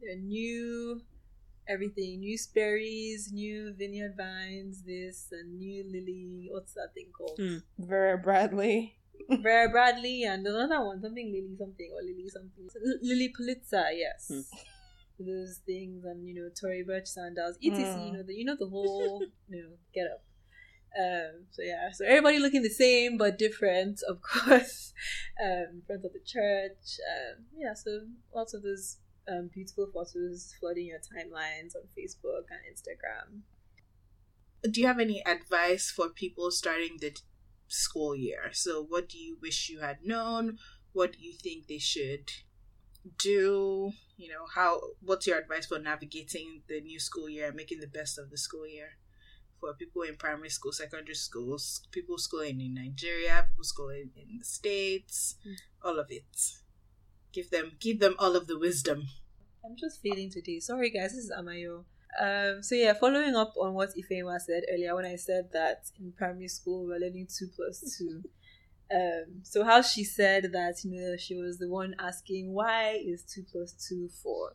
their 0.00 0.16
new 0.16 1.02
everything, 1.68 2.20
new 2.20 2.38
Sperry's, 2.38 3.30
new 3.32 3.74
vineyard 3.74 4.16
vines, 4.16 4.82
this 4.82 5.28
and 5.32 5.58
new 5.58 5.84
lily. 5.84 6.48
What's 6.50 6.74
that 6.74 6.94
thing 6.94 7.10
called? 7.16 7.38
Hmm. 7.38 7.58
Vera 7.78 8.18
Bradley. 8.18 8.97
Vera 9.42 9.68
Bradley 9.68 10.24
and 10.24 10.46
another 10.46 10.84
one, 10.84 11.00
something 11.00 11.32
Lily 11.32 11.56
something 11.58 11.90
or 11.94 12.02
Lily 12.02 12.28
something. 12.28 12.68
L- 12.76 12.98
Lilly 13.02 13.28
Pulitzer, 13.36 13.90
yes. 13.92 14.28
Hmm. 14.28 14.40
Those 15.20 15.60
things 15.66 16.04
and 16.04 16.26
you 16.26 16.34
know 16.34 16.48
Tory 16.60 16.84
Burch 16.84 17.06
sandals, 17.08 17.56
etc. 17.62 17.92
Hmm. 17.92 18.06
You 18.06 18.12
know 18.12 18.22
the 18.22 18.34
you 18.34 18.44
know 18.44 18.56
the 18.58 18.68
whole 18.68 19.20
you 19.48 19.62
know 19.62 19.70
get 19.94 20.06
up. 20.06 20.22
Um, 20.98 21.44
so 21.50 21.62
yeah, 21.62 21.90
so 21.92 22.04
everybody 22.06 22.38
looking 22.38 22.62
the 22.62 22.70
same 22.70 23.18
but 23.18 23.38
different, 23.38 24.00
of 24.08 24.20
course. 24.22 24.92
Um, 25.42 25.66
in 25.74 25.82
front 25.86 26.04
of 26.04 26.12
the 26.12 26.20
church. 26.24 26.98
Um, 27.12 27.44
yeah, 27.56 27.74
so 27.74 28.00
lots 28.34 28.54
of 28.54 28.62
those 28.62 28.98
um, 29.28 29.50
beautiful 29.52 29.88
photos 29.92 30.54
flooding 30.58 30.86
your 30.86 30.98
timelines 30.98 31.76
on 31.76 31.82
Facebook 31.96 32.46
and 32.50 32.60
Instagram. 32.72 33.42
Do 34.72 34.80
you 34.80 34.86
have 34.86 34.98
any 34.98 35.24
advice 35.24 35.90
for 35.90 36.08
people 36.08 36.50
starting 36.50 36.96
the 37.00 37.10
t- 37.10 37.22
school 37.68 38.16
year? 38.16 38.50
So, 38.52 38.82
what 38.82 39.08
do 39.08 39.18
you 39.18 39.38
wish 39.40 39.68
you 39.68 39.80
had 39.80 39.98
known? 40.04 40.58
What 40.92 41.12
do 41.12 41.18
you 41.20 41.32
think 41.32 41.66
they 41.66 41.78
should 41.78 42.30
do? 43.18 43.92
You 44.16 44.28
know, 44.28 44.46
how? 44.54 44.80
What's 45.00 45.26
your 45.26 45.38
advice 45.38 45.66
for 45.66 45.78
navigating 45.78 46.62
the 46.68 46.80
new 46.80 46.98
school 46.98 47.28
year 47.28 47.46
and 47.48 47.56
making 47.56 47.80
the 47.80 47.86
best 47.86 48.18
of 48.18 48.30
the 48.30 48.38
school 48.38 48.66
year 48.66 48.98
for 49.60 49.74
people 49.74 50.02
in 50.02 50.16
primary 50.16 50.50
school, 50.50 50.72
secondary 50.72 51.14
schools, 51.14 51.82
people 51.90 52.18
schooling 52.18 52.60
in 52.60 52.74
Nigeria, 52.74 53.46
people 53.48 53.64
schooling 53.64 54.10
in 54.16 54.38
the 54.38 54.44
states, 54.44 55.36
hmm. 55.42 55.54
all 55.82 55.98
of 55.98 56.06
it. 56.10 56.24
Give 57.32 57.50
them, 57.50 57.72
give 57.80 58.00
them 58.00 58.14
all 58.18 58.36
of 58.36 58.46
the 58.46 58.58
wisdom. 58.58 59.04
I'm 59.64 59.76
just 59.76 60.00
feeling 60.00 60.30
today. 60.30 60.60
Sorry, 60.60 60.90
guys, 60.90 61.12
this 61.12 61.24
is 61.24 61.32
Amayo. 61.36 61.84
Um, 62.20 62.62
so 62.62 62.74
yeah, 62.74 62.94
following 62.94 63.36
up 63.36 63.54
on 63.60 63.74
what 63.74 63.90
Ifeoma 63.96 64.40
said 64.40 64.64
earlier 64.72 64.94
when 64.94 65.04
I 65.04 65.16
said 65.16 65.50
that 65.52 65.84
in 66.00 66.12
primary 66.12 66.48
school 66.48 66.86
we're 66.86 66.98
learning 66.98 67.28
two 67.28 67.46
plus 67.54 67.96
two. 67.96 68.22
Um, 68.92 69.40
so 69.42 69.64
how 69.64 69.82
she 69.82 70.02
said 70.02 70.50
that 70.52 70.82
you 70.84 70.98
know 71.00 71.16
she 71.16 71.34
was 71.34 71.58
the 71.58 71.68
one 71.68 71.94
asking 71.98 72.52
why 72.52 73.00
is 73.04 73.22
two 73.22 73.44
plus 73.52 73.72
two 73.88 74.08
four. 74.22 74.54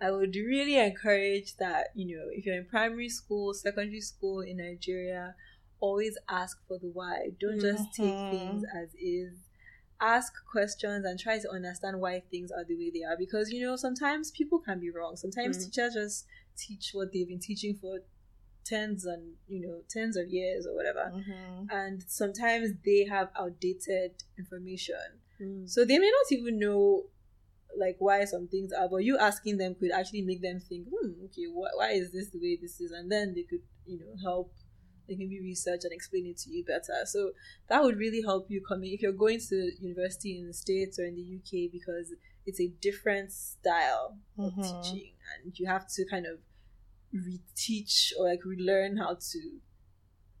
I 0.00 0.10
would 0.10 0.34
really 0.36 0.76
encourage 0.78 1.56
that 1.56 1.88
you 1.94 2.16
know 2.16 2.24
if 2.30 2.44
you're 2.44 2.56
in 2.56 2.66
primary 2.66 3.08
school, 3.08 3.54
secondary 3.54 4.00
school 4.00 4.40
in 4.40 4.58
Nigeria, 4.58 5.34
always 5.80 6.18
ask 6.28 6.58
for 6.66 6.78
the 6.78 6.88
why. 6.88 7.30
Don't 7.40 7.60
just 7.60 7.94
take 7.94 8.16
Mhm. 8.16 8.30
things 8.30 8.64
as 8.76 8.94
is 8.94 9.38
ask 10.00 10.32
questions 10.50 11.04
and 11.04 11.18
try 11.18 11.38
to 11.38 11.50
understand 11.50 12.00
why 12.00 12.20
things 12.30 12.52
are 12.52 12.64
the 12.64 12.76
way 12.76 12.90
they 12.94 13.02
are 13.02 13.16
because 13.18 13.50
you 13.50 13.60
know 13.60 13.74
sometimes 13.74 14.30
people 14.30 14.60
can 14.60 14.78
be 14.78 14.90
wrong 14.90 15.16
sometimes 15.16 15.58
Mm. 15.58 15.64
teachers 15.64 15.94
just 15.94 16.24
teach 16.58 16.90
what 16.92 17.12
they've 17.12 17.28
been 17.28 17.38
teaching 17.38 17.74
for 17.80 18.00
tens 18.64 19.04
and 19.06 19.22
you 19.48 19.60
know 19.60 19.80
tens 19.88 20.16
of 20.16 20.28
years 20.28 20.66
or 20.66 20.74
whatever 20.74 21.12
Mhm. 21.14 21.66
and 21.70 22.02
sometimes 22.06 22.70
they 22.84 23.04
have 23.04 23.30
outdated 23.38 24.12
information 24.36 25.06
Mm. 25.40 25.68
so 25.68 25.84
they 25.84 25.98
may 25.98 26.10
not 26.18 26.32
even 26.36 26.58
know 26.58 27.06
like 27.76 27.96
why 28.00 28.24
some 28.24 28.48
things 28.48 28.72
are 28.72 28.88
but 28.88 29.04
you 29.04 29.16
asking 29.18 29.56
them 29.56 29.74
could 29.76 29.92
actually 29.92 30.22
make 30.22 30.42
them 30.42 30.58
think 30.68 30.86
hmm 30.88 31.24
okay 31.26 31.44
wh- 31.44 31.76
why 31.78 31.90
is 31.92 32.10
this 32.12 32.28
the 32.30 32.38
way 32.40 32.58
this 32.60 32.80
is 32.80 32.90
and 32.90 33.10
then 33.10 33.34
they 33.34 33.44
could 33.44 33.62
you 33.86 33.98
know 34.00 34.12
help 34.22 34.52
like 35.08 35.16
maybe 35.16 35.40
research 35.40 35.82
and 35.84 35.92
explain 35.92 36.26
it 36.26 36.36
to 36.36 36.50
you 36.50 36.62
better. 36.64 37.06
So 37.06 37.32
that 37.68 37.82
would 37.82 37.96
really 37.96 38.20
help 38.20 38.50
you 38.50 38.60
coming 38.60 38.92
if 38.92 39.00
you're 39.00 39.12
going 39.26 39.40
to 39.48 39.70
university 39.80 40.38
in 40.38 40.46
the 40.48 40.52
States 40.52 40.98
or 40.98 41.04
in 41.06 41.14
the 41.14 41.22
UK 41.38 41.70
because 41.72 42.12
it's 42.44 42.60
a 42.60 42.68
different 42.82 43.32
style 43.32 44.18
of 44.36 44.52
Mhm. 44.52 44.62
teaching 44.82 45.12
and 45.32 45.58
you 45.58 45.66
have 45.66 45.88
to 45.94 46.04
kind 46.04 46.26
of 46.26 46.40
reteach 47.14 48.12
or 48.18 48.28
like 48.28 48.44
relearn 48.44 48.96
how 48.96 49.14
to 49.14 49.40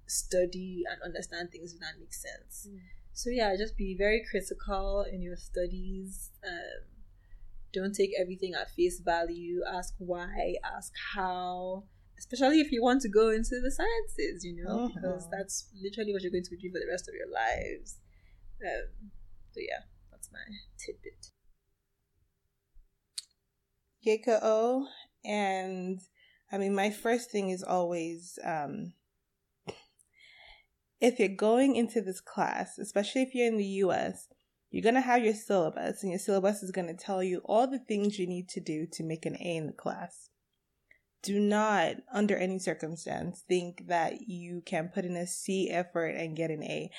study 0.06 0.82
and 0.90 1.00
understand 1.02 1.50
things 1.50 1.72
if 1.74 1.80
that 1.80 1.98
makes 1.98 2.22
sense. 2.22 2.68
Mm. 2.70 2.78
So 3.12 3.30
yeah, 3.30 3.56
just 3.56 3.76
be 3.76 3.96
very 3.96 4.24
critical 4.30 5.04
in 5.10 5.22
your 5.22 5.36
studies. 5.36 6.30
Um, 6.46 6.86
don't 7.72 7.94
take 7.94 8.10
everything 8.18 8.54
at 8.54 8.70
face 8.70 9.00
value. 9.00 9.60
Ask 9.66 9.94
why. 9.98 10.54
Ask 10.64 10.92
how. 11.14 11.84
Especially 12.18 12.60
if 12.60 12.72
you 12.72 12.82
want 12.82 13.00
to 13.02 13.08
go 13.08 13.28
into 13.30 13.60
the 13.62 13.70
sciences, 13.70 14.44
you 14.44 14.56
know, 14.56 14.88
because 14.88 15.26
Mhm. 15.26 15.30
that's 15.30 15.68
literally 15.80 16.12
what 16.12 16.22
you're 16.22 16.32
going 16.32 16.42
to 16.44 16.56
do 16.56 16.70
for 16.70 16.80
the 16.80 16.88
rest 16.90 17.08
of 17.08 17.14
your 17.14 17.30
lives. 17.30 18.00
Um, 18.60 19.10
so 19.52 19.60
yeah, 19.60 19.82
that's 20.10 20.30
my 20.32 20.40
tidbit. 20.78 21.30
Yeka 24.04 24.38
O, 24.42 24.88
and 25.24 26.00
I 26.50 26.58
mean, 26.58 26.74
my 26.74 26.90
first 26.90 27.30
thing 27.30 27.50
is 27.50 27.62
always 27.62 28.38
um, 28.44 28.94
if 31.00 31.18
you're 31.18 31.28
going 31.28 31.76
into 31.76 32.00
this 32.00 32.20
class, 32.20 32.78
especially 32.78 33.22
if 33.22 33.34
you're 33.34 33.46
in 33.46 33.58
the 33.58 33.64
US, 33.64 34.28
you're 34.70 34.82
going 34.82 34.94
to 34.94 35.00
have 35.00 35.24
your 35.24 35.34
syllabus, 35.34 36.02
and 36.02 36.12
your 36.12 36.18
syllabus 36.18 36.62
is 36.62 36.70
going 36.70 36.88
to 36.88 36.94
tell 36.94 37.22
you 37.22 37.40
all 37.44 37.66
the 37.66 37.78
things 37.78 38.18
you 38.18 38.26
need 38.26 38.48
to 38.50 38.60
do 38.60 38.86
to 38.92 39.04
make 39.04 39.24
an 39.24 39.36
A 39.40 39.56
in 39.56 39.66
the 39.66 39.72
class. 39.72 40.28
Do 41.22 41.40
not, 41.40 41.96
under 42.12 42.36
any 42.36 42.58
circumstance, 42.58 43.42
think 43.48 43.86
that 43.88 44.28
you 44.28 44.62
can 44.64 44.90
put 44.92 45.04
in 45.04 45.16
a 45.16 45.26
C 45.26 45.70
effort 45.70 46.14
and 46.16 46.36
get 46.36 46.50
an 46.50 46.62
A. 46.62 46.90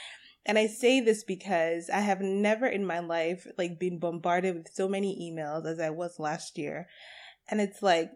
And 0.45 0.57
I 0.57 0.67
say 0.67 0.99
this 0.99 1.23
because 1.23 1.89
I 1.89 1.99
have 1.99 2.21
never 2.21 2.65
in 2.65 2.85
my 2.85 2.99
life 2.99 3.45
like 3.57 3.79
been 3.79 3.99
bombarded 3.99 4.55
with 4.55 4.73
so 4.73 4.87
many 4.87 5.31
emails 5.31 5.65
as 5.65 5.79
I 5.79 5.91
was 5.91 6.19
last 6.19 6.57
year. 6.57 6.87
And 7.49 7.61
it's 7.61 7.81
like 7.81 8.11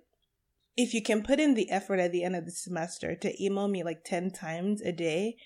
if 0.75 0.93
you 0.93 1.01
can 1.01 1.23
put 1.23 1.39
in 1.39 1.53
the 1.53 1.69
effort 1.69 1.99
at 1.99 2.11
the 2.11 2.23
end 2.23 2.35
of 2.35 2.45
the 2.45 2.51
semester 2.51 3.15
to 3.15 3.43
email 3.43 3.67
me 3.67 3.83
like 3.83 4.03
10 4.03 4.31
times 4.31 4.81
a 4.81 4.91
day, 4.91 5.37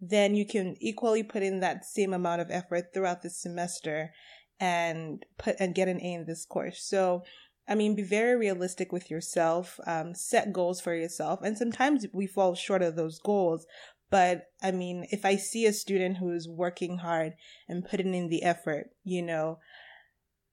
then 0.00 0.34
you 0.34 0.46
can 0.46 0.76
equally 0.80 1.22
put 1.22 1.42
in 1.42 1.60
that 1.60 1.84
same 1.84 2.14
amount 2.14 2.40
of 2.40 2.50
effort 2.50 2.92
throughout 2.92 3.22
the 3.22 3.30
semester 3.30 4.12
and 4.58 5.24
put 5.38 5.56
and 5.58 5.74
get 5.74 5.88
an 5.88 6.00
A 6.00 6.14
in 6.14 6.26
this 6.26 6.44
course. 6.44 6.82
So 6.82 7.22
I 7.68 7.76
mean, 7.76 7.94
be 7.94 8.02
very 8.02 8.36
realistic 8.36 8.90
with 8.90 9.10
yourself. 9.10 9.78
Um, 9.86 10.14
set 10.14 10.52
goals 10.52 10.80
for 10.80 10.92
yourself, 10.94 11.40
and 11.42 11.56
sometimes 11.56 12.04
we 12.12 12.26
fall 12.26 12.54
short 12.56 12.82
of 12.82 12.96
those 12.96 13.20
goals. 13.20 13.64
But 14.10 14.46
I 14.60 14.72
mean, 14.72 15.06
if 15.10 15.24
I 15.24 15.36
see 15.36 15.66
a 15.66 15.72
student 15.72 16.16
who's 16.16 16.48
working 16.48 16.98
hard 16.98 17.34
and 17.68 17.88
putting 17.88 18.12
in 18.12 18.28
the 18.28 18.42
effort, 18.42 18.90
you 19.04 19.22
know, 19.22 19.60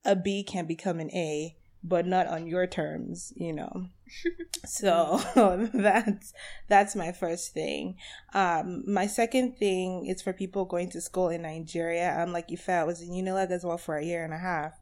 a 0.05 0.15
B 0.15 0.43
can 0.43 0.67
become 0.67 0.99
an 0.99 1.09
A, 1.11 1.55
but 1.84 2.05
not 2.05 2.28
on 2.28 2.47
your 2.47 2.67
terms, 2.67 3.32
you 3.36 3.53
know. 3.53 3.88
so 4.65 5.19
that's 5.73 6.34
that's 6.67 6.95
my 6.95 7.11
first 7.11 7.53
thing. 7.53 7.95
Um, 8.34 8.84
my 8.88 9.07
second 9.07 9.57
thing 9.57 10.05
is 10.05 10.21
for 10.21 10.34
people 10.34 10.65
going 10.65 10.89
to 10.91 11.01
school 11.01 11.30
in 11.30 11.43
Nigeria. 11.43 12.09
I'm 12.11 12.34
like 12.34 12.51
Ife, 12.51 12.69
I 12.69 12.84
was 12.84 13.01
in 13.01 13.09
Unilag 13.09 13.51
as 13.51 13.63
well 13.63 13.78
for 13.78 13.97
a 13.97 14.05
year 14.05 14.23
and 14.23 14.34
a 14.34 14.38
half, 14.38 14.73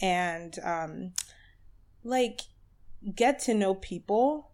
and 0.00 0.58
um, 0.64 1.12
like 2.04 2.40
get 3.14 3.38
to 3.40 3.54
know 3.54 3.74
people 3.74 4.49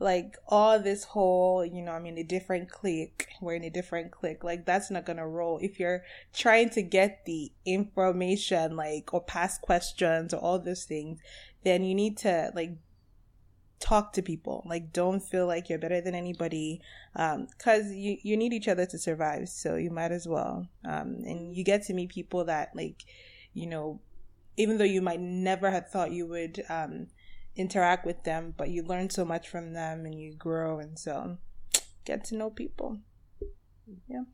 like 0.00 0.36
all 0.48 0.80
this 0.80 1.04
whole 1.04 1.64
you 1.64 1.82
know 1.82 1.92
i'm 1.92 2.06
in 2.06 2.16
a 2.16 2.24
different 2.24 2.70
clique 2.70 3.28
we're 3.40 3.54
in 3.54 3.64
a 3.64 3.70
different 3.70 4.10
clique 4.10 4.44
like 4.44 4.66
that's 4.66 4.90
not 4.90 5.06
gonna 5.06 5.26
roll. 5.26 5.58
If 5.62 5.80
you're 5.80 6.02
trying 6.32 6.70
to 6.70 6.82
get 6.82 7.24
the 7.24 7.52
information 7.64 8.76
like 8.76 9.12
or 9.14 9.22
past 9.22 9.62
questions 9.62 10.34
or 10.34 10.38
all 10.38 10.58
those 10.58 10.84
things 10.84 11.20
then 11.64 11.84
you 11.84 11.94
need 11.94 12.16
to 12.18 12.50
like 12.54 12.72
talk 13.78 14.12
to 14.12 14.22
people. 14.22 14.62
Like 14.66 14.92
don't 14.92 15.20
feel 15.20 15.46
like 15.46 15.68
you're 15.68 15.78
better 15.78 16.00
than 16.00 16.14
anybody 16.14 16.82
um 17.16 17.48
because 17.56 17.92
you 17.92 18.18
you 18.22 18.36
need 18.36 18.52
each 18.52 18.68
other 18.68 18.86
to 18.86 18.98
survive 18.98 19.48
so 19.48 19.76
you 19.76 19.90
might 19.90 20.12
as 20.12 20.28
well. 20.28 20.66
Um 20.84 21.22
and 21.24 21.56
you 21.56 21.64
get 21.64 21.84
to 21.84 21.94
meet 21.94 22.10
people 22.10 22.44
that 22.44 22.70
like 22.74 23.04
you 23.54 23.66
know 23.66 24.00
even 24.56 24.76
though 24.76 24.84
you 24.84 25.00
might 25.00 25.20
never 25.20 25.70
have 25.70 25.88
thought 25.88 26.12
you 26.12 26.26
would 26.26 26.62
um 26.68 27.06
interact 27.56 28.06
with 28.06 28.24
them, 28.24 28.54
but 28.56 28.70
you 28.70 28.82
learn 28.82 29.10
so 29.10 29.24
much 29.24 29.48
from 29.48 29.72
them 29.72 30.06
and 30.06 30.18
you 30.20 30.34
grow 30.34 30.78
and 30.78 30.98
so 30.98 31.38
get 32.04 32.24
to 32.24 32.36
know 32.36 32.50
people. 32.50 32.98
Yeah. 34.08 34.24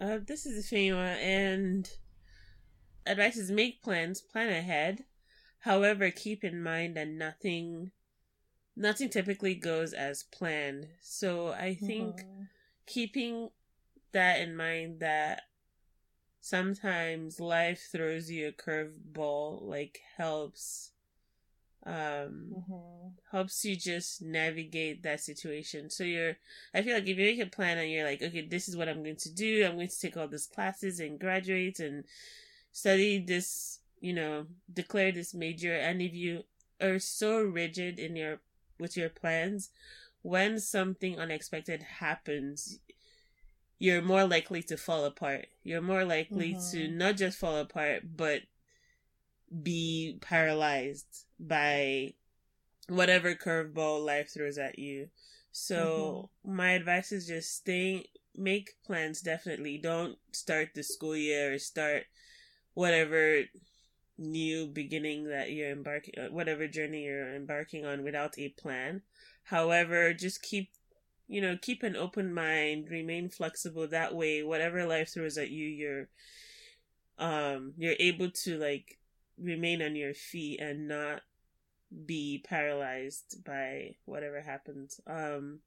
Uh, 0.00 0.18
this 0.26 0.44
is 0.46 0.70
Fema, 0.70 1.16
and 1.16 1.88
advice 3.06 3.36
is 3.36 3.50
make 3.50 3.82
plans, 3.82 4.20
plan 4.20 4.50
ahead. 4.50 5.04
However, 5.60 6.10
keep 6.10 6.44
in 6.44 6.62
mind 6.62 6.96
that 6.96 7.08
nothing, 7.08 7.92
nothing 8.76 9.08
typically 9.08 9.54
goes 9.54 9.92
as 9.92 10.22
planned. 10.22 10.88
So 11.00 11.48
I 11.48 11.74
think 11.74 12.20
Mhm. 12.20 12.48
keeping 12.86 13.50
that 14.12 14.40
in 14.40 14.54
mind 14.54 15.00
that 15.00 15.42
sometimes 16.46 17.40
life 17.40 17.88
throws 17.90 18.30
you 18.30 18.46
a 18.48 18.52
curveball 18.52 19.60
like 19.62 20.00
helps 20.16 20.92
um 21.86 22.62
Mhm. 22.68 23.12
helps 23.32 23.64
you 23.64 23.76
just 23.76 24.22
navigate 24.22 25.02
that 25.02 25.20
situation 25.20 25.90
so 25.90 26.04
you're 26.04 26.36
i 26.74 26.82
feel 26.82 26.94
like 26.94 27.04
if 27.08 27.18
you 27.18 27.24
make 27.24 27.40
a 27.40 27.46
plan 27.46 27.78
and 27.78 27.90
you're 27.90 28.04
like 28.04 28.22
okay 28.22 28.46
this 28.46 28.68
is 28.68 28.76
what 28.76 28.88
i'm 28.88 29.02
going 29.02 29.16
to 29.16 29.32
do 29.32 29.64
i'm 29.66 29.76
going 29.76 29.88
to 29.88 30.00
take 30.00 30.16
all 30.16 30.28
these 30.28 30.46
classes 30.46 31.00
and 31.00 31.18
graduate 31.20 31.80
and 31.80 32.04
study 32.72 33.18
this 33.18 33.80
you 34.00 34.12
know 34.12 34.46
declare 34.72 35.12
this 35.12 35.34
major 35.34 35.74
and 35.74 36.02
if 36.02 36.14
you 36.14 36.44
are 36.80 36.98
so 36.98 37.40
rigid 37.42 37.98
in 37.98 38.16
your 38.16 38.40
with 38.78 38.96
your 38.96 39.08
plans 39.08 39.70
when 40.22 40.58
something 40.58 41.18
unexpected 41.18 41.82
happens 41.82 42.78
you're 43.78 44.02
more 44.02 44.26
likely 44.26 44.62
to 44.64 44.76
fall 44.76 45.04
apart. 45.04 45.46
You're 45.62 45.82
more 45.82 46.04
likely 46.04 46.54
to 46.70 46.88
Mhm. 46.88 46.96
not 46.96 47.16
just 47.16 47.38
fall 47.38 47.56
apart, 47.56 48.16
but 48.16 48.42
be 49.62 50.18
paralyzed 50.20 51.24
by 51.38 52.14
whatever 52.88 53.34
curveball 53.34 54.04
life 54.04 54.30
throws 54.32 54.58
at 54.58 54.78
you. 54.78 55.08
So 55.52 56.30
my 56.44 56.72
advice 56.72 57.12
is 57.12 57.26
just 57.26 57.54
stay, 57.56 58.06
make 58.36 58.74
plans. 58.84 59.20
Definitely 59.20 59.78
don't 59.78 60.18
start 60.32 60.70
the 60.74 60.82
school 60.82 61.16
year 61.16 61.54
or 61.54 61.58
start 61.58 62.04
whatever 62.74 63.42
new 64.18 64.66
beginning 64.66 65.24
that 65.30 65.52
you're 65.52 65.70
embarking, 65.70 66.14
uh, 66.18 66.28
whatever 66.28 66.66
journey 66.68 67.04
you're 67.04 67.34
embarking 67.34 67.84
on 67.84 68.02
without 68.04 68.38
a 68.38 68.48
plan. 68.50 69.02
However, 69.44 70.12
just 70.14 70.42
keep 70.42 70.70
you 71.28 71.40
know, 71.40 71.56
keep 71.60 71.82
an 71.82 71.96
open 71.96 72.32
mind, 72.32 72.88
remain 72.90 73.28
flexible. 73.28 73.86
That 73.88 74.14
way, 74.14 74.42
whatever 74.42 74.86
life 74.86 75.12
throws 75.12 75.38
at 75.38 75.50
you, 75.50 75.66
you're, 75.66 76.08
um, 77.18 77.74
you're 77.76 77.96
able 77.98 78.30
to 78.30 78.58
like 78.58 78.98
remain 79.38 79.82
on 79.82 79.96
your 79.96 80.14
feet 80.14 80.60
and 80.60 80.88
not 80.88 81.22
be 82.04 82.42
paralyzed 82.46 83.44
by 83.44 83.96
whatever 84.04 84.40
happens. 84.40 85.00
Um, 85.06 85.60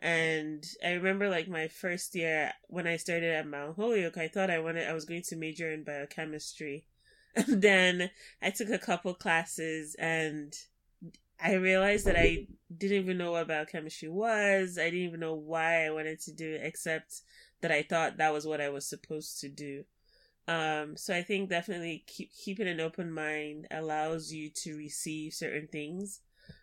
and 0.00 0.64
I 0.84 0.92
remember 0.92 1.28
like 1.28 1.48
my 1.48 1.68
first 1.68 2.14
year 2.14 2.52
when 2.68 2.86
I 2.86 2.96
started 2.96 3.32
at 3.32 3.46
Mount 3.46 3.76
Holyoke, 3.76 4.18
I 4.18 4.28
thought 4.28 4.50
I 4.50 4.58
wanted, 4.58 4.88
I 4.88 4.92
was 4.92 5.04
going 5.04 5.22
to 5.22 5.36
major 5.36 5.72
in 5.72 5.84
biochemistry. 5.84 6.86
And 7.36 7.60
then 7.60 8.10
I 8.40 8.48
took 8.48 8.70
a 8.70 8.78
couple 8.78 9.12
classes 9.12 9.94
and 9.98 10.56
I 11.40 11.54
realized 11.54 12.06
that 12.06 12.16
I 12.16 12.46
didn't 12.76 12.98
even 13.04 13.18
know 13.18 13.32
what 13.32 13.48
biochemistry 13.48 14.08
was. 14.08 14.78
I 14.78 14.84
didn't 14.84 15.00
even 15.08 15.20
know 15.20 15.34
why 15.34 15.86
I 15.86 15.90
wanted 15.90 16.20
to 16.22 16.32
do 16.32 16.54
it, 16.54 16.62
except 16.64 17.22
that 17.60 17.70
I 17.70 17.82
thought 17.82 18.16
that 18.18 18.32
was 18.32 18.46
what 18.46 18.60
I 18.60 18.68
was 18.70 18.86
supposed 18.88 19.40
to 19.40 19.48
do. 19.48 19.84
Um, 20.48 20.96
so 20.96 21.14
I 21.14 21.22
think 21.22 21.50
definitely 21.50 22.04
keep, 22.06 22.32
keeping 22.34 22.68
an 22.68 22.80
open 22.80 23.12
mind 23.12 23.66
allows 23.70 24.32
you 24.32 24.50
to 24.64 24.76
receive 24.76 25.34
certain 25.34 25.68
things. 25.68 26.20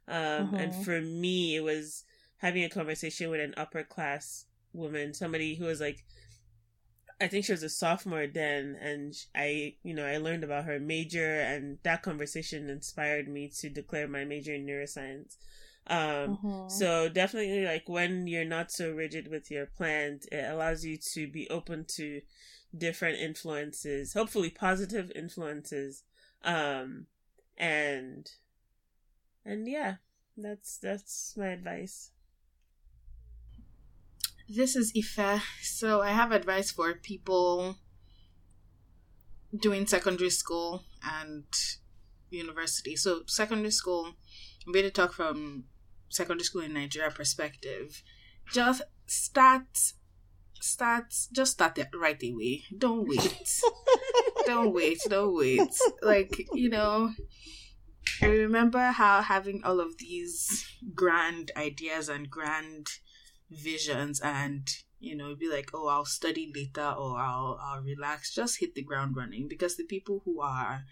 Um, 0.07 0.53
and 0.57 0.75
Mhm. 0.75 0.75
for 0.75 1.01
me, 1.01 1.55
it 1.55 1.63
was 1.63 2.03
having 2.37 2.63
a 2.63 2.69
conversation 2.69 3.29
with 3.29 3.41
an 3.41 3.53
upper 3.57 3.83
class 3.83 4.45
woman, 4.73 5.13
somebody 5.13 5.55
who 5.55 5.65
was 5.65 5.81
like, 5.81 6.05
I 7.21 7.27
think 7.27 7.45
she 7.45 7.51
was 7.53 7.63
a 7.63 7.69
sophomore 7.69 8.27
then, 8.27 8.77
and 8.81 9.15
I, 9.35 9.75
you 9.83 9.93
know, 9.93 10.05
I 10.05 10.17
learned 10.17 10.43
about 10.43 10.65
her 10.65 10.79
major, 10.79 11.39
and 11.41 11.79
that 11.83 12.03
conversation 12.03 12.69
inspired 12.69 13.27
me 13.27 13.49
to 13.59 13.69
declare 13.69 14.07
my 14.07 14.25
major 14.25 14.53
in 14.53 14.65
neuroscience. 14.65 15.37
Um, 15.87 16.39
Mhm. 16.39 16.63
so 16.67 17.09
definitely, 17.09 17.65
like 17.65 17.87
when 17.87 18.27
you're 18.27 18.45
not 18.45 18.71
so 18.71 18.91
rigid 18.91 19.27
with 19.27 19.49
your 19.51 19.65
plans, 19.67 20.25
it 20.31 20.43
allows 20.49 20.83
you 20.85 20.97
to 21.13 21.27
be 21.27 21.49
open 21.49 21.85
to 21.95 22.21
different 22.77 23.19
influences, 23.19 24.13
hopefully 24.13 24.49
positive 24.49 25.11
influences. 25.15 26.03
Um, 26.43 27.07
and 27.57 28.29
and 29.45 29.67
yeah, 29.67 29.95
that's 30.37 30.77
that's 30.77 31.35
my 31.37 31.47
advice. 31.47 32.11
This 34.49 34.75
is 34.75 34.91
Ife. 34.95 35.43
So 35.61 36.01
I 36.01 36.09
have 36.09 36.31
advice 36.31 36.71
for 36.71 36.93
people 36.95 37.77
doing 39.57 39.87
secondary 39.87 40.29
school 40.29 40.83
and 41.01 41.45
university. 42.29 42.95
So 42.95 43.21
secondary 43.25 43.71
school, 43.71 44.13
I'm 44.65 44.73
going 44.73 44.85
to 44.85 44.91
talk 44.91 45.13
from 45.13 45.65
secondary 46.09 46.43
school 46.43 46.61
in 46.61 46.73
Nigeria 46.73 47.09
perspective. 47.11 48.03
Just 48.51 48.81
start 49.05 49.93
start 50.59 51.13
just 51.31 51.53
start 51.53 51.77
it 51.77 51.89
right 51.93 52.21
away. 52.21 52.63
Don't 52.77 53.07
wait. 53.07 53.61
don't 54.45 54.73
wait, 54.73 54.99
don't 55.07 55.35
wait. 55.35 55.73
Like, 56.01 56.47
you 56.53 56.69
know, 56.69 57.11
I 58.21 58.25
remember 58.27 58.91
how 58.91 59.21
having 59.21 59.63
all 59.63 59.79
of 59.79 59.97
these 59.97 60.65
grand 60.93 61.51
ideas 61.55 62.09
and 62.09 62.29
grand 62.29 62.87
visions 63.55 64.19
and 64.21 64.67
you 64.99 65.15
know 65.15 65.35
be 65.35 65.49
like 65.49 65.69
oh 65.73 65.87
i'll 65.87 66.05
study 66.05 66.51
later 66.55 66.89
or 66.97 67.17
i'll 67.19 67.59
i'll 67.61 67.81
relax 67.81 68.33
just 68.33 68.59
hit 68.59 68.73
the 68.75 68.81
ground 68.83 69.15
running 69.15 69.47
because 69.47 69.75
the 69.75 69.83
people 69.83 70.21
who 70.25 70.41
are 70.41 70.83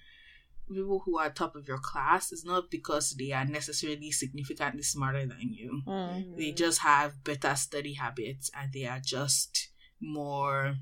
people 0.68 1.00
who 1.06 1.18
are 1.18 1.30
top 1.30 1.56
of 1.56 1.68
your 1.68 1.80
class 1.80 2.32
is 2.32 2.46
not 2.46 2.70
because 2.72 3.16
they 3.20 3.32
are 3.32 3.46
necessarily 3.46 4.12
significantly 4.12 4.84
smarter 4.84 5.26
than 5.26 5.54
you 5.54 5.82
Mm. 5.88 6.38
they 6.38 6.52
just 6.52 6.80
have 6.80 7.24
better 7.24 7.56
study 7.56 7.94
habits 7.94 8.50
and 8.58 8.72
they 8.74 8.86
are 8.86 9.00
just 9.02 9.70
more 10.00 10.76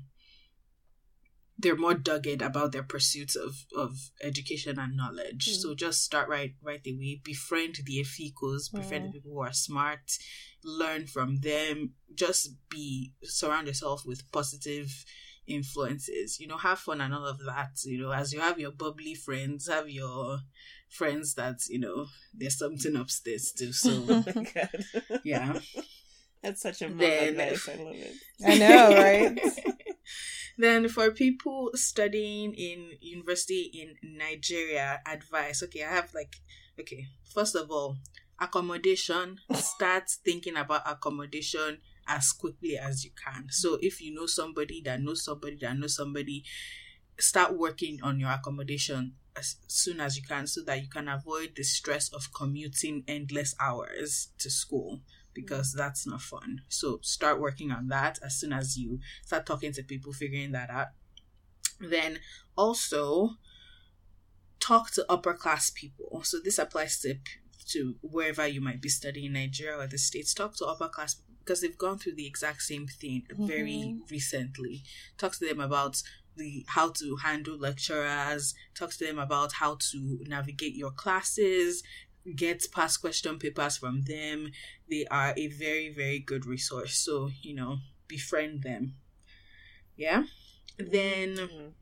they're 1.60 1.76
more 1.76 1.94
dogged 1.94 2.42
about 2.42 2.72
their 2.72 2.82
pursuits 2.82 3.36
of, 3.36 3.52
of 3.76 3.90
education 4.22 4.78
and 4.78 4.96
knowledge. 4.96 5.46
Mm. 5.50 5.56
So 5.62 5.74
just 5.74 6.02
start 6.02 6.28
right 6.28 6.54
right 6.62 6.84
away. 6.86 7.20
Befriend 7.24 7.74
the 7.84 7.96
efikos, 8.04 8.72
befriend 8.72 9.04
the 9.04 9.08
Mm. 9.08 9.12
people 9.14 9.32
who 9.34 9.40
are 9.40 9.52
smart, 9.52 10.06
learn 10.64 11.06
from 11.06 11.40
them. 11.40 11.94
Just 12.14 12.42
be 12.68 13.12
surround 13.22 13.66
yourself 13.66 14.02
with 14.06 14.30
positive 14.32 14.90
influences. 15.46 16.38
You 16.40 16.46
know, 16.48 16.56
have 16.58 16.78
fun 16.78 17.00
and 17.00 17.12
all 17.14 17.26
of 17.26 17.38
that. 17.46 17.72
You 17.84 17.98
know, 18.02 18.12
as 18.12 18.32
you 18.32 18.40
have 18.40 18.58
your 18.58 18.72
bubbly 18.72 19.14
friends, 19.14 19.68
have 19.68 19.88
your 19.90 20.38
friends 20.88 21.34
that, 21.34 21.58
you 21.68 21.78
know, 21.80 22.06
there's 22.34 22.58
something 22.58 22.96
upstairs 22.96 23.52
too. 23.56 23.72
So 23.82 23.90
Oh 24.08 24.24
my 24.34 24.44
god. 24.54 24.84
yeah. 25.24 25.58
That's 26.42 26.62
such 26.62 26.80
a 26.82 26.88
mom 26.88 26.98
Then- 26.98 27.38
advice. 27.40 27.68
I 27.68 27.74
love 27.76 27.94
it. 27.94 28.16
I 28.46 28.58
know, 28.58 28.88
right? 28.96 29.38
then 30.62 30.88
for 30.88 31.10
people 31.10 31.70
studying 31.74 32.54
in 32.54 32.92
university 33.00 33.70
in 33.72 33.96
Nigeria, 34.16 35.00
advice. 35.06 35.62
Okay, 35.62 35.84
I 35.84 35.90
have 35.90 36.12
like 36.14 36.36
okay, 36.78 37.06
first 37.34 37.54
of 37.56 37.70
all, 37.70 37.96
accommodation. 38.38 39.38
Start 39.54 40.10
thinking 40.24 40.56
about 40.56 40.82
accommodation 40.86 41.78
as 42.06 42.32
quickly 42.32 42.76
as 42.78 43.04
you 43.04 43.10
can. 43.12 43.46
So 43.50 43.78
if 43.80 44.00
you 44.00 44.14
know 44.14 44.26
somebody 44.26 44.82
that 44.84 45.00
knows 45.00 45.24
somebody 45.24 45.56
that 45.60 45.76
knows 45.76 45.96
somebody, 45.96 46.44
start 47.18 47.56
working 47.56 48.00
on 48.02 48.18
your 48.18 48.30
accommodation 48.30 49.12
as 49.36 49.56
soon 49.68 50.00
as 50.00 50.16
you 50.16 50.22
can 50.22 50.46
so 50.46 50.62
that 50.64 50.82
you 50.82 50.88
can 50.88 51.08
avoid 51.08 51.52
the 51.54 51.62
stress 51.62 52.08
of 52.12 52.32
commuting 52.34 53.04
endless 53.06 53.54
hours 53.60 54.28
to 54.38 54.50
school 54.50 55.00
because 55.34 55.72
that's 55.72 56.06
not 56.06 56.20
fun. 56.20 56.62
So 56.68 56.98
start 57.02 57.40
working 57.40 57.70
on 57.70 57.88
that 57.88 58.18
as 58.24 58.38
soon 58.38 58.52
as 58.52 58.76
you 58.76 59.00
start 59.24 59.46
talking 59.46 59.72
to 59.72 59.82
people, 59.82 60.12
figuring 60.12 60.52
that 60.52 60.70
out. 60.70 60.88
Then 61.80 62.18
also 62.56 63.30
talk 64.58 64.90
to 64.92 65.06
upper 65.08 65.34
class 65.34 65.70
people. 65.70 66.22
So 66.24 66.38
this 66.42 66.58
applies 66.58 67.00
to 67.00 67.14
to 67.68 67.94
wherever 68.02 68.46
you 68.46 68.60
might 68.60 68.82
be 68.82 68.88
studying 68.88 69.32
Nigeria 69.32 69.78
or 69.78 69.86
the 69.86 69.98
States. 69.98 70.34
Talk 70.34 70.56
to 70.56 70.66
upper 70.66 70.88
class 70.88 71.14
people 71.14 71.34
because 71.44 71.60
they've 71.60 71.78
gone 71.78 71.98
through 71.98 72.14
the 72.14 72.26
exact 72.26 72.62
same 72.62 72.86
thing 72.86 73.22
very 73.36 73.72
mm-hmm. 73.72 73.98
recently. 74.10 74.82
Talk 75.18 75.32
to 75.36 75.46
them 75.46 75.60
about 75.60 76.02
the 76.36 76.64
how 76.68 76.90
to 76.90 77.16
handle 77.16 77.58
lecturers, 77.58 78.54
talk 78.74 78.90
to 78.92 79.04
them 79.04 79.18
about 79.18 79.52
how 79.54 79.76
to 79.90 80.20
navigate 80.26 80.76
your 80.76 80.90
classes, 80.90 81.82
get 82.36 82.64
past 82.72 83.00
question 83.00 83.38
papers 83.38 83.76
from 83.78 84.02
them. 84.02 84.52
They 84.88 85.06
are 85.10 85.34
a 85.36 85.46
very, 85.48 85.88
very 85.92 86.18
good 86.18 86.46
resource. 86.46 86.96
So, 86.98 87.30
you 87.42 87.54
know, 87.54 87.78
befriend 88.08 88.62
them. 88.62 88.94
Yeah. 89.96 90.24
Then 90.78 91.36
Mhm. 91.36 91.72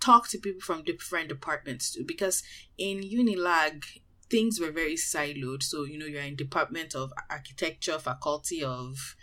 talk 0.00 0.28
to 0.28 0.38
people 0.38 0.60
from 0.60 0.82
different 0.82 1.28
departments 1.28 1.92
too 1.92 2.04
because 2.04 2.42
in 2.76 3.00
unilag 3.00 3.84
things 4.28 4.58
were 4.58 4.72
very 4.72 4.94
siloed 4.96 5.62
so 5.62 5.84
you 5.84 5.96
know 5.98 6.06
you're 6.06 6.22
in 6.22 6.34
department 6.34 6.94
of 6.94 7.12
architecture 7.30 7.98
faculty 7.98 8.64
of 8.64 9.14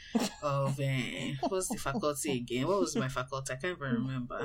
of 0.41 0.79
uh, 0.79 1.47
what's 1.49 1.67
the 1.67 1.77
faculty 1.77 2.37
again 2.37 2.65
what 2.67 2.79
was 2.79 2.95
my 2.95 3.09
faculty 3.09 3.51
i 3.51 3.55
can't 3.57 3.77
even 3.77 3.93
remember 3.93 4.39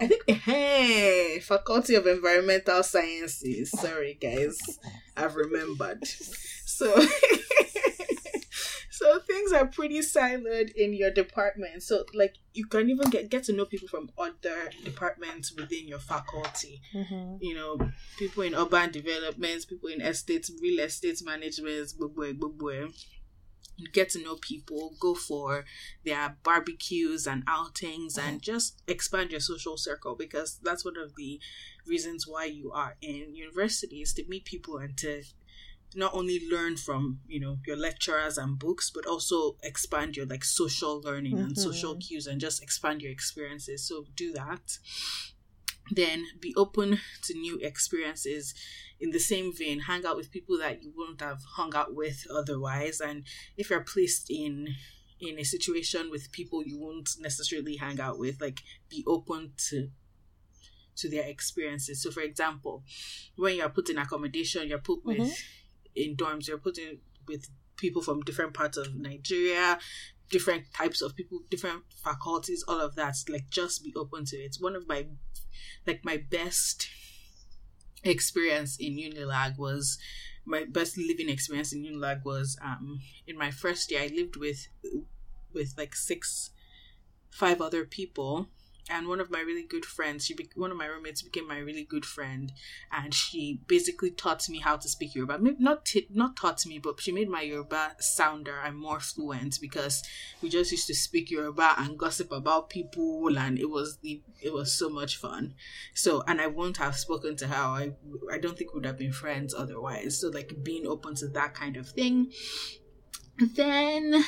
i 0.00 0.06
think 0.06 0.28
hey 0.30 1.38
faculty 1.40 1.94
of 1.94 2.06
environmental 2.06 2.82
sciences. 2.82 3.70
Sorry 3.70 4.18
guys. 4.20 4.58
I've 5.16 5.36
remembered. 5.36 6.06
So 6.64 6.94
so 8.90 9.18
things 9.26 9.52
are 9.52 9.66
pretty 9.66 10.00
siloed 10.00 10.72
in 10.72 10.94
your 10.94 11.10
department. 11.10 11.82
So 11.82 12.04
like 12.14 12.34
you 12.54 12.66
can 12.66 12.90
even 12.90 13.10
get 13.10 13.28
get 13.30 13.44
to 13.44 13.52
know 13.52 13.64
people 13.66 13.88
from 13.88 14.10
other 14.18 14.70
departments 14.84 15.52
within 15.54 15.86
your 15.88 15.98
faculty. 15.98 16.80
Mm-hmm. 16.94 17.36
you 17.40 17.54
know 17.54 17.78
people 18.18 18.42
in 18.42 18.54
urban 18.54 18.90
developments 18.90 19.64
people 19.64 19.88
in 19.88 20.00
estates 20.00 20.50
real 20.60 20.80
estate 20.80 21.20
management 21.24 21.92
gbogbo 21.98 22.32
gbogbo 22.34 22.92
you 23.10 23.11
get 23.92 24.10
to 24.10 24.22
know 24.22 24.36
people 24.36 24.94
go 25.00 25.14
for 25.14 25.64
their 26.04 26.36
barbecues 26.42 27.26
and 27.26 27.42
outings 27.48 28.16
and 28.16 28.40
mm-hmm. 28.40 28.52
just 28.52 28.82
expand 28.86 29.30
your 29.30 29.40
social 29.40 29.76
circle 29.76 30.14
because 30.14 30.58
that's 30.62 30.84
one 30.84 30.96
of 30.96 31.14
the 31.16 31.40
reasons 31.86 32.26
why 32.26 32.44
you 32.44 32.70
are 32.72 32.96
in 33.00 33.34
university 33.34 34.02
is 34.02 34.12
to 34.14 34.24
meet 34.28 34.44
people 34.44 34.78
and 34.78 34.96
to 34.96 35.22
not 35.94 36.14
only 36.14 36.40
learn 36.50 36.76
from 36.76 37.20
you 37.26 37.38
know 37.38 37.58
your 37.66 37.76
lecturers 37.76 38.38
and 38.38 38.58
books 38.58 38.90
but 38.90 39.06
also 39.06 39.56
expand 39.62 40.16
your 40.16 40.26
like 40.26 40.44
social 40.44 41.00
learning 41.02 41.38
and 41.38 41.58
social 41.58 41.92
mm-hmm. 41.92 42.00
cues 42.00 42.26
and 42.26 42.40
just 42.40 42.62
expand 42.62 43.02
your 43.02 43.12
experiences. 43.12 43.86
So 43.86 44.06
do 44.16 44.32
that. 44.32 44.78
Then 45.90 46.24
be 46.40 46.54
open 46.56 47.00
to 47.24 47.34
new 47.34 47.58
experiences 47.58 48.54
in 49.02 49.10
the 49.10 49.18
same 49.32 49.48
vein 49.60 49.80
hang 49.80 50.06
out 50.06 50.16
with 50.16 50.30
people 50.36 50.56
that 50.58 50.82
you 50.82 50.90
wouldn't 50.96 51.20
have 51.20 51.40
hung 51.56 51.74
out 51.74 51.92
with 52.02 52.18
otherwise. 52.40 53.00
And 53.00 53.24
if 53.56 53.68
you're 53.68 53.84
placed 53.94 54.30
in 54.30 54.54
in 55.20 55.38
a 55.38 55.44
situation 55.44 56.10
with 56.10 56.32
people 56.32 56.62
you 56.64 56.78
won't 56.84 57.10
necessarily 57.20 57.76
hang 57.76 57.98
out 58.00 58.18
with 58.18 58.40
like 58.40 58.60
be 58.88 59.04
open 59.06 59.52
to 59.68 59.88
to 61.00 61.08
their 61.10 61.26
experiences. 61.28 62.02
So 62.02 62.10
for 62.10 62.22
example 62.22 62.84
when 63.36 63.56
you're 63.56 63.68
put 63.78 63.90
in 63.90 63.98
accommodation 63.98 64.68
you're 64.68 64.78
put 64.90 65.04
with 65.04 65.18
Mhm. 65.18 65.42
in 66.02 66.16
dorms 66.16 66.46
you're 66.48 66.58
put 66.68 66.78
in 66.78 67.00
with 67.26 67.42
people 67.76 68.02
from 68.02 68.20
different 68.28 68.54
parts 68.54 68.76
of 68.76 68.94
nigeria 68.94 69.78
different 70.30 70.64
types 70.80 71.02
of 71.02 71.14
people 71.16 71.38
different 71.50 71.82
faculties 72.04 72.64
all 72.68 72.80
of 72.80 72.94
that 72.94 73.14
like 73.28 73.48
just 73.50 73.82
be 73.84 73.92
open 73.96 74.24
to 74.24 74.36
it. 74.36 74.56
One 74.60 74.76
of 74.76 74.86
my 74.88 75.06
like 75.86 76.00
my 76.04 76.16
best 76.36 76.88
experience 78.04 78.76
in 78.78 78.96
Unilag 78.96 79.58
was 79.58 79.98
my 80.44 80.64
best 80.64 80.98
living 80.98 81.28
experience 81.28 81.72
in 81.72 81.84
Unilag 81.84 82.24
was 82.24 82.56
um 82.62 83.00
in 83.26 83.36
my 83.38 83.50
first 83.50 83.90
year 83.90 84.02
I 84.02 84.06
lived 84.08 84.36
with 84.36 84.68
with 85.52 85.74
like 85.76 85.94
six 85.94 86.50
five 87.30 87.60
other 87.60 87.84
people 87.84 88.48
and 88.90 89.06
one 89.06 89.20
of 89.20 89.30
my 89.30 89.40
really 89.40 89.62
good 89.62 89.84
friends 89.84 90.24
she 90.26 90.34
be- 90.34 90.50
one 90.56 90.70
of 90.70 90.76
my 90.76 90.86
roommates 90.86 91.22
became 91.22 91.46
my 91.46 91.58
really 91.58 91.84
good 91.84 92.04
friend 92.04 92.52
and 92.90 93.14
she 93.14 93.60
basically 93.66 94.10
taught 94.10 94.48
me 94.48 94.58
how 94.58 94.76
to 94.76 94.88
speak 94.88 95.14
Yoruba. 95.14 95.38
Not 95.58 95.84
t- 95.84 96.08
not 96.10 96.36
taught 96.36 96.64
me 96.66 96.78
but 96.78 97.00
she 97.00 97.12
made 97.12 97.28
my 97.28 97.42
Yoruba 97.42 97.96
sounder 98.00 98.58
and 98.58 98.76
more 98.76 99.00
fluent 99.00 99.58
because 99.60 100.02
we 100.42 100.48
just 100.48 100.70
used 100.72 100.86
to 100.88 100.94
speak 100.94 101.30
Yoruba 101.30 101.74
and 101.78 101.98
gossip 101.98 102.32
about 102.32 102.70
people 102.70 103.38
and 103.38 103.58
it 103.58 103.70
was 103.70 103.98
the 104.02 104.22
it 104.42 104.52
was 104.52 104.76
so 104.76 104.88
much 104.88 105.16
fun. 105.16 105.54
So 105.94 106.22
and 106.26 106.40
I 106.40 106.48
won't 106.48 106.78
have 106.78 106.96
spoken 106.96 107.36
to 107.36 107.46
her 107.46 107.54
I 107.54 107.92
I 108.32 108.38
don't 108.38 108.58
think 108.58 108.72
we 108.72 108.78
would 108.78 108.86
have 108.86 108.98
been 108.98 109.12
friends 109.12 109.54
otherwise. 109.54 110.20
So 110.20 110.28
like 110.28 110.52
being 110.62 110.86
open 110.86 111.14
to 111.16 111.28
that 111.28 111.54
kind 111.54 111.76
of 111.76 111.88
thing. 111.88 112.32
Then 113.56 114.24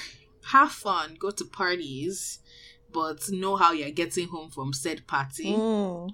have 0.46 0.70
fun 0.72 1.16
go 1.18 1.30
to 1.30 1.44
parties 1.44 2.38
but 2.95 3.18
know 3.30 3.57
how 3.57 3.72
you're 3.72 3.90
getting 4.03 4.28
home 4.28 4.51
from 4.51 4.72
said 4.72 5.07
party 5.07 5.45
Mm. 5.57 6.11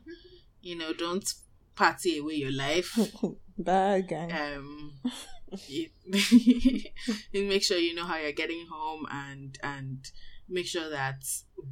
you 0.63 0.75
know 0.81 0.93
don't 0.93 1.29
party 1.77 2.19
away 2.19 2.35
your 2.35 2.53
life 2.67 2.91
Bad 3.59 4.09
gang. 4.09 4.33
um 4.33 4.93
you, 5.69 5.87
make 7.33 7.63
sure 7.63 7.79
you 7.79 7.95
know 7.95 8.05
how 8.05 8.17
you're 8.17 8.33
getting 8.43 8.67
home 8.71 9.07
and 9.11 9.59
and 9.63 9.99
make 10.49 10.67
sure 10.67 10.89
that 10.91 11.23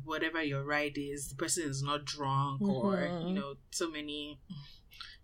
whatever 0.05 0.43
your 0.43 0.63
ride 0.65 0.97
is 0.97 1.29
the 1.31 1.35
person 1.35 1.65
is 1.69 1.83
not 1.83 2.05
drunk 2.05 2.61
or 2.63 2.95
Mhm. 2.97 3.29
you 3.29 3.35
know 3.35 3.55
so 3.71 3.91
many 3.91 4.39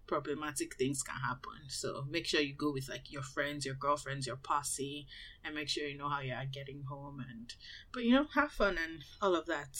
problematic 0.06 0.76
things 0.76 1.02
can 1.02 1.16
happen. 1.16 1.68
So 1.68 2.04
make 2.10 2.26
sure 2.26 2.40
you 2.40 2.54
go 2.54 2.72
with 2.72 2.88
like 2.88 3.10
your 3.10 3.22
friends, 3.22 3.64
your 3.64 3.74
girlfriends, 3.74 4.26
your 4.26 4.36
posse, 4.36 5.06
and 5.44 5.54
make 5.54 5.68
sure 5.68 5.86
you 5.86 5.96
know 5.96 6.08
how 6.08 6.20
you 6.20 6.34
are 6.34 6.46
getting 6.46 6.82
home. 6.88 7.24
And 7.28 7.52
but 7.92 8.04
you 8.04 8.12
know, 8.12 8.26
have 8.34 8.52
fun 8.52 8.78
and 8.82 9.02
all 9.20 9.34
of 9.34 9.46
that. 9.46 9.76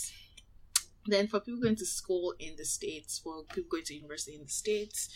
Then 1.06 1.28
for 1.28 1.40
people 1.40 1.60
going 1.60 1.76
to 1.76 1.86
school 1.86 2.34
in 2.38 2.54
the 2.56 2.64
states, 2.64 3.18
for 3.18 3.44
people 3.44 3.68
going 3.70 3.84
to 3.84 3.94
university 3.94 4.36
in 4.36 4.42
the 4.42 4.48
states, 4.48 5.10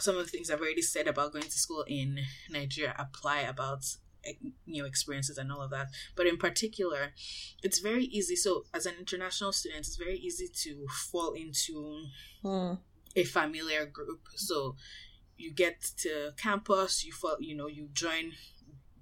some 0.00 0.16
of 0.16 0.24
the 0.24 0.30
things 0.30 0.50
I've 0.50 0.60
already 0.60 0.82
said 0.82 1.06
about 1.06 1.32
going 1.32 1.44
to 1.44 1.50
school 1.50 1.84
in 1.86 2.18
Nigeria 2.50 2.94
apply 2.98 3.40
about 3.42 3.84
eh, 4.24 4.32
new 4.66 4.84
experiences 4.84 5.38
and 5.38 5.52
all 5.52 5.62
of 5.62 5.70
that. 5.70 5.88
But 6.16 6.26
in 6.26 6.36
particular, 6.38 7.12
it's 7.62 7.78
very 7.78 8.04
easy. 8.04 8.34
So 8.34 8.64
as 8.74 8.84
an 8.84 8.94
international 8.98 9.52
student, 9.52 9.86
it's 9.86 9.96
very 9.96 10.18
easy 10.18 10.48
to 10.64 10.86
fall 11.10 11.32
into 11.34 12.06
Hmm. 12.42 12.74
A 13.16 13.24
familiar 13.24 13.86
group. 13.86 14.20
So 14.36 14.76
you 15.36 15.52
get 15.52 15.82
to 15.98 16.32
campus, 16.36 17.04
you 17.04 17.12
fall, 17.12 17.36
you 17.40 17.56
know, 17.56 17.66
you 17.66 17.88
join 17.92 18.32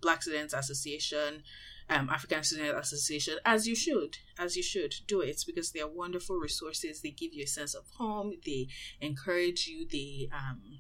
Black 0.00 0.22
Students 0.22 0.54
Association, 0.54 1.42
um, 1.90 2.08
African 2.08 2.42
Student 2.42 2.78
Association, 2.78 3.36
as 3.44 3.68
you 3.68 3.74
should, 3.74 4.18
as 4.38 4.56
you 4.56 4.62
should 4.62 4.94
do 5.06 5.20
it 5.20 5.42
because 5.46 5.72
they 5.72 5.80
are 5.80 5.88
wonderful 5.88 6.36
resources. 6.36 7.02
They 7.02 7.10
give 7.10 7.34
you 7.34 7.44
a 7.44 7.48
sense 7.48 7.74
of 7.74 7.84
home. 7.98 8.32
They 8.44 8.68
encourage 9.00 9.66
you. 9.66 9.86
They 9.90 10.28
um, 10.32 10.78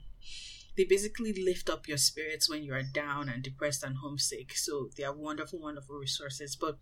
they 0.76 0.84
basically 0.84 1.32
lift 1.32 1.70
up 1.70 1.86
your 1.86 1.98
spirits 1.98 2.50
when 2.50 2.64
you 2.64 2.74
are 2.74 2.82
down 2.82 3.28
and 3.28 3.42
depressed 3.42 3.84
and 3.84 3.96
homesick. 3.98 4.56
So 4.56 4.90
they 4.96 5.04
are 5.04 5.14
wonderful, 5.14 5.60
wonderful 5.60 5.96
resources. 5.96 6.56
But 6.56 6.78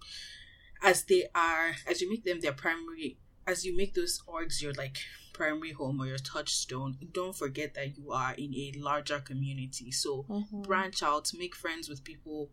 as 0.83 1.05
they 1.05 1.27
are, 1.35 1.73
as 1.87 2.01
you 2.01 2.09
make 2.09 2.25
them 2.25 2.41
their 2.41 2.55
primary, 2.55 3.19
as 3.47 3.65
you 3.65 3.77
make 3.77 3.95
those 3.95 4.21
orgs 4.27 4.63
your 4.63 4.73
like 4.73 4.99
primary 5.43 5.73
home 5.73 6.01
or 6.01 6.07
your 6.07 6.19
touchstone, 6.19 6.97
don't 7.11 7.37
forget 7.37 7.75
that 7.75 7.97
you 7.97 8.13
are 8.13 8.33
in 8.35 8.55
a 8.55 8.73
larger 8.79 9.19
community. 9.19 9.91
So 9.91 10.23
Mhm. 10.29 10.63
branch 10.63 11.03
out, 11.03 11.33
make 11.35 11.57
friends 11.57 11.89
with 11.89 12.05
people 12.05 12.53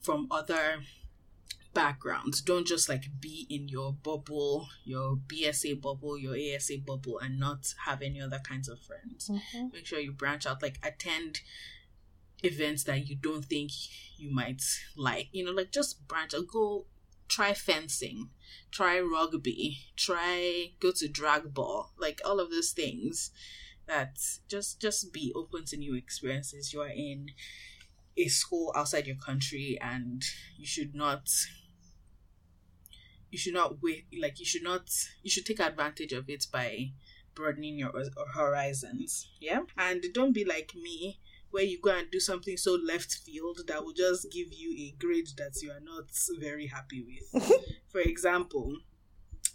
from 0.00 0.28
other 0.30 0.84
backgrounds. 1.74 2.40
Don't 2.40 2.66
just 2.66 2.88
like 2.88 3.06
be 3.20 3.46
in 3.50 3.68
your 3.68 3.92
bubble, 3.92 4.68
your 4.84 5.16
BSA 5.16 5.72
bubble, 5.74 6.16
your 6.16 6.36
ASA 6.36 6.76
bubble, 6.78 7.18
and 7.18 7.40
not 7.40 7.74
have 7.86 8.02
any 8.02 8.20
other 8.20 8.38
kinds 8.38 8.68
of 8.68 8.80
friends. 8.80 9.28
Mhm. 9.28 9.72
Make 9.72 9.86
sure 9.86 9.98
you 9.98 10.12
branch 10.12 10.46
out, 10.46 10.62
like 10.62 10.78
attend 10.86 11.40
events 12.44 12.84
that 12.84 13.08
you 13.08 13.16
don't 13.16 13.46
think 13.46 13.72
you 14.16 14.30
might 14.30 14.62
like. 14.94 15.28
You 15.32 15.44
know, 15.44 15.52
like 15.52 15.72
just 15.72 16.06
branch 16.06 16.34
out. 16.34 16.46
Go 16.46 16.86
try 17.28 17.54
fencing, 17.54 18.30
try 18.70 19.00
rugby, 19.00 19.78
try 19.96 20.72
go 20.80 20.92
to 20.92 21.08
drag 21.08 21.54
ball, 21.54 21.92
like 21.98 22.20
all 22.24 22.40
of 22.40 22.50
those 22.50 22.70
things. 22.72 23.30
That 23.86 24.18
just 24.48 24.80
just 24.80 25.12
be 25.12 25.32
open 25.34 25.64
to 25.66 25.76
new 25.76 25.94
experiences. 25.94 26.72
You 26.72 26.82
are 26.82 26.88
in 26.88 27.30
a 28.16 28.28
school 28.28 28.72
outside 28.76 29.06
your 29.06 29.16
country, 29.16 29.78
and 29.80 30.22
you 30.56 30.66
should 30.66 30.94
not 30.94 31.28
you 33.32 33.38
should 33.38 33.54
not 33.54 33.82
wait 33.82 34.04
like 34.20 34.38
you 34.38 34.44
should 34.44 34.62
not 34.62 34.88
you 35.22 35.30
should 35.30 35.46
take 35.46 35.58
advantage 35.58 36.12
of 36.12 36.28
it 36.28 36.46
by 36.52 36.92
broadening 37.34 37.78
your 37.78 37.90
horizons 38.34 39.28
yeah 39.40 39.60
and 39.78 40.04
don't 40.12 40.34
be 40.34 40.44
like 40.44 40.74
me 40.74 41.18
where 41.52 41.62
you 41.64 41.80
go 41.80 41.90
and 41.96 42.10
do 42.10 42.18
something 42.20 42.56
so 42.56 42.72
left 42.74 43.14
field 43.14 43.60
that 43.68 43.84
will 43.84 43.92
just 43.92 44.30
give 44.32 44.48
you 44.52 44.70
a 44.78 44.94
grade 44.98 45.28
that 45.36 45.62
you 45.62 45.70
are 45.70 45.80
not 45.80 46.10
very 46.40 46.66
happy 46.66 47.04
with. 47.06 47.52
For 47.92 48.00
example 48.00 48.78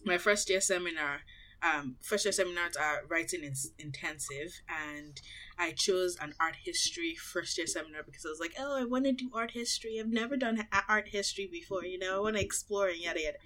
my 0.05 0.17
first 0.17 0.49
year 0.49 0.61
seminar 0.61 1.21
um 1.63 1.95
first 2.01 2.25
year 2.25 2.31
seminars 2.31 2.75
are 2.75 3.01
writing 3.09 3.43
in- 3.43 3.53
intensive 3.79 4.61
and 4.69 5.21
i 5.57 5.71
chose 5.71 6.15
an 6.21 6.33
art 6.39 6.55
history 6.63 7.15
first 7.15 7.57
year 7.57 7.67
seminar 7.67 8.03
because 8.03 8.25
i 8.25 8.29
was 8.29 8.39
like 8.39 8.53
oh 8.59 8.79
i 8.79 8.83
want 8.85 9.05
to 9.05 9.11
do 9.11 9.29
art 9.33 9.51
history. 9.51 9.97
I've 9.99 10.07
never 10.07 10.37
done 10.37 10.67
art 10.87 11.09
history 11.09 11.47
before 11.51 11.83
you 11.83 11.97
know 11.97 12.17
i 12.17 12.19
want 12.19 12.35
to 12.35 12.43
explore 12.43 12.87
and 12.89 12.99
yada 12.99 13.21
yada. 13.21 13.37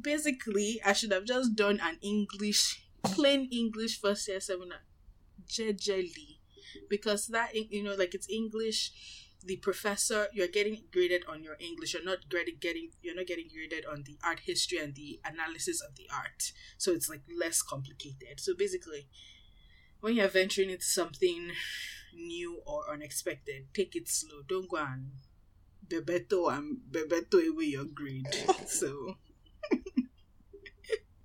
Basically 0.00 0.80
i 0.84 0.92
should 0.92 1.12
have 1.12 1.24
just 1.24 1.56
done 1.56 1.80
an 1.82 1.98
english 2.02 2.82
plain 3.02 3.48
english 3.50 3.98
first 4.00 4.28
year 4.28 4.40
seminar 4.40 4.80
jejely 5.48 6.35
because 6.88 7.28
that 7.28 7.54
you 7.54 7.82
know 7.82 7.94
like 7.94 8.14
it's 8.14 8.28
english. 8.30 8.92
The 9.44 9.56
professor 9.56 10.26
you're 10.32 10.48
getting 10.48 10.82
graded 10.92 11.24
on 11.28 11.42
your 11.42 11.56
english. 11.60 11.94
You're 11.94 12.04
not 12.04 12.28
graded 12.28 12.60
getting 12.60 12.90
you're 13.02 13.14
not 13.14 13.26
getting 13.26 13.48
graded 13.52 13.84
on 13.86 14.02
the 14.04 14.18
art 14.24 14.40
history 14.40 14.78
and 14.78 14.94
the 14.94 15.20
analysis 15.24 15.80
of 15.80 15.94
the 15.94 16.08
art. 16.12 16.52
So 16.78 16.92
it's 16.92 17.08
like 17.08 17.22
less 17.38 17.62
complicated. 17.62 18.40
So 18.40 18.54
basically 18.56 19.06
when 20.00 20.16
you're 20.16 20.28
venturing 20.28 20.70
into 20.70 20.84
something 20.84 21.52
new 22.14 22.60
or 22.66 22.90
unexpected 22.90 23.66
take 23.74 23.94
it 23.94 24.08
slow. 24.08 24.42
Don't 24.48 24.68
go 24.68 24.78
and 24.78 25.10
bebeto 25.86 26.52
and 26.56 26.78
bebeto 26.90 27.46
away 27.48 27.66
your 27.66 27.84
grade. 27.84 28.26
So 28.66 29.16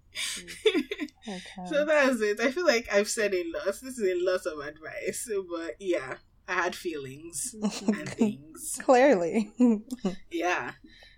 mm. 0.07 1.10
Okay. 1.27 1.65
so 1.67 1.85
that's 1.85 2.19
it. 2.21 2.39
I 2.39 2.51
feel 2.51 2.65
like 2.65 2.87
I've 2.91 3.09
said 3.09 3.33
a 3.33 3.43
lot. 3.53 3.65
This 3.65 3.97
is 3.97 3.99
a 3.99 4.25
lot 4.25 4.45
of 4.45 4.59
advice, 4.65 5.29
but 5.49 5.75
yeah, 5.79 6.15
I 6.47 6.53
had 6.53 6.75
feelings 6.75 7.55
and 7.87 8.09
things. 8.09 8.79
Clearly. 8.81 9.51
Yeah. 10.31 10.71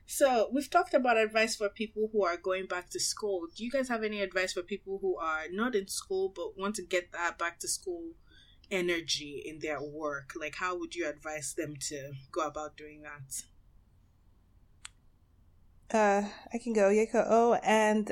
So 0.06 0.50
we've 0.54 0.70
talked 0.70 0.94
about 0.94 1.18
advice 1.18 1.56
for 1.56 1.70
people 1.70 2.10
who 2.12 2.24
are 2.26 2.38
going 2.38 2.68
back 2.68 2.90
to 2.92 3.00
school. 3.00 3.48
Do 3.56 3.64
you 3.64 3.72
guys 3.72 3.88
have 3.90 4.04
any 4.04 4.22
advice 4.22 4.54
for 4.54 4.62
people 4.62 5.00
who 5.02 5.18
are 5.18 5.44
not 5.52 5.76
in 5.76 5.88
school 5.88 6.32
but 6.36 6.58
want 6.58 6.76
to 6.76 6.84
get 6.84 7.12
that 7.14 7.38
back 7.40 7.60
to 7.60 7.68
school 7.68 8.12
energy 8.70 9.42
in 9.46 9.60
their 9.60 9.82
work? 9.82 10.34
Like, 10.40 10.56
how 10.56 10.78
would 10.78 10.94
you 10.94 11.08
advise 11.08 11.54
them 11.54 11.76
to 11.88 12.12
go 12.32 12.46
about 12.46 12.76
doing 12.76 13.04
that? 13.04 13.44
uh, 15.94 16.28
I 16.54 16.58
can 16.58 16.74
go. 16.74 16.90
Yeko. 16.90 17.26
Oh, 17.30 17.54
and 17.64 18.12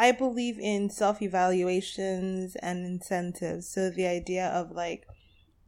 I 0.00 0.12
believe 0.12 0.58
in 0.58 0.88
self 0.88 1.20
evaluations 1.20 2.56
and 2.56 2.86
incentives. 2.86 3.68
So 3.68 3.90
the 3.90 4.06
idea 4.06 4.46
of 4.48 4.70
like, 4.70 5.06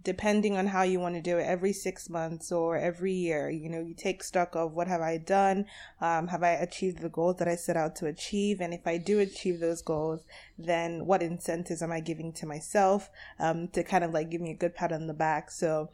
depending 0.02 0.56
on 0.56 0.68
how 0.68 0.84
you 0.84 1.00
want 1.00 1.16
to 1.16 1.20
do 1.20 1.36
it, 1.36 1.42
every 1.42 1.74
six 1.74 2.08
months 2.08 2.50
or 2.50 2.78
every 2.78 3.12
year, 3.12 3.50
you 3.50 3.68
know, 3.68 3.82
you 3.82 3.92
take 3.92 4.24
stock 4.24 4.56
of 4.56 4.72
what 4.72 4.88
have 4.88 5.02
I 5.02 5.18
done, 5.18 5.66
um, 6.00 6.28
have 6.28 6.42
I 6.42 6.52
achieved 6.52 7.00
the 7.00 7.10
goals 7.10 7.36
that 7.40 7.46
I 7.46 7.56
set 7.56 7.76
out 7.76 7.94
to 7.96 8.06
achieve, 8.06 8.62
and 8.62 8.72
if 8.72 8.86
I 8.86 8.96
do 8.96 9.20
achieve 9.20 9.60
those 9.60 9.82
goals, 9.82 10.24
then 10.56 11.04
what 11.04 11.22
incentives 11.22 11.82
am 11.82 11.92
I 11.92 12.00
giving 12.00 12.32
to 12.32 12.46
myself 12.46 13.10
um, 13.38 13.68
to 13.68 13.84
kind 13.84 14.02
of 14.02 14.14
like 14.14 14.30
give 14.30 14.40
me 14.40 14.52
a 14.52 14.56
good 14.56 14.74
pat 14.74 14.92
on 14.92 15.08
the 15.08 15.14
back? 15.14 15.50
So 15.50 15.90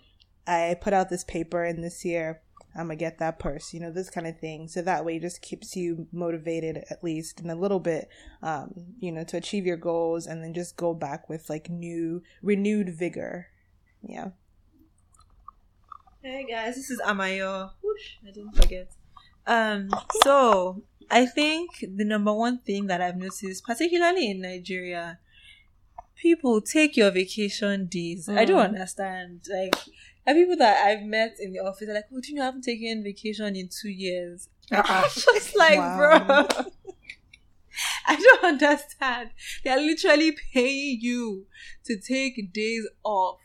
I 0.46 0.76
put 0.80 0.92
out 0.92 1.10
this 1.10 1.24
paper, 1.24 1.64
in 1.64 1.82
this 1.82 2.04
year 2.04 2.40
I'm 2.78 2.84
gonna 2.86 2.96
get 2.96 3.18
that 3.18 3.38
purse, 3.40 3.74
you 3.74 3.80
know, 3.80 3.90
this 3.90 4.08
kind 4.08 4.26
of 4.26 4.38
thing. 4.38 4.68
So 4.68 4.80
that 4.82 5.04
way 5.04 5.16
it 5.16 5.22
just 5.22 5.42
keeps 5.42 5.74
you 5.76 6.06
motivated 6.12 6.84
at 6.90 7.02
least 7.02 7.40
in 7.40 7.50
a 7.50 7.54
little 7.56 7.80
bit, 7.80 8.08
um, 8.42 8.72
you 9.00 9.10
know, 9.10 9.24
to 9.24 9.36
achieve 9.36 9.66
your 9.66 9.76
goals 9.76 10.26
and 10.26 10.42
then 10.42 10.54
just 10.54 10.76
go 10.76 10.94
back 10.94 11.28
with 11.28 11.50
like 11.50 11.68
new, 11.68 12.22
renewed 12.40 12.90
vigor. 12.96 13.48
Yeah. 14.02 14.28
Hey 16.22 16.46
guys, 16.48 16.76
this 16.76 16.90
is 16.90 17.00
Amayo. 17.00 17.70
Whoosh, 17.82 18.16
I 18.26 18.30
didn't 18.30 18.52
forget. 18.54 18.90
Um, 19.46 19.90
so 20.22 20.82
I 21.10 21.26
think 21.26 21.70
the 21.96 22.04
number 22.04 22.32
one 22.32 22.58
thing 22.58 22.86
that 22.88 23.00
I've 23.00 23.16
noticed, 23.16 23.64
particularly 23.64 24.30
in 24.30 24.40
Nigeria, 24.42 25.18
people 26.16 26.60
take 26.60 26.96
your 26.96 27.10
vacation 27.10 27.86
days. 27.86 28.28
I 28.28 28.44
don't 28.44 28.58
Mm. 28.58 28.68
understand. 28.74 29.40
Like, 29.50 29.74
there 30.28 30.36
are 30.36 30.38
people 30.38 30.56
that 30.56 30.86
I've 30.86 31.02
met 31.04 31.36
in 31.40 31.52
the 31.52 31.60
office, 31.60 31.86
they're 31.86 31.94
like, 31.94 32.04
"Oh, 32.12 32.20
do 32.20 32.28
you 32.28 32.34
know 32.34 32.42
I 32.42 32.46
haven't 32.46 32.62
taken 32.64 33.02
vacation 33.02 33.56
in 33.56 33.68
two 33.68 33.88
years?" 33.90 34.48
I'm 34.72 35.04
just 35.04 35.56
like, 35.56 35.78
Wow. 35.78 35.96
bro. 36.46 36.64
I 38.06 38.16
don't 38.16 38.44
understand. 38.44 39.30
They 39.64 39.70
are 39.70 39.78
literally 39.80 40.36
paying 40.52 40.98
you 41.00 41.46
to 41.86 41.96
take 41.98 42.52
days 42.52 42.86
off. 43.04 43.38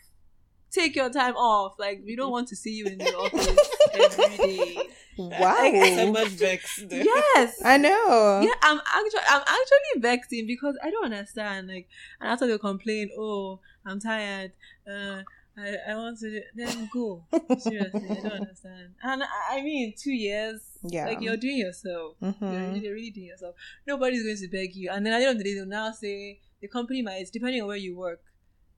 Take 0.72 0.96
your 0.96 1.10
time 1.12 1.36
off. 1.36 1.76
Like 1.78 2.02
we 2.04 2.16
don't 2.16 2.32
want 2.32 2.48
to 2.48 2.56
see 2.56 2.72
you 2.72 2.86
in 2.88 2.98
the 2.98 3.14
office 3.16 3.70
every 3.94 4.38
day. 4.38 4.90
Wow, 5.18 5.72
so 5.96 6.12
much 6.12 6.30
vexed. 6.30 6.86
Yes. 6.90 7.62
I 7.64 7.78
know. 7.78 8.42
Yeah, 8.44 8.56
I'm 8.64 8.80
actually 8.80 9.20
I'm 9.30 9.42
actually 9.42 10.02
vexing 10.02 10.48
because 10.48 10.76
I 10.84 10.90
don't 10.90 11.06
understand. 11.06 11.68
Like, 11.68 11.88
and 12.20 12.32
after 12.32 12.48
they 12.48 12.58
complain, 12.58 13.12
oh, 13.16 13.60
I'm 13.86 14.00
tired. 14.00 14.54
Uh, 14.92 15.22
I 15.58 15.76
I 15.91 15.95
want 15.95 16.20
to 16.20 16.41
then 16.56 16.89
go. 16.91 17.26
Seriously, 17.60 18.10
I 18.10 18.16
don't 18.22 18.32
understand. 18.41 18.93
And 19.04 19.24
I, 19.24 19.28
I 19.58 19.62
mean, 19.62 19.93
two 19.97 20.12
years. 20.14 20.62
Yeah. 20.84 21.06
Like 21.06 21.22
you're 21.22 21.38
doing 21.38 21.58
yourself. 21.58 22.18
You're 22.22 22.32
Mhm. 22.34 22.68
really, 22.68 22.80
you're 22.80 22.93
really 22.93 23.12
doing 23.12 23.28
yourself. 23.28 23.56
Nobody's 23.88 24.24
going 24.24 24.38
to 24.38 24.47
beg 24.47 24.76
you. 24.76 24.89
And 24.91 25.06
then 25.06 25.14
at 25.14 25.20
the 25.20 25.26
end 25.26 25.38
of 25.38 25.43
the 25.43 25.43
day, 25.43 25.56
they'll 25.56 25.66
now 25.66 25.91
say 25.91 26.39
the 26.62 26.68
company 26.68 27.01
might, 27.01 27.26
depending 27.32 27.62
on 27.62 27.68
where 27.68 27.78
you 27.78 27.95
work, 27.95 28.22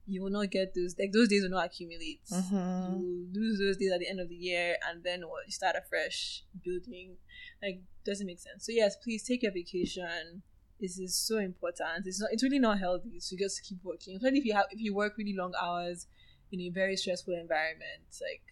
you 0.07 0.21
will 0.21 0.29
not 0.29 0.51
get 0.51 0.73
those. 0.75 0.95
Like 0.99 1.11
those 1.13 1.29
days 1.29 1.43
will 1.43 1.49
not 1.49 1.65
accumulate. 1.65 2.21
Mhm. 2.31 2.99
You 2.99 3.27
lose 3.33 3.57
those 3.59 3.77
days 3.77 3.91
at 3.91 3.99
the 3.99 4.07
end 4.07 4.19
of 4.19 4.29
the 4.29 4.35
year, 4.35 4.77
and 4.87 5.03
then 5.03 5.21
what? 5.29 5.45
You 5.45 5.51
start 5.51 5.75
afresh 5.75 6.43
building. 6.63 7.17
Like 7.63 7.81
doesn't 8.05 8.27
make 8.27 8.39
sense. 8.39 8.65
So 8.65 8.71
yes, 8.71 8.95
please 9.03 9.23
take 9.23 9.43
your 9.43 9.51
vacation. 9.53 10.43
this 10.77 10.99
is 10.99 11.15
so 11.15 11.37
important. 11.37 12.05
It's 12.05 12.19
not. 12.19 12.29
It's 12.33 12.43
really 12.43 12.59
not 12.59 12.77
healthy 12.79 13.17
to 13.29 13.37
just 13.37 13.63
keep 13.63 13.81
working. 13.81 14.17
Especially 14.17 14.39
if 14.39 14.45
you 14.45 14.53
have 14.53 14.65
if 14.71 14.79
you 14.79 14.93
work 14.93 15.17
really 15.17 15.33
long 15.33 15.53
hours 15.59 16.05
in 16.51 16.61
a 16.61 16.69
very 16.69 16.95
stressful 16.95 17.33
environment. 17.33 18.07
Like 18.21 18.43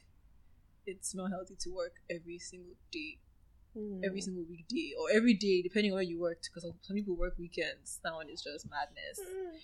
it's 0.85 1.15
not 1.15 1.31
healthy 1.31 1.55
to 1.61 1.69
work 1.69 1.93
every 2.09 2.39
single 2.39 2.73
day, 2.91 3.19
hmm. 3.77 4.01
every 4.03 4.21
single 4.21 4.45
weekday, 4.49 4.93
or 4.99 5.15
every 5.15 5.33
day 5.33 5.61
depending 5.61 5.91
on 5.91 5.95
where 5.95 6.03
you 6.03 6.19
work. 6.19 6.39
Because 6.43 6.69
some 6.81 6.95
people 6.95 7.15
work 7.15 7.35
weekends. 7.37 7.99
That 8.03 8.13
one 8.13 8.29
is 8.29 8.41
just 8.41 8.67
madness. 8.69 9.19
Hmm. 9.19 9.55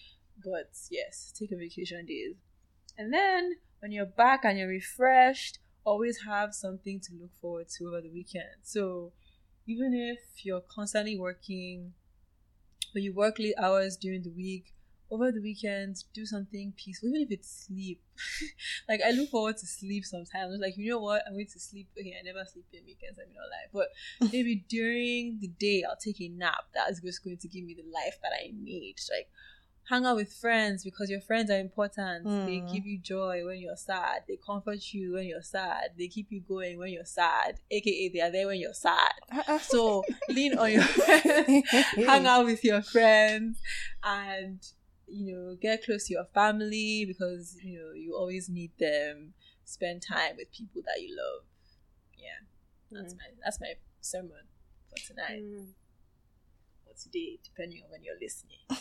But 0.43 0.71
yes, 0.89 1.33
take 1.37 1.51
a 1.51 1.57
vacation 1.57 2.05
days, 2.05 2.35
and 2.97 3.13
then 3.13 3.55
when 3.79 3.91
you're 3.91 4.05
back 4.05 4.45
and 4.45 4.57
you're 4.57 4.69
refreshed, 4.69 5.59
always 5.83 6.19
have 6.25 6.53
something 6.53 6.99
to 7.01 7.13
look 7.19 7.31
forward 7.41 7.67
to 7.77 7.87
over 7.87 8.01
the 8.01 8.09
weekend. 8.09 8.63
So 8.63 9.11
even 9.67 9.93
if 9.93 10.45
you're 10.45 10.61
constantly 10.61 11.19
working 11.19 11.93
but 12.93 13.01
you 13.01 13.13
work 13.13 13.39
late 13.39 13.55
hours 13.61 13.97
during 13.97 14.23
the 14.23 14.31
week, 14.31 14.73
over 15.11 15.31
the 15.31 15.41
weekend, 15.41 16.03
do 16.13 16.25
something 16.25 16.73
peaceful, 16.77 17.09
even 17.09 17.21
if 17.21 17.31
it's 17.31 17.65
sleep. 17.67 18.01
like 18.89 19.01
I 19.05 19.11
look 19.11 19.29
forward 19.29 19.57
to 19.57 19.65
sleep 19.65 20.05
sometimes. 20.05 20.59
Like, 20.59 20.77
you 20.77 20.89
know 20.91 20.99
what? 20.99 21.23
I'm 21.27 21.33
going 21.33 21.47
to 21.47 21.59
sleep. 21.59 21.87
Okay, 21.97 22.15
I 22.19 22.23
never 22.23 22.45
sleep 22.45 22.65
in 22.73 22.85
weekends, 22.85 23.19
I'm 23.19 23.33
not 23.33 23.49
lie. 23.49 23.87
But 24.21 24.31
maybe 24.33 24.63
during 24.67 25.39
the 25.41 25.47
day 25.47 25.83
I'll 25.87 25.97
take 25.97 26.21
a 26.21 26.29
nap. 26.29 26.65
That 26.75 26.91
is 26.91 27.01
just 27.01 27.23
going 27.23 27.37
to 27.37 27.47
give 27.47 27.63
me 27.63 27.75
the 27.75 27.89
life 27.91 28.19
that 28.21 28.31
I 28.33 28.51
need. 28.53 28.95
Like 29.11 29.29
hang 29.89 30.05
out 30.05 30.15
with 30.15 30.31
friends 30.31 30.83
because 30.83 31.09
your 31.09 31.21
friends 31.21 31.49
are 31.49 31.59
important. 31.59 32.25
Mm. 32.25 32.45
They 32.45 32.73
give 32.73 32.85
you 32.85 32.99
joy 32.99 33.43
when 33.45 33.59
you're 33.59 33.75
sad. 33.75 34.23
They 34.27 34.37
comfort 34.37 34.93
you 34.93 35.13
when 35.13 35.25
you're 35.25 35.41
sad. 35.41 35.91
They 35.97 36.07
keep 36.07 36.27
you 36.29 36.41
going 36.41 36.77
when 36.77 36.89
you're 36.89 37.05
sad. 37.05 37.59
AKA 37.71 38.09
they 38.09 38.21
are 38.21 38.31
there 38.31 38.47
when 38.47 38.59
you're 38.59 38.73
sad. 38.73 39.13
so 39.61 40.03
lean 40.29 40.57
on 40.57 40.71
your 40.71 40.83
friends, 40.83 41.69
hang 41.95 42.27
out 42.27 42.45
with 42.45 42.63
your 42.63 42.83
friends 42.83 43.59
and 44.03 44.59
you 45.11 45.33
know, 45.33 45.55
get 45.61 45.83
close 45.83 46.07
to 46.07 46.13
your 46.13 46.25
family 46.33 47.05
because 47.05 47.57
you 47.63 47.79
know 47.79 47.93
you 47.93 48.15
always 48.15 48.49
need 48.49 48.71
them. 48.79 49.33
Spend 49.65 50.01
time 50.01 50.35
with 50.37 50.51
people 50.51 50.81
that 50.85 51.01
you 51.01 51.15
love. 51.15 51.45
Yeah. 52.17 52.39
That's 52.91 53.13
mm. 53.13 53.17
my 53.17 53.25
that's 53.43 53.59
my 53.61 53.73
sermon 54.01 54.47
for 54.89 55.07
tonight. 55.07 55.43
Mm. 55.43 55.67
Or 56.87 56.93
today, 57.01 57.39
depending 57.43 57.83
on 57.83 57.91
when 57.91 58.03
you're 58.03 58.19
listening. 58.19 58.59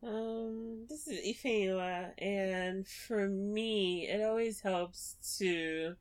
Um, 0.00 0.86
this 0.88 1.08
is 1.08 1.18
Ifewa, 1.36 2.12
and 2.18 2.86
for 2.86 3.28
me, 3.28 4.06
it 4.08 4.22
always 4.22 4.60
helps 4.60 5.16
to 5.38 5.96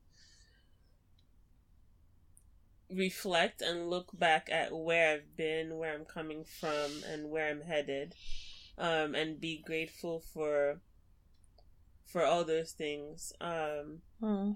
reflect 2.89 3.61
and 3.61 3.89
look 3.89 4.17
back 4.17 4.49
at 4.51 4.71
where 4.71 5.13
I've 5.13 5.35
been, 5.35 5.77
where 5.77 5.93
I'm 5.93 6.05
coming 6.05 6.45
from, 6.59 7.03
and 7.07 7.29
where 7.29 7.49
I'm 7.49 7.61
headed, 7.61 8.15
um, 8.77 9.15
and 9.15 9.39
be 9.39 9.63
grateful 9.65 10.21
for 10.33 10.79
for 12.05 12.23
all 12.23 12.43
those 12.43 12.71
things. 12.71 13.33
Um, 13.41 13.99
hmm. 14.19 14.51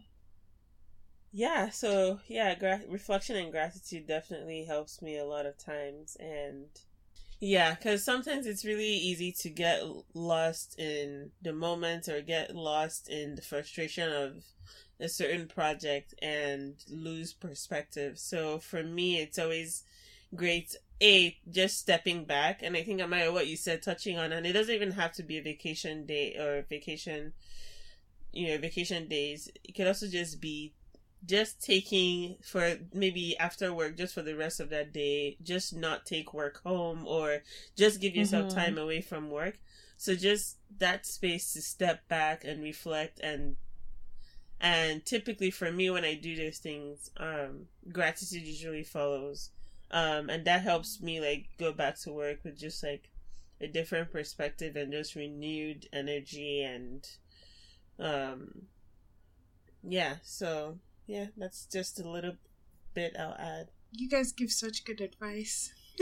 Yeah, 1.34 1.70
so 1.70 2.20
yeah, 2.28 2.56
gra- 2.56 2.82
reflection 2.88 3.36
and 3.36 3.52
gratitude 3.52 4.08
definitely 4.08 4.66
helps 4.66 5.02
me 5.02 5.18
a 5.18 5.26
lot 5.26 5.46
of 5.46 5.58
times, 5.58 6.18
and 6.20 6.68
yeah, 7.40 7.74
because 7.74 8.06
sometimes 8.06 8.46
it's 8.46 8.64
really 8.64 8.86
easy 8.86 9.32
to 9.40 9.50
get 9.50 9.82
lost 10.14 10.78
in 10.78 11.32
the 11.42 11.54
moment 11.54 12.08
or 12.08 12.22
get 12.22 12.56
lost 12.56 13.10
in 13.10 13.36
the 13.36 13.42
frustration 13.42 14.12
of 14.14 14.44
a 15.02 15.10
certain 15.10 15.48
project 15.48 16.14
and 16.22 16.76
lose 16.90 17.34
perspective. 17.34 18.20
So 18.20 18.60
for 18.60 18.84
me, 18.84 19.20
it's 19.20 19.40
always 19.40 19.84
great. 20.36 20.76
A, 21.02 21.36
just 21.50 21.80
stepping 21.80 22.26
back. 22.26 22.62
And 22.62 22.78
I 22.78 22.84
think, 22.84 23.02
Amayo, 23.02 23.34
what 23.34 23.48
you 23.48 23.58
said, 23.58 23.82
touching 23.82 24.20
on, 24.20 24.32
and 24.32 24.46
it 24.46 24.54
doesn't 24.54 24.74
even 24.74 24.92
have 24.92 25.14
to 25.14 25.24
be 25.24 25.40
a 25.40 25.42
vacation 25.42 26.06
day 26.06 26.38
or 26.38 26.64
vacation, 26.70 27.34
you 28.32 28.50
know, 28.50 28.58
vacation 28.60 29.08
days. 29.08 29.50
It 29.64 29.74
can 29.74 29.88
also 29.88 30.08
just 30.08 30.40
be 30.40 30.74
just 31.26 31.64
taking 31.64 32.36
for 32.44 32.78
maybe 32.94 33.38
after 33.38 33.74
work 33.74 33.96
just 33.96 34.14
for 34.14 34.22
the 34.22 34.36
rest 34.36 34.60
of 34.60 34.70
that 34.70 34.92
day 34.92 35.38
just 35.44 35.76
not 35.76 36.06
take 36.06 36.34
work 36.34 36.62
home 36.64 37.06
or 37.06 37.44
just 37.78 38.02
give 38.02 38.16
yourself 38.16 38.48
mm-hmm. 38.48 38.58
time 38.58 38.78
away 38.78 39.02
from 39.02 39.30
work 39.30 39.60
so 39.98 40.16
just 40.16 40.58
that 40.80 41.06
space 41.06 41.54
to 41.54 41.62
step 41.62 42.08
back 42.08 42.44
and 42.44 42.64
reflect 42.64 43.20
and 43.20 43.56
and 44.62 45.06
typically 45.06 45.52
for 45.52 45.72
me 45.72 45.90
when 45.90 46.06
i 46.06 46.14
do 46.14 46.36
those 46.36 46.60
things 46.60 47.10
um 47.18 47.66
gratitude 47.92 48.44
usually 48.44 48.84
follows 48.84 49.50
um 49.92 50.30
and 50.30 50.46
that 50.46 50.62
helps 50.62 51.02
me 51.02 51.20
like 51.20 51.48
go 51.60 51.74
back 51.74 52.00
to 52.00 52.12
work 52.12 52.40
with 52.44 52.58
just 52.58 52.84
like 52.84 53.10
a 53.60 53.68
different 53.68 54.12
perspective 54.12 54.76
and 54.76 54.92
just 54.92 55.16
renewed 55.16 55.88
energy 55.92 56.64
and 56.64 57.10
um 58.00 58.50
yeah 59.84 60.16
so 60.24 60.78
yeah, 61.12 61.28
that's 61.36 61.66
just 61.66 62.00
a 62.00 62.10
little 62.10 62.36
bit 62.94 63.16
I'll 63.20 63.36
add. 63.38 63.68
You 63.92 64.08
guys 64.08 64.32
give 64.32 64.50
such 64.50 64.86
good 64.86 65.02
advice. 65.02 65.74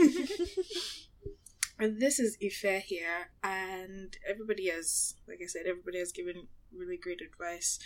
and 1.78 2.00
this 2.00 2.20
is 2.20 2.36
Ife 2.40 2.84
here, 2.84 3.30
and 3.42 4.16
everybody 4.28 4.68
has, 4.68 5.16
like 5.26 5.40
I 5.42 5.46
said, 5.46 5.66
everybody 5.66 5.98
has 5.98 6.12
given 6.12 6.46
really 6.72 6.96
great 6.96 7.20
advice. 7.20 7.80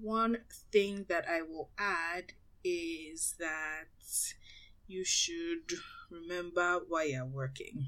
One 0.00 0.38
thing 0.72 1.06
that 1.08 1.26
I 1.28 1.42
will 1.42 1.70
add 1.78 2.32
is 2.64 3.34
that 3.38 3.88
you 4.86 5.04
should 5.04 5.72
remember 6.10 6.80
why 6.88 7.04
you're 7.04 7.24
working. 7.24 7.86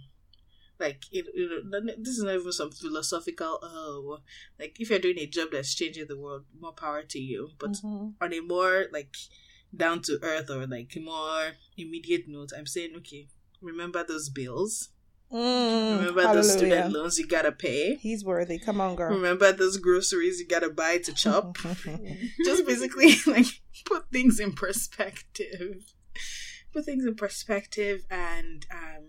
Like 0.78 1.04
it, 1.12 1.26
it, 1.34 2.02
this 2.02 2.18
is 2.18 2.24
not 2.24 2.34
even 2.34 2.50
some 2.50 2.72
philosophical 2.72 3.60
oh 3.62 4.18
like 4.58 4.80
if 4.80 4.90
you're 4.90 4.98
doing 4.98 5.18
a 5.18 5.26
job 5.26 5.48
that's 5.52 5.74
changing 5.74 6.08
the 6.08 6.18
world 6.18 6.44
more 6.58 6.72
power 6.72 7.02
to 7.02 7.20
you. 7.20 7.50
But 7.58 7.72
mm-hmm. 7.72 8.08
on 8.20 8.32
a 8.32 8.40
more 8.40 8.86
like 8.92 9.14
down 9.74 10.02
to 10.02 10.18
earth 10.22 10.50
or 10.50 10.66
like 10.66 10.96
more 11.00 11.52
immediate 11.76 12.28
note 12.28 12.50
i'm 12.56 12.66
saying 12.66 12.92
okay 12.96 13.26
remember 13.60 14.04
those 14.04 14.28
bills 14.28 14.90
Mm, 15.32 15.98
Remember 15.98 16.20
hallelujah. 16.22 16.34
those 16.34 16.52
student 16.52 16.92
loans 16.92 17.18
you 17.18 17.26
gotta 17.26 17.52
pay. 17.52 17.96
He's 17.96 18.24
worthy. 18.24 18.58
Come 18.58 18.80
on, 18.80 18.96
girl. 18.96 19.10
Remember 19.14 19.50
those 19.52 19.78
groceries 19.78 20.38
you 20.38 20.46
gotta 20.46 20.68
buy 20.68 20.98
to 20.98 21.12
chop. 21.14 21.56
Just 22.44 22.66
basically 22.66 23.14
like 23.26 23.46
put 23.86 24.10
things 24.10 24.38
in 24.38 24.52
perspective. 24.52 25.84
Put 26.72 26.84
things 26.84 27.04
in 27.04 27.14
perspective 27.14 28.04
and 28.10 28.66
um, 28.70 29.06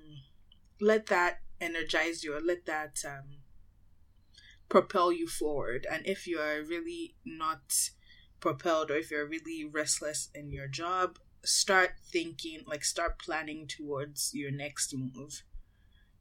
let 0.80 1.08
that 1.08 1.40
energize 1.60 2.24
you 2.24 2.36
or 2.36 2.42
let 2.42 2.66
that 2.66 3.00
um, 3.06 3.40
propel 4.70 5.12
you 5.12 5.28
forward. 5.28 5.86
And 5.90 6.06
if 6.06 6.28
you 6.28 6.40
are 6.40 6.62
really 6.62 7.16
not 7.26 7.90
propelled 8.40 8.92
or 8.92 8.96
if 8.98 9.12
you're 9.12 9.28
really 9.28 9.64
restless 9.64 10.30
in 10.34 10.52
your 10.52 10.68
job, 10.68 11.20
start 11.44 11.92
thinking, 12.12 12.60
like, 12.66 12.84
start 12.84 13.20
planning 13.20 13.68
towards 13.68 14.32
your 14.34 14.52
next 14.52 14.94
move. 14.96 15.44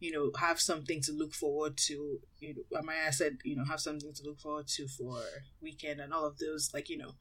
You 0.02 0.10
know, 0.10 0.32
have 0.38 0.60
something 0.60 1.00
to 1.02 1.12
look 1.12 1.32
forward 1.32 1.76
to. 1.88 2.18
You 2.40 2.54
know, 2.54 2.80
Amayo 2.80 3.12
said, 3.12 3.38
you 3.44 3.54
know, 3.56 3.64
have 3.64 3.80
something 3.80 4.12
to 4.12 4.22
look 4.24 4.40
forward 4.40 4.66
to 4.76 4.88
for 4.88 5.20
weekend 5.60 6.00
and 6.00 6.12
all 6.12 6.26
of 6.26 6.38
those, 6.38 6.70
like, 6.74 6.88
you 6.88 6.98
know, 6.98 7.12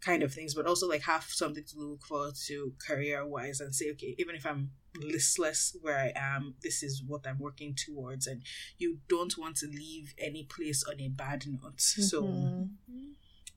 kind 0.00 0.22
of 0.22 0.32
things, 0.32 0.54
but 0.54 0.66
also 0.66 0.88
like 0.88 1.02
have 1.02 1.24
something 1.24 1.64
to 1.64 1.78
look 1.78 2.02
forward 2.02 2.34
to 2.46 2.72
career 2.86 3.26
wise 3.26 3.60
and 3.60 3.74
say, 3.74 3.90
okay, 3.90 4.14
even 4.18 4.34
if 4.34 4.46
I'm 4.46 4.70
listless 4.96 5.76
where 5.82 5.98
I 5.98 6.12
am, 6.16 6.54
this 6.62 6.82
is 6.82 7.02
what 7.06 7.26
I'm 7.26 7.38
working 7.38 7.74
towards, 7.74 8.26
and 8.26 8.42
you 8.78 8.98
don't 9.08 9.36
want 9.36 9.56
to 9.56 9.66
leave 9.66 10.14
any 10.18 10.44
place 10.44 10.84
on 10.84 11.00
a 11.00 11.08
bad 11.08 11.44
note. 11.46 11.78
Mm-hmm. 11.78 12.02
So, 12.02 12.68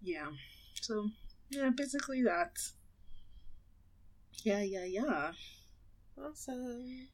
yeah, 0.02 0.28
so 0.82 1.10
yeah, 1.49 1.70
basically 1.70 2.24
that. 2.24 2.58
Yeah, 4.43 4.62
yeah, 4.62 4.86
yeah. 4.86 5.32
Awesome. 6.18 7.08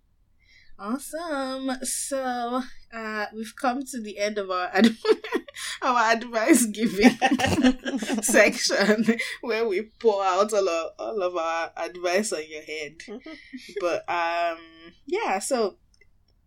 Awesome. 0.79 1.71
So, 1.83 2.61
uh, 2.93 3.25
we've 3.33 3.55
come 3.55 3.83
to 3.83 3.99
the 3.99 4.19
end 4.19 4.37
of 4.37 4.51
our 4.51 4.69
ad- 4.71 4.95
our 5.81 6.11
advice 6.13 6.67
giving 6.67 7.09
section 8.21 9.17
where 9.41 9.67
we 9.67 9.89
pour 9.99 10.23
out 10.23 10.53
all 10.53 10.69
of, 10.69 10.91
all 10.99 11.21
of 11.23 11.35
our 11.35 11.71
advice 11.77 12.31
on 12.31 12.43
your 12.47 12.61
head. 12.61 12.97
but 13.81 14.07
um, 14.07 14.59
yeah. 15.07 15.39
So 15.39 15.77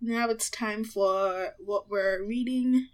now 0.00 0.28
it's 0.28 0.48
time 0.48 0.84
for 0.84 1.54
what 1.58 1.90
we're 1.90 2.24
reading, 2.24 2.86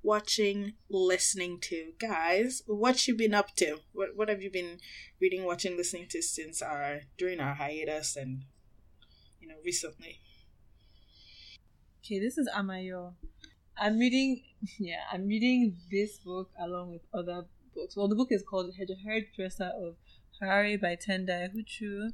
watching, 0.00 0.74
listening 0.88 1.58
to. 1.62 1.92
Guys, 1.98 2.62
what 2.66 3.08
you 3.08 3.16
been 3.16 3.34
up 3.34 3.56
to? 3.56 3.78
What 3.92 4.10
what 4.14 4.28
have 4.28 4.42
you 4.42 4.50
been 4.50 4.78
reading, 5.20 5.44
watching, 5.44 5.76
listening 5.76 6.06
to 6.10 6.22
since 6.22 6.62
our 6.62 7.00
during 7.18 7.40
our 7.40 7.54
hiatus 7.54 8.14
and 8.14 8.44
you 9.40 9.48
know 9.48 9.56
recently? 9.64 10.20
Okay, 12.04 12.18
this 12.20 12.36
is 12.36 12.46
Amayo. 12.54 13.14
I'm 13.78 13.98
reading, 13.98 14.42
yeah, 14.78 15.04
I'm 15.10 15.26
reading 15.26 15.78
this 15.90 16.18
book 16.18 16.50
along 16.60 16.92
with 16.92 17.00
other 17.14 17.46
books. 17.74 17.96
Well, 17.96 18.08
the 18.08 18.14
book 18.14 18.28
is 18.30 18.42
called 18.42 18.70
The 18.76 18.94
Hairdresser 18.94 19.72
of 19.74 19.96
Harare 20.38 20.78
by 20.78 20.96
Tendai 20.96 21.48
Huchu. 21.48 22.12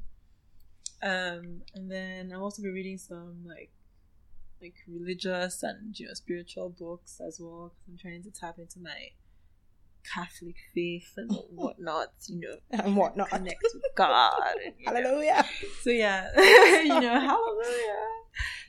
Um, 1.03 1.63
and 1.75 1.91
then 1.91 2.33
I've 2.33 2.41
also 2.41 2.63
been 2.63 2.73
reading 2.73 2.99
some 2.99 3.45
like 3.45 3.73
like 4.63 4.75
religious 4.87 5.65
and 5.65 5.99
you 5.99 6.07
know 6.07 6.15
spiritual 6.15 6.69
books 6.69 7.21
as 7.21 7.41
well. 7.41 7.73
Cause 7.75 7.89
I'm 7.89 7.99
trying 7.99 8.23
to 8.23 8.31
tap 8.31 8.61
into 8.61 8.79
my 8.79 9.11
Catholic 10.05 10.57
faith 10.75 11.13
and 11.17 11.31
whatnot. 11.55 12.13
You 12.29 12.41
know, 12.41 12.57
and 12.71 12.97
whatnot. 12.97 13.31
connect 13.31 13.63
with 13.63 13.83
God. 13.95 14.41
and, 14.65 14.75
you 14.79 14.87
know. 14.87 14.93
Hallelujah. 14.93 15.45
So 15.83 15.91
yeah, 15.91 16.29
you 16.83 17.01
know, 17.01 17.21
hallelujah. 17.21 18.07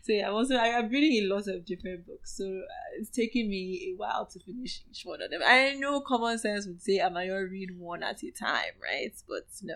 So 0.03 0.13
yeah, 0.13 0.27
I'm 0.27 0.33
also 0.33 0.55
I, 0.55 0.77
I'm 0.77 0.89
reading 0.89 1.23
a 1.23 1.33
lot 1.33 1.47
of 1.47 1.65
different 1.65 2.05
books, 2.07 2.35
so 2.35 2.45
uh, 2.45 2.99
it's 2.99 3.09
taking 3.09 3.49
me 3.49 3.93
a 3.93 3.99
while 3.99 4.25
to 4.25 4.39
finish 4.39 4.81
each 4.89 5.03
one 5.03 5.21
of 5.21 5.29
them. 5.29 5.41
I 5.45 5.73
know 5.73 6.01
common 6.01 6.37
sense 6.37 6.65
would 6.65 6.81
say 6.81 6.99
I'm 6.99 7.13
gonna 7.13 7.45
read 7.45 7.77
one 7.77 8.01
at 8.03 8.23
a 8.23 8.31
time, 8.31 8.73
right? 8.81 9.13
But 9.27 9.45
no. 9.61 9.75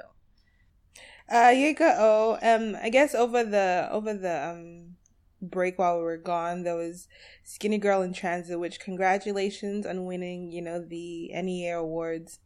Uh, 1.29 1.49
Yuka 1.49 1.95
O. 1.97 2.37
Um, 2.41 2.75
I 2.81 2.89
guess 2.89 3.15
over 3.15 3.43
the 3.43 3.87
over 3.91 4.13
the 4.13 4.49
um 4.49 4.95
break 5.49 5.79
while 5.79 5.97
we 5.97 6.03
were 6.03 6.17
gone, 6.17 6.63
there 6.63 6.75
was 6.75 7.07
Skinny 7.43 7.77
Girl 7.77 8.01
in 8.01 8.13
Transit, 8.13 8.59
which 8.59 8.79
congratulations 8.79 9.85
on 9.85 10.05
winning. 10.05 10.51
You 10.51 10.61
know 10.61 10.79
the 10.79 11.31
NEA 11.33 11.79
awards 11.79 12.39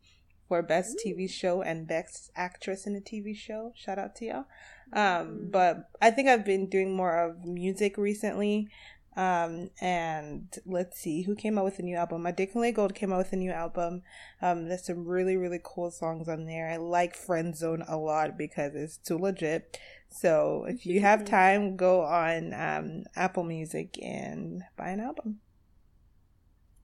for 0.48 0.64
best 0.64 1.00
TV 1.06 1.30
show 1.30 1.62
and 1.62 1.88
best 1.88 2.32
actress 2.36 2.88
in 2.88 2.96
a 2.96 3.00
TV 3.00 3.36
show. 3.36 3.72
Shout 3.76 4.00
out 4.00 4.16
to 4.16 4.26
y'all. 4.26 4.46
Um, 4.92 5.48
but 5.52 5.92
I 6.02 6.10
think 6.10 6.28
I've 6.28 6.44
been 6.44 6.68
doing 6.68 6.96
more 6.96 7.16
of 7.18 7.46
music 7.46 7.98
recently. 7.98 8.68
Um, 9.16 9.72
and 9.82 10.48
let's 10.66 11.00
see 11.00 11.24
who 11.24 11.36
came 11.36 11.58
out 11.58 11.66
with 11.66 11.80
a 11.80 11.84
new 11.84 11.96
album. 11.96 12.24
Adekunle 12.24 12.74
Gold 12.74 12.96
came 12.96 13.12
out 13.12 13.18
with 13.18 13.34
a 13.34 13.38
new 13.38 13.52
album. 13.52 14.04
Um, 14.42 14.70
there's 14.70 14.86
some 14.86 15.06
really, 15.06 15.36
really 15.36 15.60
cool 15.64 15.92
songs 15.92 16.30
on 16.30 16.46
there. 16.46 16.70
I 16.70 16.78
like 16.78 17.16
Friend 17.16 17.56
Zone 17.56 17.84
a 17.88 17.98
lot 17.98 18.38
because 18.38 18.76
it's 18.76 18.98
too 18.98 19.18
legit. 19.18 19.78
So 20.10 20.66
if 20.68 20.86
you 20.86 21.02
have 21.02 21.26
time, 21.26 21.76
go 21.76 22.02
on 22.02 22.54
um, 22.54 23.04
Apple 23.16 23.44
Music 23.44 23.98
and 24.02 24.64
buy 24.78 24.90
an 24.90 25.00
album. 25.00 25.40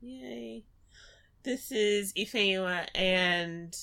Yay. 0.01 0.65
This 1.43 1.71
is 1.71 2.11
Ifeyua, 2.13 2.87
and 2.95 3.75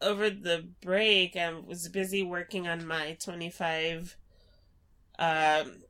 over 0.00 0.28
the 0.28 0.66
break, 0.82 1.36
I 1.36 1.52
was 1.54 1.88
busy 1.88 2.24
working 2.24 2.66
on 2.66 2.84
my 2.84 3.16
25 3.20 4.16
um, 5.20 5.82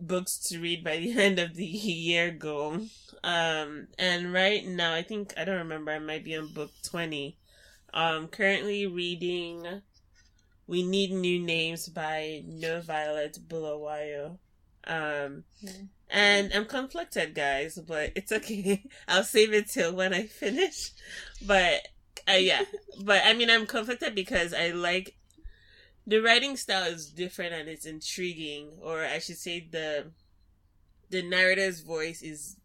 books 0.00 0.38
to 0.48 0.60
read 0.60 0.84
by 0.84 0.96
the 0.98 1.12
end 1.20 1.38
of 1.38 1.54
the 1.54 1.66
year 1.66 2.30
goal. 2.30 2.80
Um, 3.22 3.88
and 3.98 4.32
right 4.32 4.66
now, 4.66 4.92
I 4.94 5.02
think, 5.02 5.32
I 5.36 5.44
don't 5.44 5.58
remember, 5.58 5.92
I 5.92 5.98
might 5.98 6.24
be 6.24 6.36
on 6.36 6.52
book 6.52 6.70
20. 6.84 7.38
Um, 7.92 8.28
currently 8.28 8.86
reading 8.86 9.82
We 10.66 10.82
Need 10.82 11.12
New 11.12 11.38
Names 11.38 11.88
by 11.88 12.42
NoViolet 12.48 13.38
Bulawayo. 13.46 14.38
Um, 14.86 15.44
and 16.10 16.52
I'm 16.52 16.66
conflicted, 16.66 17.34
guys, 17.34 17.78
but 17.78 18.12
it's 18.14 18.32
okay. 18.32 18.84
I'll 19.08 19.24
save 19.24 19.52
it 19.52 19.68
till 19.68 19.94
when 19.94 20.12
I 20.12 20.26
finish. 20.26 20.90
But 21.46 21.88
uh, 22.28 22.32
yeah, 22.32 22.62
but 23.02 23.22
I 23.24 23.32
mean, 23.32 23.50
I'm 23.50 23.66
conflicted 23.66 24.14
because 24.14 24.52
I 24.52 24.70
like 24.70 25.16
the 26.06 26.20
writing 26.20 26.56
style 26.56 26.84
is 26.86 27.10
different 27.10 27.54
and 27.54 27.68
it's 27.68 27.86
intriguing, 27.86 28.78
or 28.82 29.04
I 29.04 29.18
should 29.18 29.38
say 29.38 29.60
the 29.60 30.12
the 31.10 31.22
narrator's 31.22 31.80
voice 31.80 32.22
is 32.22 32.56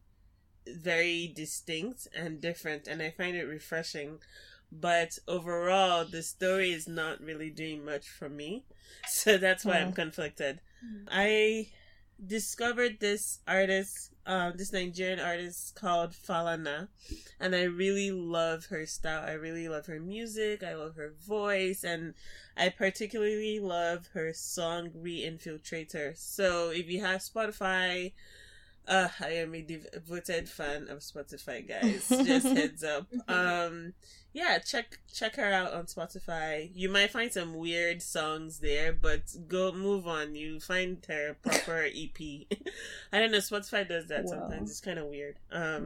very 0.67 1.27
distinct 1.35 2.07
and 2.15 2.41
different, 2.41 2.87
and 2.87 3.01
I 3.01 3.11
find 3.11 3.35
it 3.35 3.45
refreshing. 3.45 4.19
But 4.71 5.17
overall, 5.27 6.05
the 6.05 6.23
story 6.23 6.71
is 6.71 6.87
not 6.87 7.21
really 7.21 7.49
doing 7.49 7.83
much 7.85 8.07
for 8.09 8.29
me, 8.29 8.65
so 9.07 9.37
that's 9.37 9.65
why 9.65 9.79
I'm 9.79 9.91
Mm. 9.91 9.95
conflicted. 9.95 10.61
I 11.07 11.69
discovered 12.25 12.99
this 12.99 13.39
artist, 13.47 14.11
um, 14.25 14.53
this 14.57 14.73
Nigerian 14.73 15.19
artist 15.19 15.75
called 15.75 16.11
Falana, 16.11 16.87
and 17.39 17.55
I 17.55 17.63
really 17.63 18.11
love 18.11 18.65
her 18.67 18.85
style. 18.85 19.23
I 19.25 19.33
really 19.33 19.67
love 19.69 19.85
her 19.87 19.99
music. 19.99 20.63
I 20.63 20.75
love 20.75 20.95
her 20.95 21.13
voice, 21.25 21.83
and 21.83 22.13
I 22.57 22.69
particularly 22.69 23.59
love 23.59 24.07
her 24.13 24.33
song 24.33 24.89
"Reinfiltrator." 24.91 26.17
So 26.17 26.69
if 26.69 26.89
you 26.89 27.01
have 27.01 27.21
Spotify, 27.21 28.13
uh, 28.87 29.09
I 29.19 29.29
am 29.33 29.53
a 29.53 29.61
devoted 29.61 30.49
fan 30.49 30.87
of 30.89 30.99
Spotify, 30.99 31.67
guys. 31.67 32.09
Just 32.09 32.47
heads 32.57 32.83
up. 32.83 33.07
Um, 33.27 33.93
yeah, 34.33 34.59
check 34.59 34.99
check 35.13 35.35
her 35.37 35.51
out 35.51 35.73
on 35.73 35.85
Spotify. 35.85 36.69
You 36.73 36.89
might 36.89 37.11
find 37.11 37.31
some 37.31 37.53
weird 37.55 38.01
songs 38.01 38.59
there, 38.59 38.93
but 38.93 39.21
go 39.47 39.71
move 39.71 40.07
on. 40.07 40.35
You 40.35 40.59
find 40.59 41.03
her 41.07 41.35
proper 41.41 41.83
EP. 41.95 42.19
I 43.11 43.19
don't 43.19 43.31
know. 43.31 43.39
Spotify 43.39 43.87
does 43.87 44.07
that 44.07 44.25
Wow. 44.25 44.31
sometimes. 44.49 44.69
It's 44.71 44.81
kind 44.81 44.99
of 44.99 45.07
weird. 45.07 45.37
Um, 45.51 45.83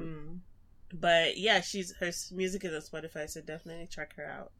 Mm. 0.93 0.99
but 0.99 1.37
yeah, 1.37 1.61
she's 1.61 1.93
her 1.99 2.11
music 2.31 2.65
is 2.65 2.73
on 2.73 2.81
Spotify, 3.01 3.29
so 3.29 3.41
definitely 3.41 3.87
check 3.87 4.15
her 4.17 4.25
out. 4.27 4.51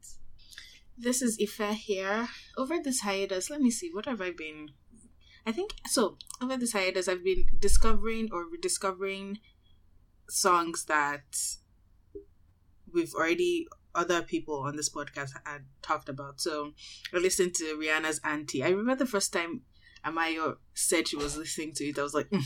This 0.97 1.21
is 1.21 1.37
Ife 1.41 1.75
here. 1.75 2.27
Over 2.57 2.79
this 2.79 3.01
hiatus, 3.01 3.49
let 3.49 3.61
me 3.61 3.71
see, 3.71 3.89
what 3.91 4.05
have 4.05 4.21
I 4.21 4.31
been? 4.31 4.69
I 5.45 5.51
think 5.51 5.73
so. 5.87 6.17
Over 6.41 6.55
this 6.55 6.71
hiatus, 6.73 7.07
I've 7.09 7.23
been 7.23 7.45
discovering 7.59 8.29
or 8.31 8.45
rediscovering 8.47 9.39
songs 10.29 10.85
that 10.85 11.23
we've 12.93 13.13
already 13.13 13.67
other 13.95 14.21
people 14.23 14.59
on 14.61 14.75
this 14.75 14.89
podcast 14.89 15.31
had 15.45 15.65
talked 15.81 16.09
about. 16.09 16.41
So 16.41 16.71
I 17.13 17.17
listened 17.17 17.53
to 17.55 17.77
Rihanna's 17.77 18.19
Anti. 18.23 18.63
I 18.63 18.69
remember 18.69 18.95
the 19.03 19.11
first 19.11 19.31
time 19.33 19.61
Amayo 20.05 20.57
said 20.73 21.07
she 21.07 21.15
was 21.15 21.37
listening 21.37 21.71
to 21.75 21.85
it. 21.85 21.97
I 21.97 22.03
was 22.03 22.13
like, 22.13 22.29
"Mm, 22.29 22.43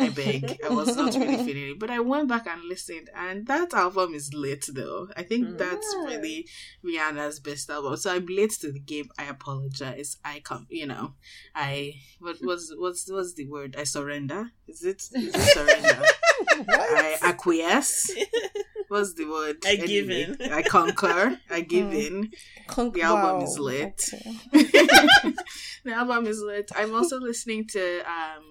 I 0.00 0.08
beg. 0.08 0.58
I 0.64 0.70
was 0.70 0.96
not 0.96 1.14
really 1.14 1.36
feeling 1.44 1.70
it. 1.70 1.78
But 1.78 1.90
I 1.90 2.00
went 2.00 2.28
back 2.28 2.46
and 2.48 2.64
listened, 2.64 3.10
and 3.14 3.46
that 3.46 3.72
album 3.74 4.12
is 4.14 4.34
lit 4.34 4.64
though. 4.74 5.06
I 5.16 5.22
think 5.22 5.46
Mm. 5.46 5.58
that's 5.58 5.86
really 6.04 6.48
Rihanna's 6.84 7.38
best 7.38 7.70
album. 7.70 7.96
So 7.96 8.12
I'm 8.12 8.26
late 8.26 8.52
to 8.62 8.72
the 8.72 8.80
game. 8.80 9.08
I 9.18 9.24
apologize. 9.26 10.16
I 10.24 10.40
come, 10.40 10.66
you 10.68 10.86
know, 10.86 11.14
I 11.54 11.92
what 12.18 12.38
was 12.42 12.74
what's 12.76 13.08
what's 13.08 13.34
the 13.34 13.46
word? 13.46 13.76
I 13.78 13.84
surrender. 13.84 14.50
Is 14.66 14.82
it, 14.82 15.02
is 15.14 15.32
it 15.34 15.40
surrender? 15.54 16.02
I 16.70 17.18
acquiesce. 17.22 18.10
What's 18.88 19.14
the 19.14 19.24
word? 19.26 19.56
I 19.66 19.76
give 19.76 20.10
in. 20.10 20.36
I 20.52 20.62
conquer. 20.62 21.38
I 21.50 21.60
give 21.60 21.86
Mm. 21.86 22.06
in. 22.06 22.30
Conk- 22.68 22.94
The 22.94 23.02
album 23.02 23.38
wow. 23.38 23.44
is 23.44 23.58
lit. 23.58 24.00
Okay. 24.12 24.36
the 25.84 25.92
album 25.92 26.26
is 26.26 26.40
lit. 26.40 26.70
I'm 26.76 26.94
also 26.94 27.18
listening 27.18 27.66
to 27.68 28.00
um 28.00 28.44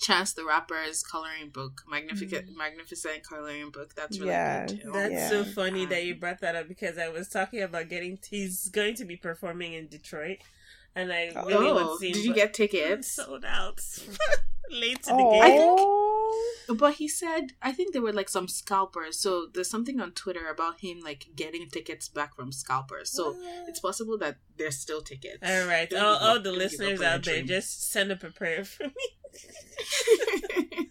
Chance 0.00 0.34
the 0.34 0.44
Rapper's 0.44 1.02
coloring 1.02 1.48
book, 1.50 1.80
magnificent, 1.88 2.54
magnificent 2.56 3.26
coloring 3.26 3.70
book. 3.70 3.94
That's 3.94 4.18
really 4.18 4.32
Yeah, 4.32 4.66
good 4.66 4.82
too. 4.82 4.90
That's 4.92 5.12
Yeah. 5.12 5.28
so 5.30 5.44
funny 5.44 5.86
that 5.86 6.04
you 6.04 6.14
Um, 6.14 6.20
brought 6.20 6.40
that 6.42 6.56
up 6.56 6.68
because 6.68 6.98
I 6.98 7.08
was 7.08 7.28
talking 7.28 7.62
about 7.62 7.88
getting. 7.88 8.18
He's 8.28 8.68
going 8.68 8.94
to 8.96 9.04
be 9.06 9.16
performing 9.16 9.72
in 9.72 9.88
Detroit, 9.88 10.38
and 10.94 11.10
I 11.12 11.32
really 11.46 11.70
oh, 11.70 11.74
want 11.74 11.86
to 11.92 11.98
see 12.00 12.08
him. 12.08 12.12
did 12.14 12.24
you 12.26 12.34
get 12.34 12.52
tickets? 12.52 13.12
sold 13.14 13.44
out? 13.46 13.80
Late 14.70 15.02
to 15.04 15.10
the 15.10 15.16
Oh. 15.16 15.40
game. 15.40 16.03
But 16.68 16.94
he 16.94 17.08
said, 17.08 17.52
I 17.60 17.72
think 17.72 17.92
there 17.92 18.02
were 18.02 18.12
like 18.12 18.28
some 18.28 18.48
scalpers. 18.48 19.18
So 19.20 19.46
there's 19.52 19.68
something 19.70 20.00
on 20.00 20.12
Twitter 20.12 20.48
about 20.48 20.80
him 20.80 21.00
like 21.04 21.26
getting 21.36 21.68
tickets 21.68 22.08
back 22.08 22.34
from 22.36 22.52
scalpers. 22.52 23.10
So 23.12 23.36
it's 23.68 23.80
possible 23.80 24.16
that 24.18 24.36
there's 24.56 24.78
still 24.78 25.02
tickets. 25.02 25.38
All 25.42 25.66
right, 25.66 25.88
Don't 25.90 26.02
all, 26.04 26.14
give 26.14 26.22
all 26.22 26.36
up- 26.36 26.42
the 26.42 26.50
don't 26.50 26.58
give 26.58 26.62
up 26.66 26.70
listeners 26.72 27.00
out 27.02 27.22
there, 27.24 27.34
dream. 27.36 27.46
just 27.46 27.90
send 27.90 28.12
up 28.12 28.22
a 28.24 28.30
prayer 28.30 28.64
for 28.64 28.84
me. 28.84 28.92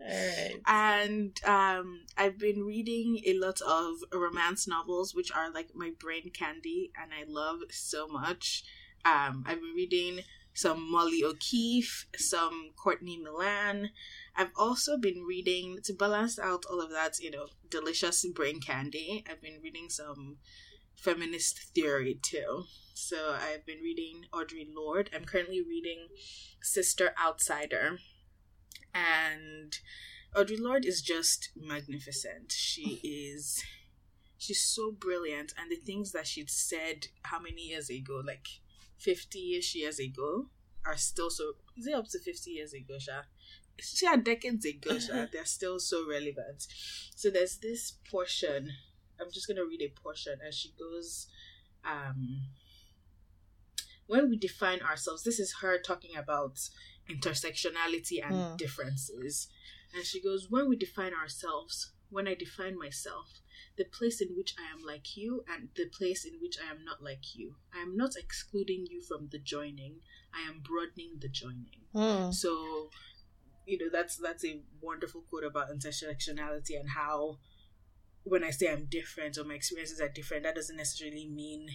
All 0.00 0.14
right. 0.14 0.54
and 0.66 1.38
um, 1.44 2.00
I've 2.16 2.38
been 2.38 2.64
reading 2.64 3.20
a 3.26 3.34
lot 3.34 3.60
of 3.60 3.96
romance 4.12 4.66
novels, 4.66 5.14
which 5.14 5.30
are 5.32 5.52
like 5.52 5.68
my 5.74 5.90
brain 6.00 6.30
candy, 6.32 6.90
and 7.00 7.12
I 7.12 7.24
love 7.30 7.58
so 7.70 8.08
much. 8.08 8.64
Um, 9.04 9.44
I've 9.46 9.60
been 9.60 9.74
reading 9.76 10.20
some 10.54 10.90
Molly 10.90 11.22
O'Keefe, 11.22 12.06
some 12.16 12.70
Courtney 12.74 13.18
Milan. 13.18 13.90
I've 14.38 14.52
also 14.56 14.96
been 14.96 15.24
reading 15.28 15.80
to 15.82 15.92
balance 15.92 16.38
out 16.38 16.64
all 16.70 16.80
of 16.80 16.90
that, 16.90 17.18
you 17.18 17.28
know, 17.28 17.46
delicious 17.68 18.24
brain 18.32 18.60
candy. 18.60 19.24
I've 19.28 19.42
been 19.42 19.58
reading 19.60 19.90
some 19.90 20.36
feminist 20.94 21.58
theory 21.74 22.20
too. 22.22 22.62
So 22.94 23.36
I've 23.36 23.66
been 23.66 23.80
reading 23.80 24.26
Audre 24.32 24.64
Lorde. 24.72 25.10
I'm 25.12 25.24
currently 25.24 25.60
reading 25.60 26.06
Sister 26.62 27.12
Outsider. 27.20 27.98
And 28.94 29.76
Audre 30.36 30.60
Lorde 30.60 30.84
is 30.84 31.02
just 31.02 31.50
magnificent. 31.56 32.52
She 32.52 33.00
is 33.02 33.64
she's 34.38 34.62
so 34.62 34.92
brilliant 34.92 35.52
and 35.60 35.68
the 35.68 35.84
things 35.84 36.12
that 36.12 36.28
she'd 36.28 36.48
said 36.48 37.08
how 37.22 37.40
many 37.40 37.62
years 37.62 37.90
ago, 37.90 38.22
like 38.24 38.46
50ish 39.04 39.74
years 39.74 39.98
ago, 39.98 40.46
are 40.86 40.96
still 40.96 41.28
so 41.28 41.54
is 41.76 41.88
it 41.88 41.94
up 41.94 42.06
to 42.10 42.20
50 42.20 42.50
years 42.52 42.72
ago, 42.72 42.98
Sha? 43.00 43.22
Yeah, 44.02 44.16
decades 44.16 44.64
ago. 44.64 44.98
They're 45.32 45.44
still 45.44 45.78
so 45.78 46.08
relevant. 46.08 46.66
So 47.14 47.30
there's 47.30 47.58
this 47.58 47.92
portion. 48.10 48.72
I'm 49.20 49.30
just 49.32 49.46
gonna 49.48 49.64
read 49.64 49.82
a 49.82 49.88
portion 50.00 50.38
and 50.44 50.52
she 50.54 50.72
goes, 50.78 51.26
um 51.84 52.42
when 54.06 54.30
we 54.30 54.36
define 54.38 54.80
ourselves, 54.80 55.22
this 55.22 55.38
is 55.38 55.56
her 55.60 55.78
talking 55.78 56.16
about 56.16 56.58
intersectionality 57.10 58.22
and 58.26 58.34
Mm. 58.36 58.56
differences. 58.56 59.48
And 59.94 60.04
she 60.04 60.20
goes, 60.20 60.48
When 60.50 60.68
we 60.68 60.76
define 60.76 61.12
ourselves, 61.14 61.92
when 62.10 62.26
I 62.26 62.34
define 62.34 62.78
myself, 62.78 63.40
the 63.76 63.84
place 63.84 64.20
in 64.20 64.34
which 64.36 64.54
I 64.58 64.72
am 64.72 64.82
like 64.82 65.16
you 65.16 65.44
and 65.46 65.68
the 65.74 65.86
place 65.86 66.24
in 66.24 66.40
which 66.40 66.56
I 66.58 66.70
am 66.70 66.84
not 66.84 67.02
like 67.02 67.34
you, 67.34 67.56
I 67.72 67.80
am 67.80 67.96
not 67.96 68.16
excluding 68.16 68.86
you 68.86 69.02
from 69.02 69.28
the 69.28 69.38
joining, 69.38 70.00
I 70.32 70.40
am 70.48 70.60
broadening 70.60 71.18
the 71.20 71.28
joining. 71.28 71.84
Mm. 71.94 72.32
So, 72.34 72.90
you 73.68 73.78
know, 73.78 73.90
that's 73.92 74.16
that's 74.16 74.44
a 74.46 74.60
wonderful 74.80 75.22
quote 75.28 75.44
about 75.44 75.70
intersectionality 75.70 76.80
and 76.80 76.88
how 76.88 77.36
when 78.24 78.42
I 78.42 78.50
say 78.50 78.72
I'm 78.72 78.86
different 78.86 79.36
or 79.36 79.44
my 79.44 79.54
experiences 79.54 80.00
are 80.00 80.08
different, 80.08 80.44
that 80.44 80.54
doesn't 80.54 80.76
necessarily 80.76 81.26
mean 81.26 81.68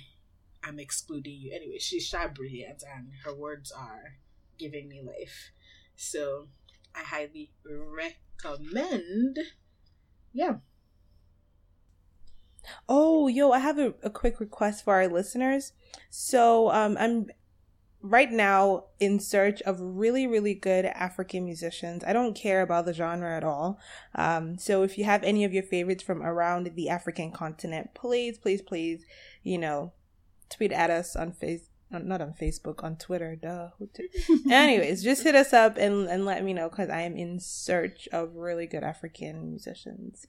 I'm 0.64 0.80
excluding 0.80 1.40
you. 1.40 1.52
Anyway, 1.54 1.78
she's 1.80 2.08
shy 2.08 2.28
brilliant 2.28 2.84
and 2.96 3.12
her 3.24 3.34
words 3.36 3.72
are 3.72 4.16
giving 4.58 4.90
me 4.90 5.04
life. 5.04 5.52
So 5.96 6.48
I 6.96 7.04
highly 7.04 7.52
recommend. 7.64 9.38
Yeah. 10.34 10.56
Oh, 12.90 13.28
yo, 13.28 13.52
I 13.52 13.60
have 13.60 13.78
a, 13.78 13.94
a 14.02 14.10
quick 14.10 14.40
request 14.40 14.84
for 14.84 14.96
our 14.96 15.08
listeners. 15.08 15.74
So, 16.10 16.72
um, 16.72 16.98
I'm 17.00 17.28
right 18.04 18.32
now 18.32 18.84
in 19.00 19.18
search 19.18 19.62
of 19.62 19.80
really, 19.80 20.28
really 20.28 20.54
good 20.54 20.86
African 20.86 21.46
musicians. 21.46 22.04
I 22.04 22.12
don't 22.12 22.36
care 22.36 22.62
about 22.62 22.86
the 22.86 22.94
genre 22.94 23.36
at 23.36 23.46
all. 23.46 23.80
Um, 24.14 24.58
so 24.58 24.84
if 24.84 24.98
you 24.98 25.06
have 25.06 25.24
any 25.24 25.46
of 25.46 25.54
your 25.54 25.64
favorites 25.64 26.04
from 26.04 26.22
around 26.22 26.72
the 26.76 26.90
African 26.90 27.32
continent, 27.32 27.92
please, 27.96 28.38
please, 28.38 28.62
please, 28.62 29.06
you 29.42 29.58
know, 29.58 29.94
tweet 30.50 30.74
at 30.74 30.92
us 30.92 31.16
on 31.16 31.32
face. 31.32 31.70
Not 31.92 32.22
on 32.22 32.34
Facebook, 32.34 32.84
on 32.84 32.98
Twitter, 32.98 33.36
duh. 33.36 33.70
Anyways, 34.52 35.04
just 35.04 35.22
hit 35.22 35.36
us 35.36 35.54
up 35.54 35.78
and, 35.78 36.08
and 36.08 36.26
let 36.26 36.44
me 36.44 36.52
know 36.52 36.68
because 36.68 36.90
I 36.90 37.02
am 37.02 37.16
in 37.16 37.40
search 37.40 38.10
of 38.12 38.34
really 38.34 38.66
good 38.66 38.84
African 38.84 39.48
musicians. 39.52 40.26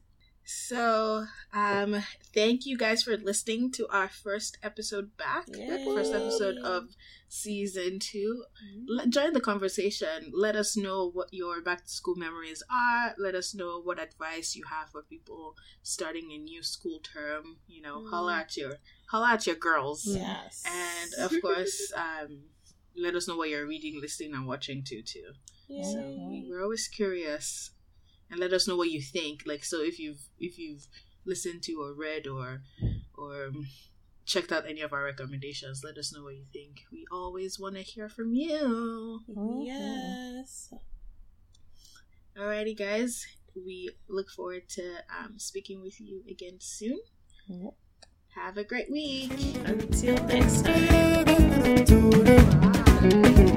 So, 0.47 1.25
um, 1.55 1.97
thank 2.35 2.67
you 2.67 2.77
guys 2.77 3.03
for 3.03 3.17
listening 3.17 3.73
to 3.73 3.89
our 3.89 4.09
first 4.09 4.59
episode 4.63 5.17
back, 5.17 5.47
first 5.95 6.13
episode 6.13 6.57
of 6.59 6.91
season 7.29 7.99
two. 7.99 8.45
Let, 8.87 9.09
join 9.09 9.33
the 9.33 9.41
conversation. 9.41 10.33
Let 10.35 10.55
us 10.55 10.77
know 10.77 11.11
what 11.11 11.29
your 11.33 11.63
back 11.63 11.85
to 11.85 11.91
school 11.91 12.17
memories 12.17 12.63
are. 12.71 13.15
Let 13.19 13.35
us 13.35 13.55
know 13.55 13.81
what 13.81 13.99
advice 13.99 14.55
you 14.55 14.65
have 14.71 14.91
for 14.91 15.03
people 15.03 15.57
starting 15.83 16.31
a 16.33 16.39
new 16.39 16.63
school 16.63 17.01
term. 17.01 17.57
You 17.67 17.81
know, 17.81 18.05
holla 18.11 18.37
at 18.41 18.57
your 18.57 18.75
holla 19.11 19.31
at 19.33 19.47
your 19.47 19.57
girls, 19.57 20.05
Yes. 20.07 20.63
and 20.67 21.15
of 21.25 21.41
course, 21.41 21.91
um, 21.97 22.41
let 22.97 23.15
us 23.15 23.27
know 23.27 23.37
what 23.37 23.49
you're 23.49 23.67
reading, 23.67 23.99
listening, 23.99 24.35
and 24.35 24.47
watching 24.47 24.85
too. 24.85 25.03
Too. 25.03 25.33
So 25.83 26.01
we're 26.49 26.63
always 26.63 26.87
curious, 26.87 27.71
and 28.31 28.41
let 28.41 28.53
us 28.53 28.67
know 28.67 28.77
what 28.77 28.91
you 28.91 29.01
think. 29.01 29.43
Like, 29.47 29.65
so 29.65 29.83
if 29.83 29.99
you've 29.99 30.29
if 30.39 30.59
you've 30.59 30.87
listened 31.25 31.63
to 31.65 31.75
or 31.75 31.93
read 31.95 32.27
or 32.27 32.63
or 33.17 33.51
checked 34.27 34.53
out 34.53 34.69
any 34.69 34.81
of 34.81 34.93
our 34.93 35.05
recommendations, 35.05 35.83
let 35.85 35.99
us 35.99 36.13
know 36.15 36.25
what 36.25 36.35
you 36.35 36.45
think. 36.53 36.83
We 36.91 37.07
always 37.13 37.59
want 37.59 37.77
to 37.77 37.83
hear 37.83 38.09
from 38.09 38.35
you. 38.35 39.21
Yes. 39.65 40.73
Alrighty, 42.37 42.77
guys. 42.77 43.27
We 43.55 43.91
look 44.09 44.29
forward 44.31 44.69
to 44.71 44.83
um, 45.17 45.39
speaking 45.39 45.81
with 45.81 46.01
you 46.01 46.25
again 46.29 46.57
soon. 46.59 46.99
Yep. 47.47 47.75
Have 48.35 48.57
a 48.57 48.65
great 48.65 48.91
week. 48.91 49.33
Until 49.65 50.17
next 50.25 50.65
time. 50.65 51.25
Bye. 53.05 53.51